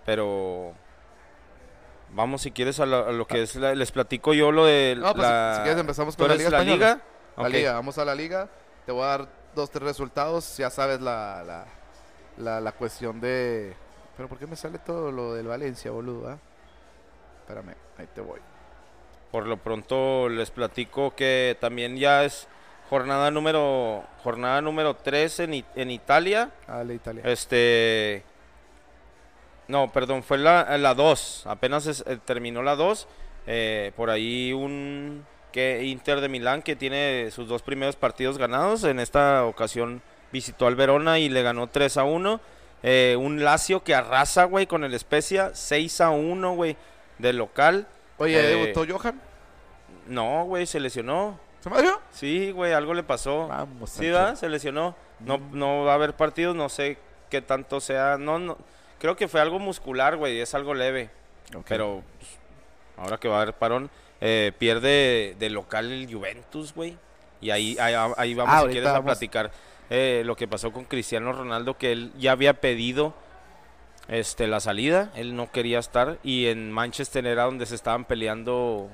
[0.05, 0.73] Pero
[2.13, 4.95] vamos si quieres a, lo- a lo que es la- les platico yo lo de
[4.97, 7.01] No, pues, la si- si quieres empezamos ¿Tú con la Liga la liga?
[7.37, 8.49] La liga, vamos a la liga.
[8.85, 10.57] Te voy a dar dos, tres resultados.
[10.57, 11.65] Ya sabes la, la,
[12.37, 13.73] la, la cuestión de...
[14.17, 16.27] Pero ¿por qué me sale todo lo del Valencia, boludo?
[16.29, 16.37] ah?
[17.41, 18.39] Espérame, ahí te voy.
[19.31, 22.47] Por lo pronto les platico que también ya es
[22.89, 26.49] jornada número jornada número 3 en, en Italia.
[26.67, 27.23] Ah, la Italia.
[27.25, 28.23] Este.
[29.69, 31.43] No, perdón, fue la, la 2.
[31.45, 33.07] Apenas es- eh, terminó la 2.
[33.47, 38.83] Eh, por ahí un que Inter de Milán que tiene sus dos primeros partidos ganados.
[38.83, 40.01] En esta ocasión
[40.31, 42.41] visitó al Verona y le ganó 3 a 1.
[42.83, 45.51] Eh, un Lazio que arrasa, güey, con el Spezia.
[45.53, 46.75] 6 a 1, güey,
[47.17, 47.87] de local.
[48.17, 49.21] Oye, eh, ¿debutó Johan?
[50.07, 51.39] No, güey, se lesionó.
[51.61, 51.99] ¿Se dio?
[52.11, 53.47] Sí, güey, algo le pasó.
[53.47, 53.89] Vamos.
[53.91, 54.05] Sí.
[54.05, 54.35] ¿verdad?
[54.35, 54.95] Se lesionó.
[55.19, 56.97] No, no va a haber partidos, no sé
[57.29, 58.17] qué tanto sea.
[58.17, 58.57] No, no.
[58.99, 61.09] Creo que fue algo muscular, güey, es algo leve.
[61.67, 62.37] Pero pues,
[62.97, 63.89] ahora que va a haber parón,
[64.21, 66.97] eh, pierde de local el Juventus, güey.
[67.41, 69.51] Y ahí, ahí, ahí vamos, Ah, si quieres, a platicar
[69.89, 73.13] eh, lo que pasó con Cristiano Ronaldo, que él ya había pedido
[74.09, 76.19] este, la salida, él no quería estar.
[76.23, 78.89] Y en Manchester era donde se estaban peleando,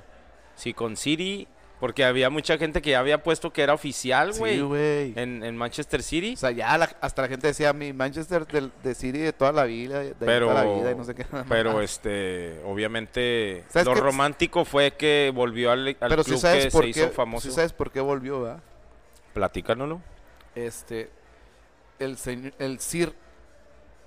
[0.56, 1.48] sí, con City,
[1.80, 4.56] porque había mucha gente que ya había puesto que era oficial, güey.
[4.56, 5.14] Sí, güey.
[5.18, 6.34] en, en Manchester City.
[6.34, 9.52] O sea, ya la- hasta la gente decía, mi Manchester del- de, City de toda
[9.52, 11.26] la vida, de Pero, toda la vida y no sé qué.
[11.50, 16.66] pero este, obviamente, ¿Sabes lo romántico fue que volvió al, al Pero club si sabes
[16.66, 17.48] que por se qué, hizo famoso.
[17.50, 18.64] sí sabes por qué volvió, ¿verdad?
[19.34, 20.02] Platícanoslo.
[20.56, 21.10] Este,
[22.00, 23.14] el señor, el Sir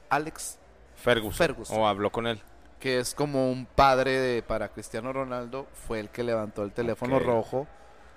[0.08, 0.58] Alex,
[0.96, 1.34] Ferguson.
[1.36, 1.78] Ferguson.
[1.78, 2.40] O habló con él.
[2.78, 7.18] Que es como un padre de, para Cristiano Ronaldo, fue el que levantó el teléfono
[7.18, 7.66] rojo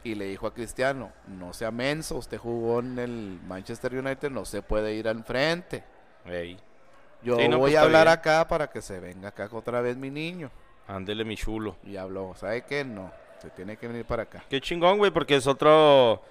[0.03, 4.45] y le dijo a Cristiano, no sea menso, usted jugó en el Manchester United, no
[4.45, 5.83] se puede ir al frente.
[6.25, 6.57] Ey,
[7.23, 8.13] Yo Sí, no, voy pues, a hablar bien.
[8.19, 10.49] acá para que se venga acá otra vez mi niño.
[10.88, 11.75] ándele mi chulo.
[11.85, 12.83] Y habló, ¿sabe qué?
[12.83, 14.43] No, se tiene que venir para acá.
[14.49, 16.21] Qué chingón, güey, porque es otro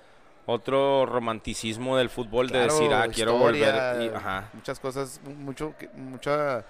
[0.46, 4.02] otro romanticismo del fútbol de decir, ah, quiero volver.
[4.02, 4.48] y- ajá.
[4.52, 6.64] Muchas cosas, mucho, mucha,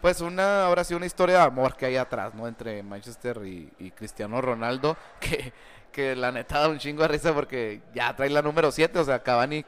[0.00, 2.46] pues una, ahora sí una historia de amor que hay atrás, ¿no?
[2.48, 5.52] Entre Manchester y, y Cristiano Ronaldo, que,
[5.92, 9.04] que la neta da un chingo de risa porque ya trae la número 7, o
[9.04, 9.64] sea, Cavani.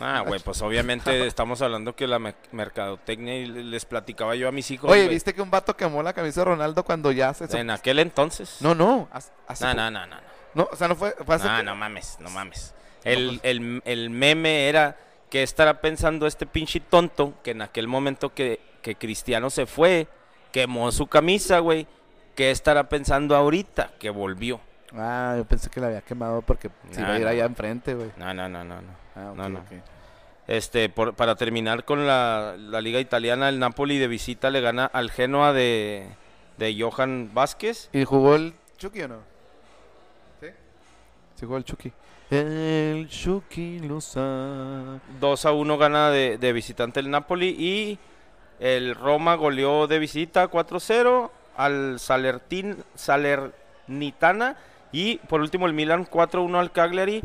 [0.00, 4.52] Ah, güey, pues obviamente estamos hablando que la me- mercadotecnia y les platicaba yo a
[4.52, 4.90] mis hijos.
[4.90, 7.44] Oye, ¿viste que un vato quemó la camisa de Ronaldo cuando ya se...
[7.58, 8.56] En aquel entonces.
[8.60, 10.06] No, no, hace- no, no, no,
[10.54, 10.68] no.
[10.70, 12.74] o sea, no fue, fue hace No, que- no mames, no mames.
[13.04, 14.96] El, el, el meme era
[15.30, 20.06] que estará pensando este pinche tonto que en aquel momento que, que Cristiano se fue,
[20.52, 21.86] quemó su camisa, güey.
[22.36, 24.60] ¿Qué estará pensando ahorita que volvió?
[24.92, 27.30] Ah, yo pensé que la había quemado porque se iba a No, ir no.
[27.30, 28.10] allá enfrente, güey.
[28.18, 28.90] No, no, no, no, no.
[29.16, 29.64] Ah, No.
[30.46, 34.84] Este, por- para terminar con la, la liga italiana, el Napoli de visita le gana
[34.84, 36.06] al Genoa de,
[36.58, 37.88] de Johan Vázquez.
[37.94, 39.18] ¿Y jugó el Chucky o no?
[40.42, 40.48] ¿Sí?
[41.36, 41.90] Sí jugó el Chucky.
[42.30, 45.00] El Chucky lo sabe.
[45.18, 47.98] 2 a 1 gana de, de visitante el Napoli y
[48.60, 54.56] el Roma goleó de visita 4-0 al Salertin, Salernitana
[54.92, 57.22] y por último el Milan 4-1 al Cagliari.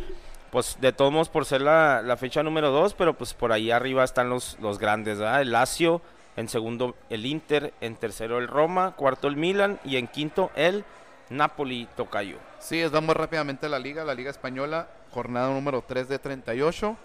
[0.52, 4.04] Pues de todos modos por ser la, fecha número 2, pero pues por ahí arriba
[4.04, 5.20] están los, los grandes.
[5.20, 6.02] El Lazio,
[6.36, 10.84] en segundo el Inter, en tercero el Roma, cuarto el Milan y en quinto el
[11.30, 12.38] Napoli Tocayo.
[12.58, 16.98] Sí, es, vamos rápidamente la liga, la liga española, jornada número 3 de 38.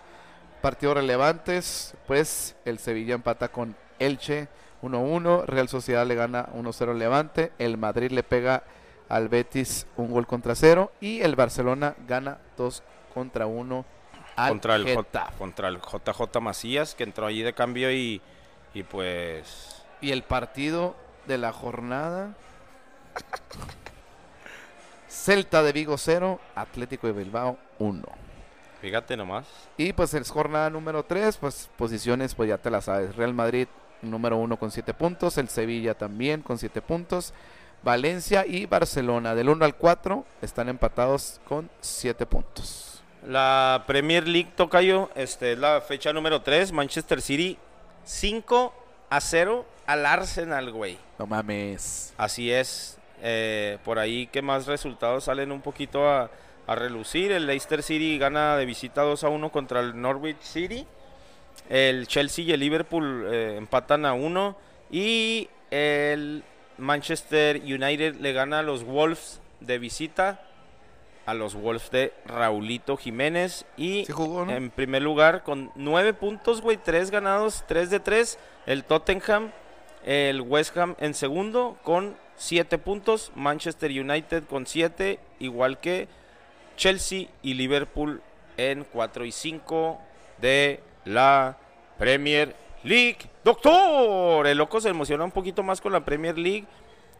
[0.62, 4.48] Partidos relevantes, pues el Sevilla empata con Elche
[4.82, 8.64] 1-1, Real Sociedad le gana 1-0 al Levante, el Madrid le pega
[9.08, 13.84] al Betis un gol contra cero y el Barcelona gana 2 contra 1
[14.36, 18.20] al contra el, J, contra el JJ Macías, que entró allí de cambio y,
[18.72, 19.84] y pues...
[20.00, 20.96] Y el partido
[21.26, 22.34] de la jornada.
[25.08, 28.02] Celta de Vigo 0, Atlético de Bilbao 1.
[28.80, 29.46] Fíjate nomás.
[29.76, 33.14] Y pues es jornada número 3, pues posiciones pues ya te las sabes.
[33.16, 33.68] Real Madrid
[34.10, 37.32] número 1 con 7 puntos, el Sevilla también con 7 puntos,
[37.82, 43.02] Valencia y Barcelona del 1 al 4 están empatados con 7 puntos.
[43.26, 47.58] La Premier League Tocayo, este es la fecha número 3, Manchester City
[48.04, 48.74] 5
[49.10, 50.98] a 0 al Arsenal, güey.
[51.18, 52.14] No mames.
[52.16, 52.98] Así es.
[53.22, 56.30] eh, por ahí que más resultados salen un poquito a,
[56.66, 57.32] a relucir.
[57.32, 60.86] El Leicester City gana de visita 2 a 1 contra el Norwich City.
[61.68, 64.56] El Chelsea y el Liverpool eh, empatan a 1.
[64.90, 66.42] Y el
[66.78, 70.42] Manchester United le gana a los Wolves de visita.
[71.26, 73.64] A los Wolves de Raulito Jiménez.
[73.76, 74.52] Y Sí jugó, ¿no?
[74.52, 76.76] en primer lugar con 9 puntos, güey.
[76.76, 78.38] 3 ganados, 3 de 3.
[78.66, 79.50] El Tottenham.
[80.04, 83.32] El West Ham en segundo con 7 puntos.
[83.34, 85.18] Manchester United con 7.
[85.38, 86.08] Igual que
[86.76, 88.20] Chelsea y Liverpool
[88.56, 89.98] en 4 y 5
[90.40, 91.56] de la
[91.98, 93.18] Premier League.
[93.44, 96.66] Doctor, el loco se emociona un poquito más con la Premier League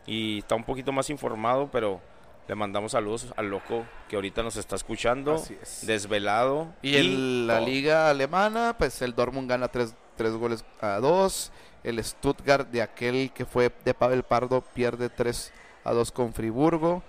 [0.06, 2.00] y está un poquito más informado, pero
[2.46, 5.86] le mandamos saludos al loco que ahorita nos está escuchando, Así es.
[5.86, 6.68] desvelado.
[6.82, 9.94] Y en la liga alemana, pues el Dortmund gana 3
[10.36, 11.52] goles a 2.
[11.84, 15.52] El Stuttgart de aquel que fue de Pavel Pardo pierde 3
[15.84, 17.02] a 2 con Friburgo.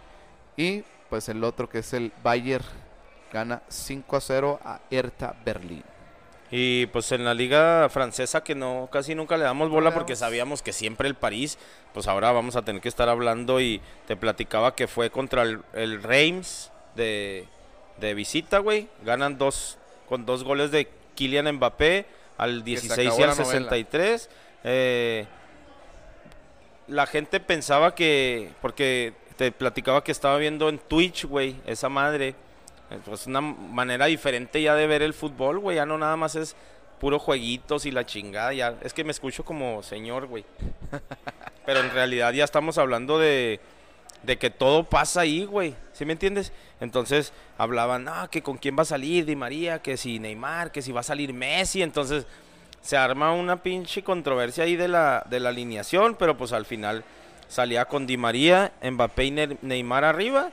[0.58, 2.66] Y pues el otro que es el Bayern
[3.32, 5.84] gana 5 a 0 a Hertha Berlín.
[6.52, 10.62] Y pues en la liga francesa que no casi nunca le damos bola porque sabíamos
[10.62, 11.58] que siempre el París,
[11.94, 15.62] pues ahora vamos a tener que estar hablando y te platicaba que fue contra el,
[15.74, 17.48] el Reims de,
[18.00, 18.88] de visita, güey.
[19.04, 19.78] Ganan dos
[20.08, 22.06] con dos goles de Kylian Mbappé
[22.38, 23.46] al 16 y al la novela.
[23.46, 24.30] 63.
[24.64, 25.26] Eh,
[26.88, 32.36] la gente pensaba que, porque te platicaba que estaba viendo en Twitch, güey, esa madre.
[32.92, 35.76] Eh, Pues una manera diferente ya de ver el fútbol, güey.
[35.78, 36.56] Ya no nada más es
[37.00, 38.54] puro jueguitos y la chingada.
[38.54, 40.46] Ya, es que me escucho como señor, güey.
[41.66, 43.60] Pero en realidad ya estamos hablando de,
[44.24, 45.76] de que todo pasa ahí, güey.
[45.94, 46.52] ¿Sí me entiendes?
[46.80, 50.82] Entonces hablaban, ah, que con quién va a salir Di María, que si Neymar, que
[50.82, 51.82] si va a salir Messi.
[51.82, 52.26] Entonces
[52.82, 57.04] se arma una pinche controversia ahí de la, de la alineación, pero pues al final
[57.48, 60.52] salía con Di María, Mbappé y Ne- Neymar arriba.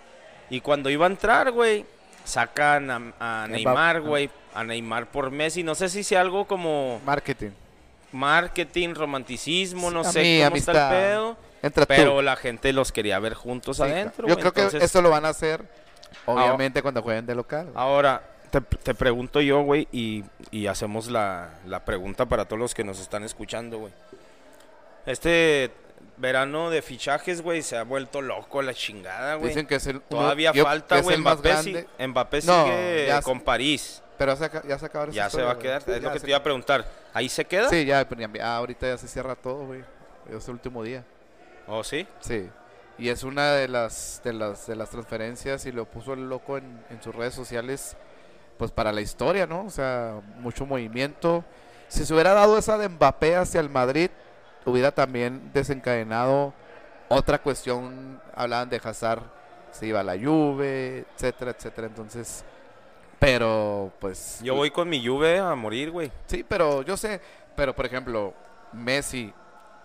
[0.49, 1.85] Y cuando iba a entrar, güey,
[2.25, 3.53] sacan a, a Mbappé.
[3.53, 5.63] Neymar, güey, a Neymar por Messi.
[5.63, 7.51] No sé si sea algo como Marketing.
[8.13, 10.91] marketing, romanticismo, no sé mí, cómo está el amistad.
[10.91, 11.37] pedo.
[11.63, 12.23] Entra Pero tú.
[12.23, 14.27] la gente los quería ver juntos Sí, adentro.
[14.27, 15.65] Yo creo que eso lo van a hacer,
[16.27, 17.69] obviamente, cuando jueguen de local.
[17.75, 22.75] Ahora, te, te pregunto yo, güey, y, y hacemos la, la pregunta para todos los
[22.75, 23.93] que nos están escuchando, güey.
[25.07, 25.71] Este
[26.23, 29.49] verano de fichajes, güey, se ha vuelto loco la chingada, güey.
[29.49, 31.19] Dicen que es el Todavía falta, güey.
[31.19, 31.87] Mbappé.
[31.99, 34.03] Mbappé No, sigue ya con París.
[34.17, 35.83] Pero se ya se acabaron Ya se va a quedar.
[35.83, 36.87] Es Ya lo que te iba a preguntar.
[37.13, 37.69] ¿Ahí se queda?
[37.69, 38.07] Sí, ya,
[38.41, 39.85] ah, ahorita ya se cierra todo, güey.
[40.35, 41.05] Es el último día.
[41.67, 42.07] ¿O sí?
[42.21, 42.49] Sí.
[42.99, 46.57] Y es una de las de las de las transferencias y lo puso el loco
[46.57, 47.97] en, en sus redes sociales
[48.59, 49.65] pues para la historia, ¿no?
[49.65, 51.45] O sea, mucho movimiento.
[51.89, 54.11] Si se hubiera dado esa de Mbappé hacia el Madrid,
[54.65, 56.55] hubiera también desencadenado
[57.09, 59.23] otra cuestión, hablaban de Hazard,
[59.71, 61.87] se iba a la Juve, etcétera, etcétera.
[61.87, 62.45] Entonces,
[63.19, 66.11] pero pues Yo voy con mi Juve a morir, güey.
[66.27, 67.21] Sí, pero yo sé,
[67.55, 68.35] pero por ejemplo,
[68.73, 69.33] Messi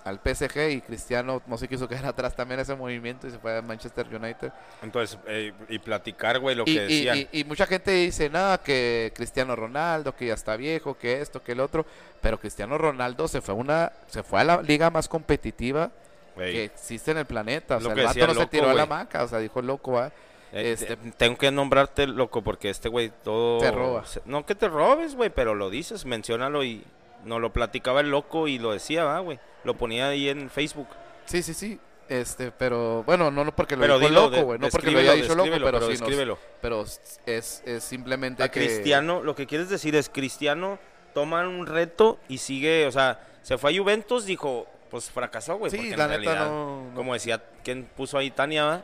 [0.07, 3.57] al PSG y Cristiano no se quiso quedar atrás también ese movimiento y se fue
[3.57, 4.51] a Manchester United.
[4.81, 7.17] Entonces, eh, y platicar, güey, lo Y, que decían.
[7.17, 11.43] y- y mucha gente dice, nada, que Cristiano Ronaldo, que ya está viejo, que esto,
[11.43, 11.85] que el otro,
[12.21, 15.91] pero Cristiano Ronaldo se fue a una, se fue a la liga más competitiva
[16.35, 17.77] que existe en el planeta.
[17.77, 19.61] O Lo sea, que el vato no se tiró a la maca, o sea, dijo
[19.61, 20.11] loco, ¿va?
[20.53, 23.59] Eh, este- te- tengo que nombrarte loco porque este güey todo...
[23.59, 24.03] Te roba.
[24.25, 26.83] No que te robes, güey, pero lo dices, menciónalo y...
[27.25, 29.39] No lo platicaba el loco y lo decía, va, güey.
[29.63, 30.87] Lo ponía ahí en Facebook.
[31.25, 31.79] Sí, sí, sí.
[32.09, 34.99] Este, pero bueno, no, no porque lo pero dijo dilo, loco, güey, no porque lo
[34.99, 36.85] haya dicho loco, pero, pero sí nos- pero
[37.25, 40.79] es, es simplemente A que Cristiano, lo que quieres decir es Cristiano
[41.13, 45.69] toma un reto y sigue, o sea, se fue a Juventus, dijo, pues fracasó, güey.
[45.69, 46.95] Sí, porque en la neta realidad, no- no.
[46.95, 48.83] Como decía, quien puso ahí Tania,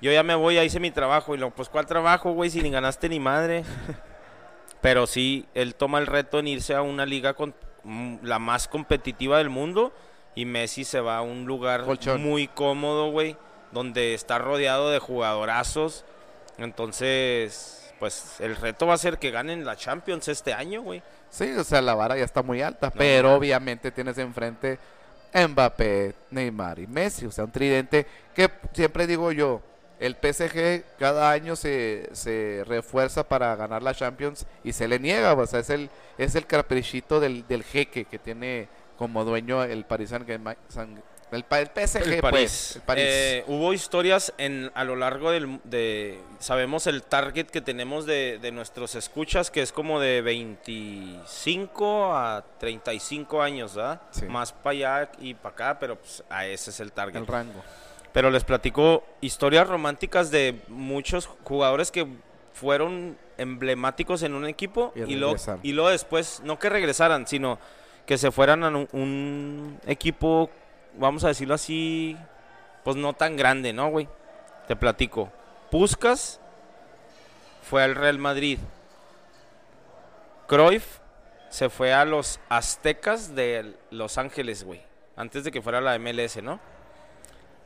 [0.00, 1.34] yo ya me voy, ya hice mi trabajo.
[1.34, 2.48] Y luego, pues, ¿cuál trabajo, güey?
[2.48, 3.64] Si ni ganaste ni madre.
[4.80, 7.54] Pero sí, él toma el reto en irse a una liga con
[7.84, 9.92] la más competitiva del mundo.
[10.34, 12.22] Y Messi se va a un lugar Colchón.
[12.22, 13.36] muy cómodo, güey.
[13.70, 16.04] Donde está rodeado de jugadorazos.
[16.58, 21.02] Entonces, pues el reto va a ser que ganen la Champions este año, güey.
[21.30, 24.78] Sí, o sea, la vara ya está muy alta, pero obviamente tienes enfrente
[25.34, 29.62] Mbappé, Neymar y Messi, o sea, un tridente que siempre digo yo,
[30.04, 35.32] el PSG cada año se, se refuerza para ganar la Champions y se le niega,
[35.32, 35.88] o sea, es el,
[36.18, 38.68] es el caprichito del, del jeque que tiene
[38.98, 41.02] como dueño el Paris Saint-Germain, Saint-
[41.32, 43.04] el, el PSG, El pues, el París.
[43.08, 46.20] Eh, hubo historias en, a lo largo del, de...
[46.40, 52.44] Sabemos el target que tenemos de, de nuestros escuchas, que es como de 25 a
[52.58, 54.02] 35 años, ¿verdad?
[54.10, 54.26] Sí.
[54.26, 57.16] Más para allá y para acá, pero pues, a ese es el target.
[57.20, 57.62] el rango.
[58.12, 62.06] Pero les platico historias románticas de muchos jugadores que
[62.52, 67.58] fueron emblemáticos en un equipo Y y, luego, y luego después, no que regresaran, sino
[68.06, 70.50] que se fueran a un, un equipo,
[70.98, 72.16] vamos a decirlo así,
[72.84, 74.08] pues no tan grande, ¿no, güey?
[74.68, 75.32] Te platico.
[75.70, 76.40] Puskas
[77.62, 78.58] fue al Real Madrid.
[80.46, 80.98] Cruyff
[81.48, 84.82] se fue a los Aztecas de Los Ángeles, güey.
[85.16, 86.60] Antes de que fuera la MLS, ¿no?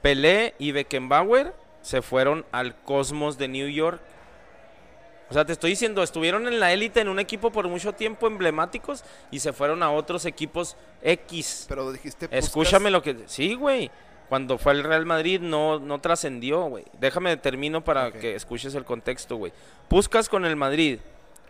[0.06, 1.52] Pelé y Beckenbauer
[1.82, 4.00] se fueron al Cosmos de New York.
[5.28, 8.28] O sea, te estoy diciendo, estuvieron en la élite en un equipo por mucho tiempo
[8.28, 9.02] emblemáticos
[9.32, 11.66] y se fueron a otros equipos X.
[11.68, 13.16] Pero dijiste Escúchame lo que...
[13.26, 13.90] Sí, güey.
[14.28, 16.84] Cuando fue al Real Madrid no, no trascendió, güey.
[17.00, 19.52] Déjame termino para que escuches el contexto, güey.
[19.88, 21.00] Puskas con el Madrid.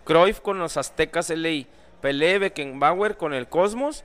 [0.05, 1.65] Cruyff con los Aztecas LA.
[2.01, 4.03] Pelé Beckenbauer con el Cosmos.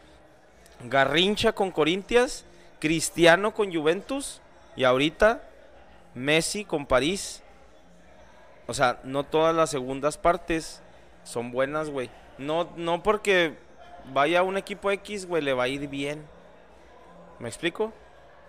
[0.89, 2.43] Garrincha con Corintias.
[2.81, 4.41] Cristiano con Juventus.
[4.75, 5.41] Y ahorita
[6.13, 7.41] Messi con París.
[8.67, 10.81] O sea, no todas las segundas partes
[11.23, 12.09] son buenas, güey.
[12.37, 13.55] No, no porque
[14.13, 16.25] vaya a un equipo X, güey, le va a ir bien.
[17.39, 17.93] ¿Me explico?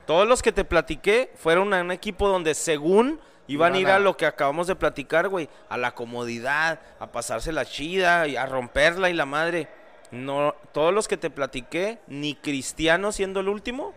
[0.06, 3.96] Todos los que te platiqué fueron a un equipo donde según iban a ir a
[3.96, 8.36] a- lo que acabamos de platicar, güey, a la comodidad, a pasarse la chida y
[8.36, 9.68] a romperla y la madre.
[10.10, 13.94] No, todos los que te platiqué, ni Cristiano siendo el último,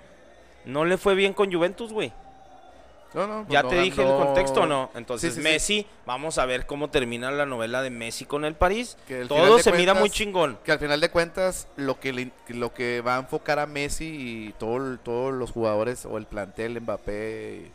[0.65, 2.11] no le fue bien con Juventus, güey.
[3.13, 4.91] No, no, pues Ya no te dije el contexto, ¿o ¿no?
[4.93, 5.53] Entonces, Sí, sí, sí.
[5.53, 8.97] Messi, vamos a ver cómo termina la novela de Messi con el París.
[9.07, 10.59] Que Todo se mira muy chingón.
[10.65, 13.67] Que al final de cuentas, lo que, le- que lo que va a enfocar a
[13.67, 14.05] Messi
[14.49, 17.71] y todo, todos los jugadores o el plantel, Mbappé,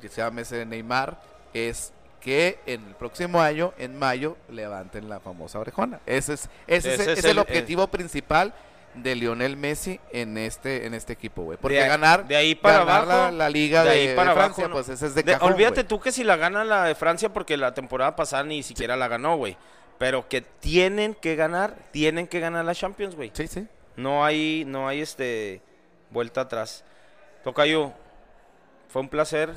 [0.00, 1.20] ya sea Messi, Neymar,
[1.52, 5.98] es que en el próximo año, en mayo, levanten la famosa orejona.
[6.06, 8.54] Ese es, ese es- Ese es es el, el- objetivo principal
[8.96, 11.58] de Lionel Messi en este en este equipo, güey.
[11.58, 14.64] Porque De ganar, de ahí para ganar abajo, la liga de ahí de para Francia,
[14.64, 14.84] abajo, no.
[14.84, 17.32] pues ese es de, De- cajón, olvídate tú que si la gana la de Francia,
[17.32, 19.56] porque la temporada pasada ni siquiera la ganó, güey.
[19.98, 23.30] Pero que tienen que ganar, tienen que ganar la Champions, güey.
[23.34, 23.66] Sí, sí.
[23.96, 25.62] No hay, no hay este
[26.10, 26.84] vuelta atrás.
[27.44, 27.92] Tocayo,
[28.88, 29.54] fue un placer.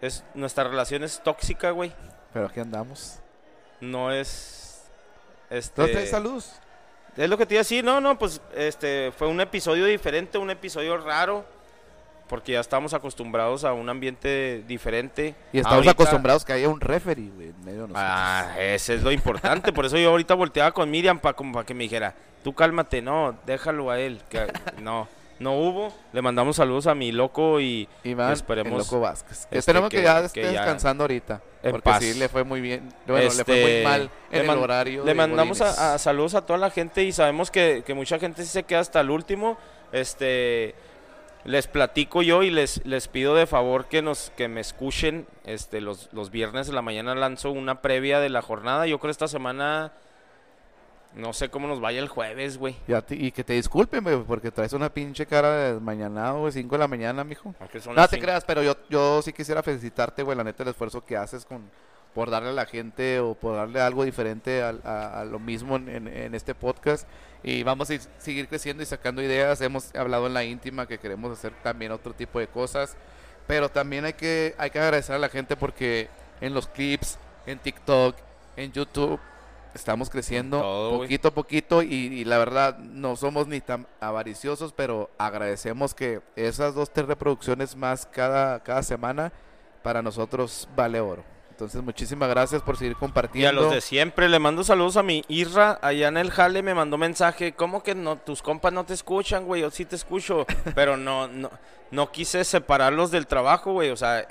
[0.00, 1.92] Es, nuestra relación es tóxica, güey.
[2.32, 3.18] Pero aquí andamos.
[3.80, 4.84] No es.
[5.50, 6.42] Este, Entonces, salud.
[7.16, 10.38] Es lo que te iba a decir, no, no, pues este fue un episodio diferente,
[10.38, 11.44] un episodio raro.
[12.28, 15.34] porque ya estamos acostumbrados a un ambiente diferente.
[15.52, 18.02] Y estamos Ahorita- acostumbrados que haya un referee, güey, en medio de nosotros.
[18.02, 19.70] Ah, ese es lo importante.
[19.70, 21.36] Por eso yo ahorita volteaba con Miriam para
[21.66, 24.22] que me dijera, tú cálmate, no, déjalo a él.
[24.30, 25.08] que- no,
[25.42, 25.92] no hubo.
[26.12, 29.40] Le mandamos saludos a mi loco y, esperemos Loco Vázquez.
[29.42, 31.42] este, Esperemos que, que- ya que esté ya- descansando ahorita.
[31.62, 32.02] en Porque paz.
[32.02, 32.88] sí le fue muy bien.
[33.06, 35.04] Bueno, le fue muy Este, mal le en el horario.
[35.04, 38.48] Le mandamos a saludos a toda la gente y sabemos que, que mucha gente sí
[38.48, 39.58] se queda hasta el último.
[39.92, 40.74] Este
[41.44, 45.26] les platico yo y les, les pido de favor que nos que me escuchen.
[45.44, 48.86] Este los, los viernes de la mañana lanzo una previa de la jornada.
[48.86, 49.92] Yo creo esta semana
[51.14, 52.76] no sé cómo nos vaya el jueves, güey.
[52.88, 56.40] Y, a ti- y que te disculpen, güey, porque traes una pinche cara de mañanado,
[56.40, 57.54] güey, 5 de la mañana, mijo.
[57.60, 58.24] Aunque son No las te cinco.
[58.26, 61.62] creas, pero yo, yo sí quisiera felicitarte, güey, la neta, el esfuerzo que haces con
[62.14, 65.76] por darle a la gente o por darle algo diferente al- a, a lo mismo
[65.76, 67.08] en, en- en este podcast.
[67.42, 69.60] Y vamos a ir- seguir creciendo y sacando ideas.
[69.62, 72.96] Hemos hablado en la íntima que queremos hacer también otro tipo de cosas.
[73.46, 76.08] Pero también hay que, hay que agradecer a la gente porque
[76.42, 78.14] en los clips, en TikTok,
[78.56, 79.18] en YouTube,
[79.74, 84.72] estamos creciendo todo, poquito a poquito y, y la verdad no somos ni tan avariciosos,
[84.72, 89.32] pero agradecemos que esas dos, tres reproducciones más cada, cada semana
[89.82, 91.24] para nosotros vale oro.
[91.50, 93.48] Entonces muchísimas gracias por seguir Y compartiendo.
[93.60, 96.74] a los de siempre, le mando saludos a mi Irra, allá en el jale me
[96.74, 99.60] mandó mensaje, ¿cómo que no, tus compas no te escuchan, güey?
[99.60, 101.50] Yo sí te escucho, pero no, no,
[101.90, 104.26] no quise separarlos del trabajo, güey, o sea,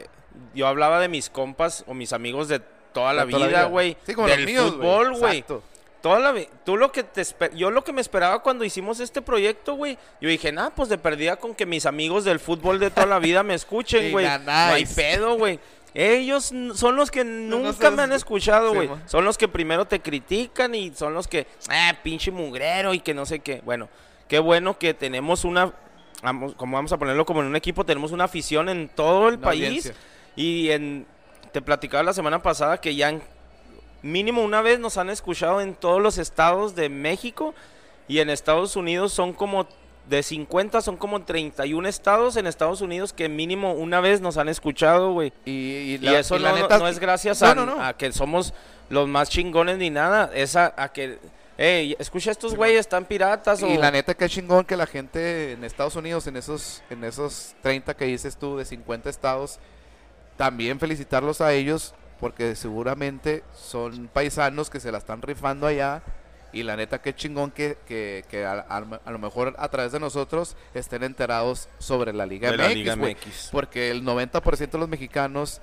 [0.53, 2.61] yo hablaba de mis compas o mis amigos de
[2.93, 5.43] toda la toda vida, güey, Sí, como los del míos, fútbol, güey.
[6.01, 6.34] Toda la
[6.65, 7.23] tú lo que te
[7.55, 10.97] yo lo que me esperaba cuando hicimos este proyecto, güey, yo dije, nah, pues de
[10.97, 14.26] perdida con que mis amigos del fútbol de toda la vida me escuchen, güey.
[14.26, 15.59] No hay pedo, güey.
[15.93, 18.89] Ellos son los que nunca me han escuchado, güey.
[19.07, 23.13] son los que primero te critican y son los que, ah, pinche mugrero y que
[23.13, 23.61] no sé qué.
[23.65, 23.89] Bueno,
[24.27, 25.73] qué bueno que tenemos una,
[26.23, 29.35] vamos, como vamos a ponerlo como en un equipo, tenemos una afición en todo el
[29.35, 29.65] Una país.
[29.65, 29.93] audiencia.
[30.38, 31.05] Y en,
[31.52, 33.22] te platicaba la semana pasada que ya en-
[34.02, 37.53] mínimo una vez nos han escuchado en todos los estados de México
[38.07, 39.68] y en Estados Unidos son como
[40.10, 44.49] de 50 son como 31 estados en Estados Unidos que mínimo una vez nos han
[44.49, 45.32] escuchado, güey.
[45.45, 47.82] Y, y Y la- eso y la no, neta- no es gracias a, no, no.
[47.84, 48.53] a que somos
[48.90, 51.19] los más chingones ni nada, es a, a que,
[51.57, 53.68] hey, escucha estos güeyes, están piratas o...
[53.68, 57.53] Y la neta que chingón que la gente en Estados Unidos, en esos, en esos
[57.61, 59.60] 30 que dices tú, de 50 estados,
[60.41, 66.01] también felicitarlos a ellos, porque seguramente son paisanos que se la están rifando allá.
[66.51, 69.91] Y la neta que chingón que, que, que a, a- a lo mejor a través
[69.91, 73.13] de nosotros estén enterados sobre la Liga de la MX, Liga güey.
[73.13, 73.49] MX.
[73.51, 75.61] Porque el 90% de los mexicanos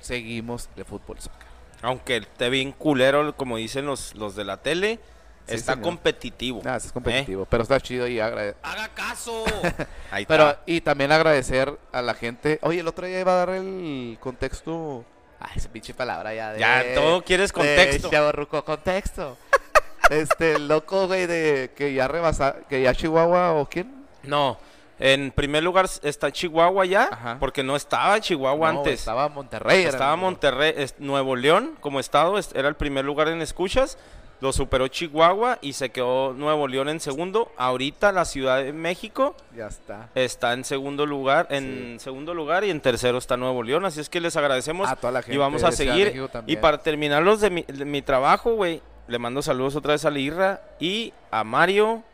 [0.00, 1.46] seguimos el fútbol soccer.
[1.82, 5.00] Aunque esté bien culero, como dicen los, los de la tele,
[5.48, 5.84] Sí, está señor.
[5.84, 6.60] competitivo.
[6.64, 6.94] Nada, eso es ¿eh?
[6.94, 9.44] competitivo, pero está chido y agrade- Haga caso.
[10.10, 10.62] Ahí Pero, está.
[10.66, 12.58] y también agradecer a la gente.
[12.62, 15.04] Oye, el otro día iba a dar el contexto.
[15.40, 16.60] Ay, esa pinche palabra ya de.
[16.60, 18.08] Ya, todo quieres contexto.
[18.08, 19.36] De chavorruco, contexto.
[20.10, 24.06] este, el loco, güey, de que ya rebasa, que ya Chihuahua o quién.
[24.24, 24.58] No,
[24.98, 27.36] en primer lugar está Chihuahua ya, Ajá.
[27.38, 28.98] porque no estaba Chihuahua No, antes.
[29.00, 29.84] Estaba Monterrey.
[29.84, 33.96] Estaba Monterrey, es- Nuevo León como estado, es- era el primer lugar en escuchas.
[34.40, 37.50] Lo superó Chihuahua y se quedó Nuevo León en segundo.
[37.56, 40.10] Ahorita la Ciudad de México Ya está.
[40.14, 43.84] está en segundo lugar, en segundo lugar y en tercero está Nuevo León.
[43.84, 46.22] Así es que les agradecemos A toda la gente y vamos a seguir.
[46.46, 50.04] Y para terminar los de mi, de mi trabajo, güey, le mando saludos otra vez
[50.04, 52.04] a Lirra y a Mario,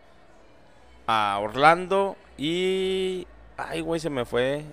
[1.06, 3.26] a Orlando y...
[3.56, 4.64] Ay, güey, se me fue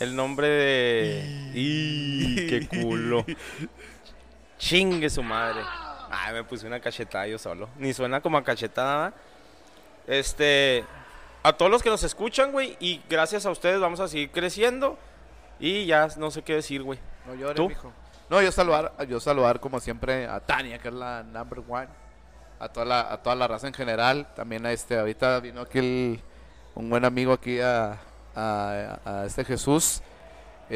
[0.00, 1.50] el nombre de...
[1.54, 3.24] ¡Y qué culo!
[4.58, 5.60] Chingue su madre.
[6.16, 7.68] Ay, me puse una cachetada yo solo.
[7.78, 9.12] Ni suena como a cachetada.
[10.06, 10.84] Este,
[11.42, 14.98] a todos los que nos escuchan, güey, y gracias a ustedes vamos a seguir creciendo.
[15.58, 16.98] Y ya no sé qué decir, güey.
[17.26, 17.68] No llores, ¿Tú?
[17.68, 17.92] mijo.
[18.28, 21.88] No, yo saludar, yo saludar como siempre a Tania, que es la number one.
[22.58, 24.26] A toda la, a toda la raza en general.
[24.34, 26.20] También a este, ahorita vino aquí el-
[26.74, 27.98] un buen amigo aquí a,
[28.34, 30.02] a, a este Jesús,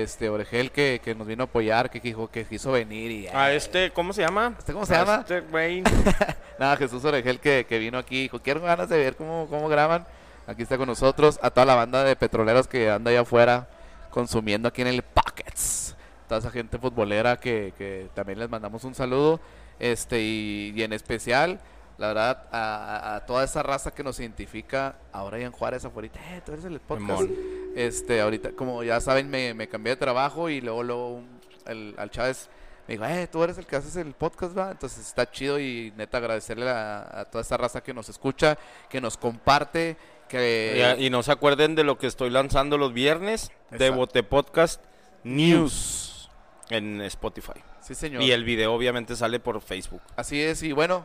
[0.02, 3.52] este Oregel, que, que nos vino a apoyar, que dijo que quiso venir y A
[3.52, 4.54] este, ¿cómo se llama?
[4.58, 5.16] ¿Este cómo se A llama?
[5.20, 5.82] Este güey.
[6.58, 10.06] Nada, Jesús Oregel que, que vino aquí, dijo, quiero ganas de ver cómo, cómo graban.
[10.46, 13.68] Aquí está con nosotros, a toda la banda de petroleros que anda allá afuera
[14.10, 15.94] consumiendo aquí en el Pockets.
[16.26, 19.40] Toda esa gente futbolera que, que también les mandamos un saludo.
[19.78, 21.60] Este, y, y en especial,
[21.98, 26.08] la verdad, a, toda esa raza que nos identifica ahora ya en Juárez afuera.
[26.30, 27.28] Eh, tú eres el podcast.
[27.74, 31.94] Este, ahorita, como ya saben, me, me cambié de trabajo y luego, luego un- el,
[31.98, 32.48] al Chávez
[32.86, 34.70] me dijo, eh, tú eres el que haces el podcast, va.
[34.70, 38.56] Entonces está chido y neta agradecerle a, a toda esta raza que nos escucha,
[38.88, 39.96] que nos comparte,
[40.28, 40.96] que...
[40.98, 43.96] Y, y no se acuerden de lo que estoy lanzando los viernes de Exacto.
[43.96, 44.82] Bote Podcast
[45.24, 46.30] News
[46.70, 47.60] en Spotify.
[47.80, 48.22] Sí, señor.
[48.22, 50.02] Y el video obviamente sale por Facebook.
[50.16, 51.04] Así es, y bueno,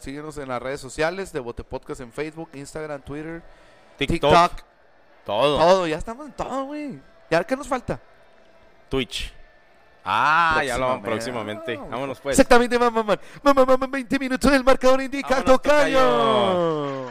[0.00, 3.42] síguenos en las redes sociales de Bote Podcast en Facebook, Instagram, Twitter,
[3.98, 4.64] TikTok, TikTok,
[5.24, 5.58] todo.
[5.58, 6.98] todo, ya estamos en todo, güey.
[7.30, 8.00] ¿Ya qué nos falta?
[8.88, 9.32] Twitch.
[10.04, 11.78] Ah, ya lo vamos Próximamente.
[11.80, 12.38] Ah, Vámonos pues.
[12.38, 17.10] Exactamente, mamá, mamá, mamá, mamá, 20 minutos el marcador indica tocayo.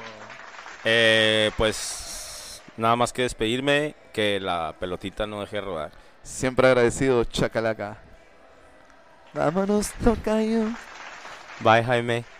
[0.83, 5.91] Eh, pues nada más que despedirme, que la pelotita no deje de rodar.
[6.23, 7.97] Siempre agradecido, chacalaca.
[9.33, 10.65] Vámonos, tocayo.
[11.61, 12.38] Bye, Jaime.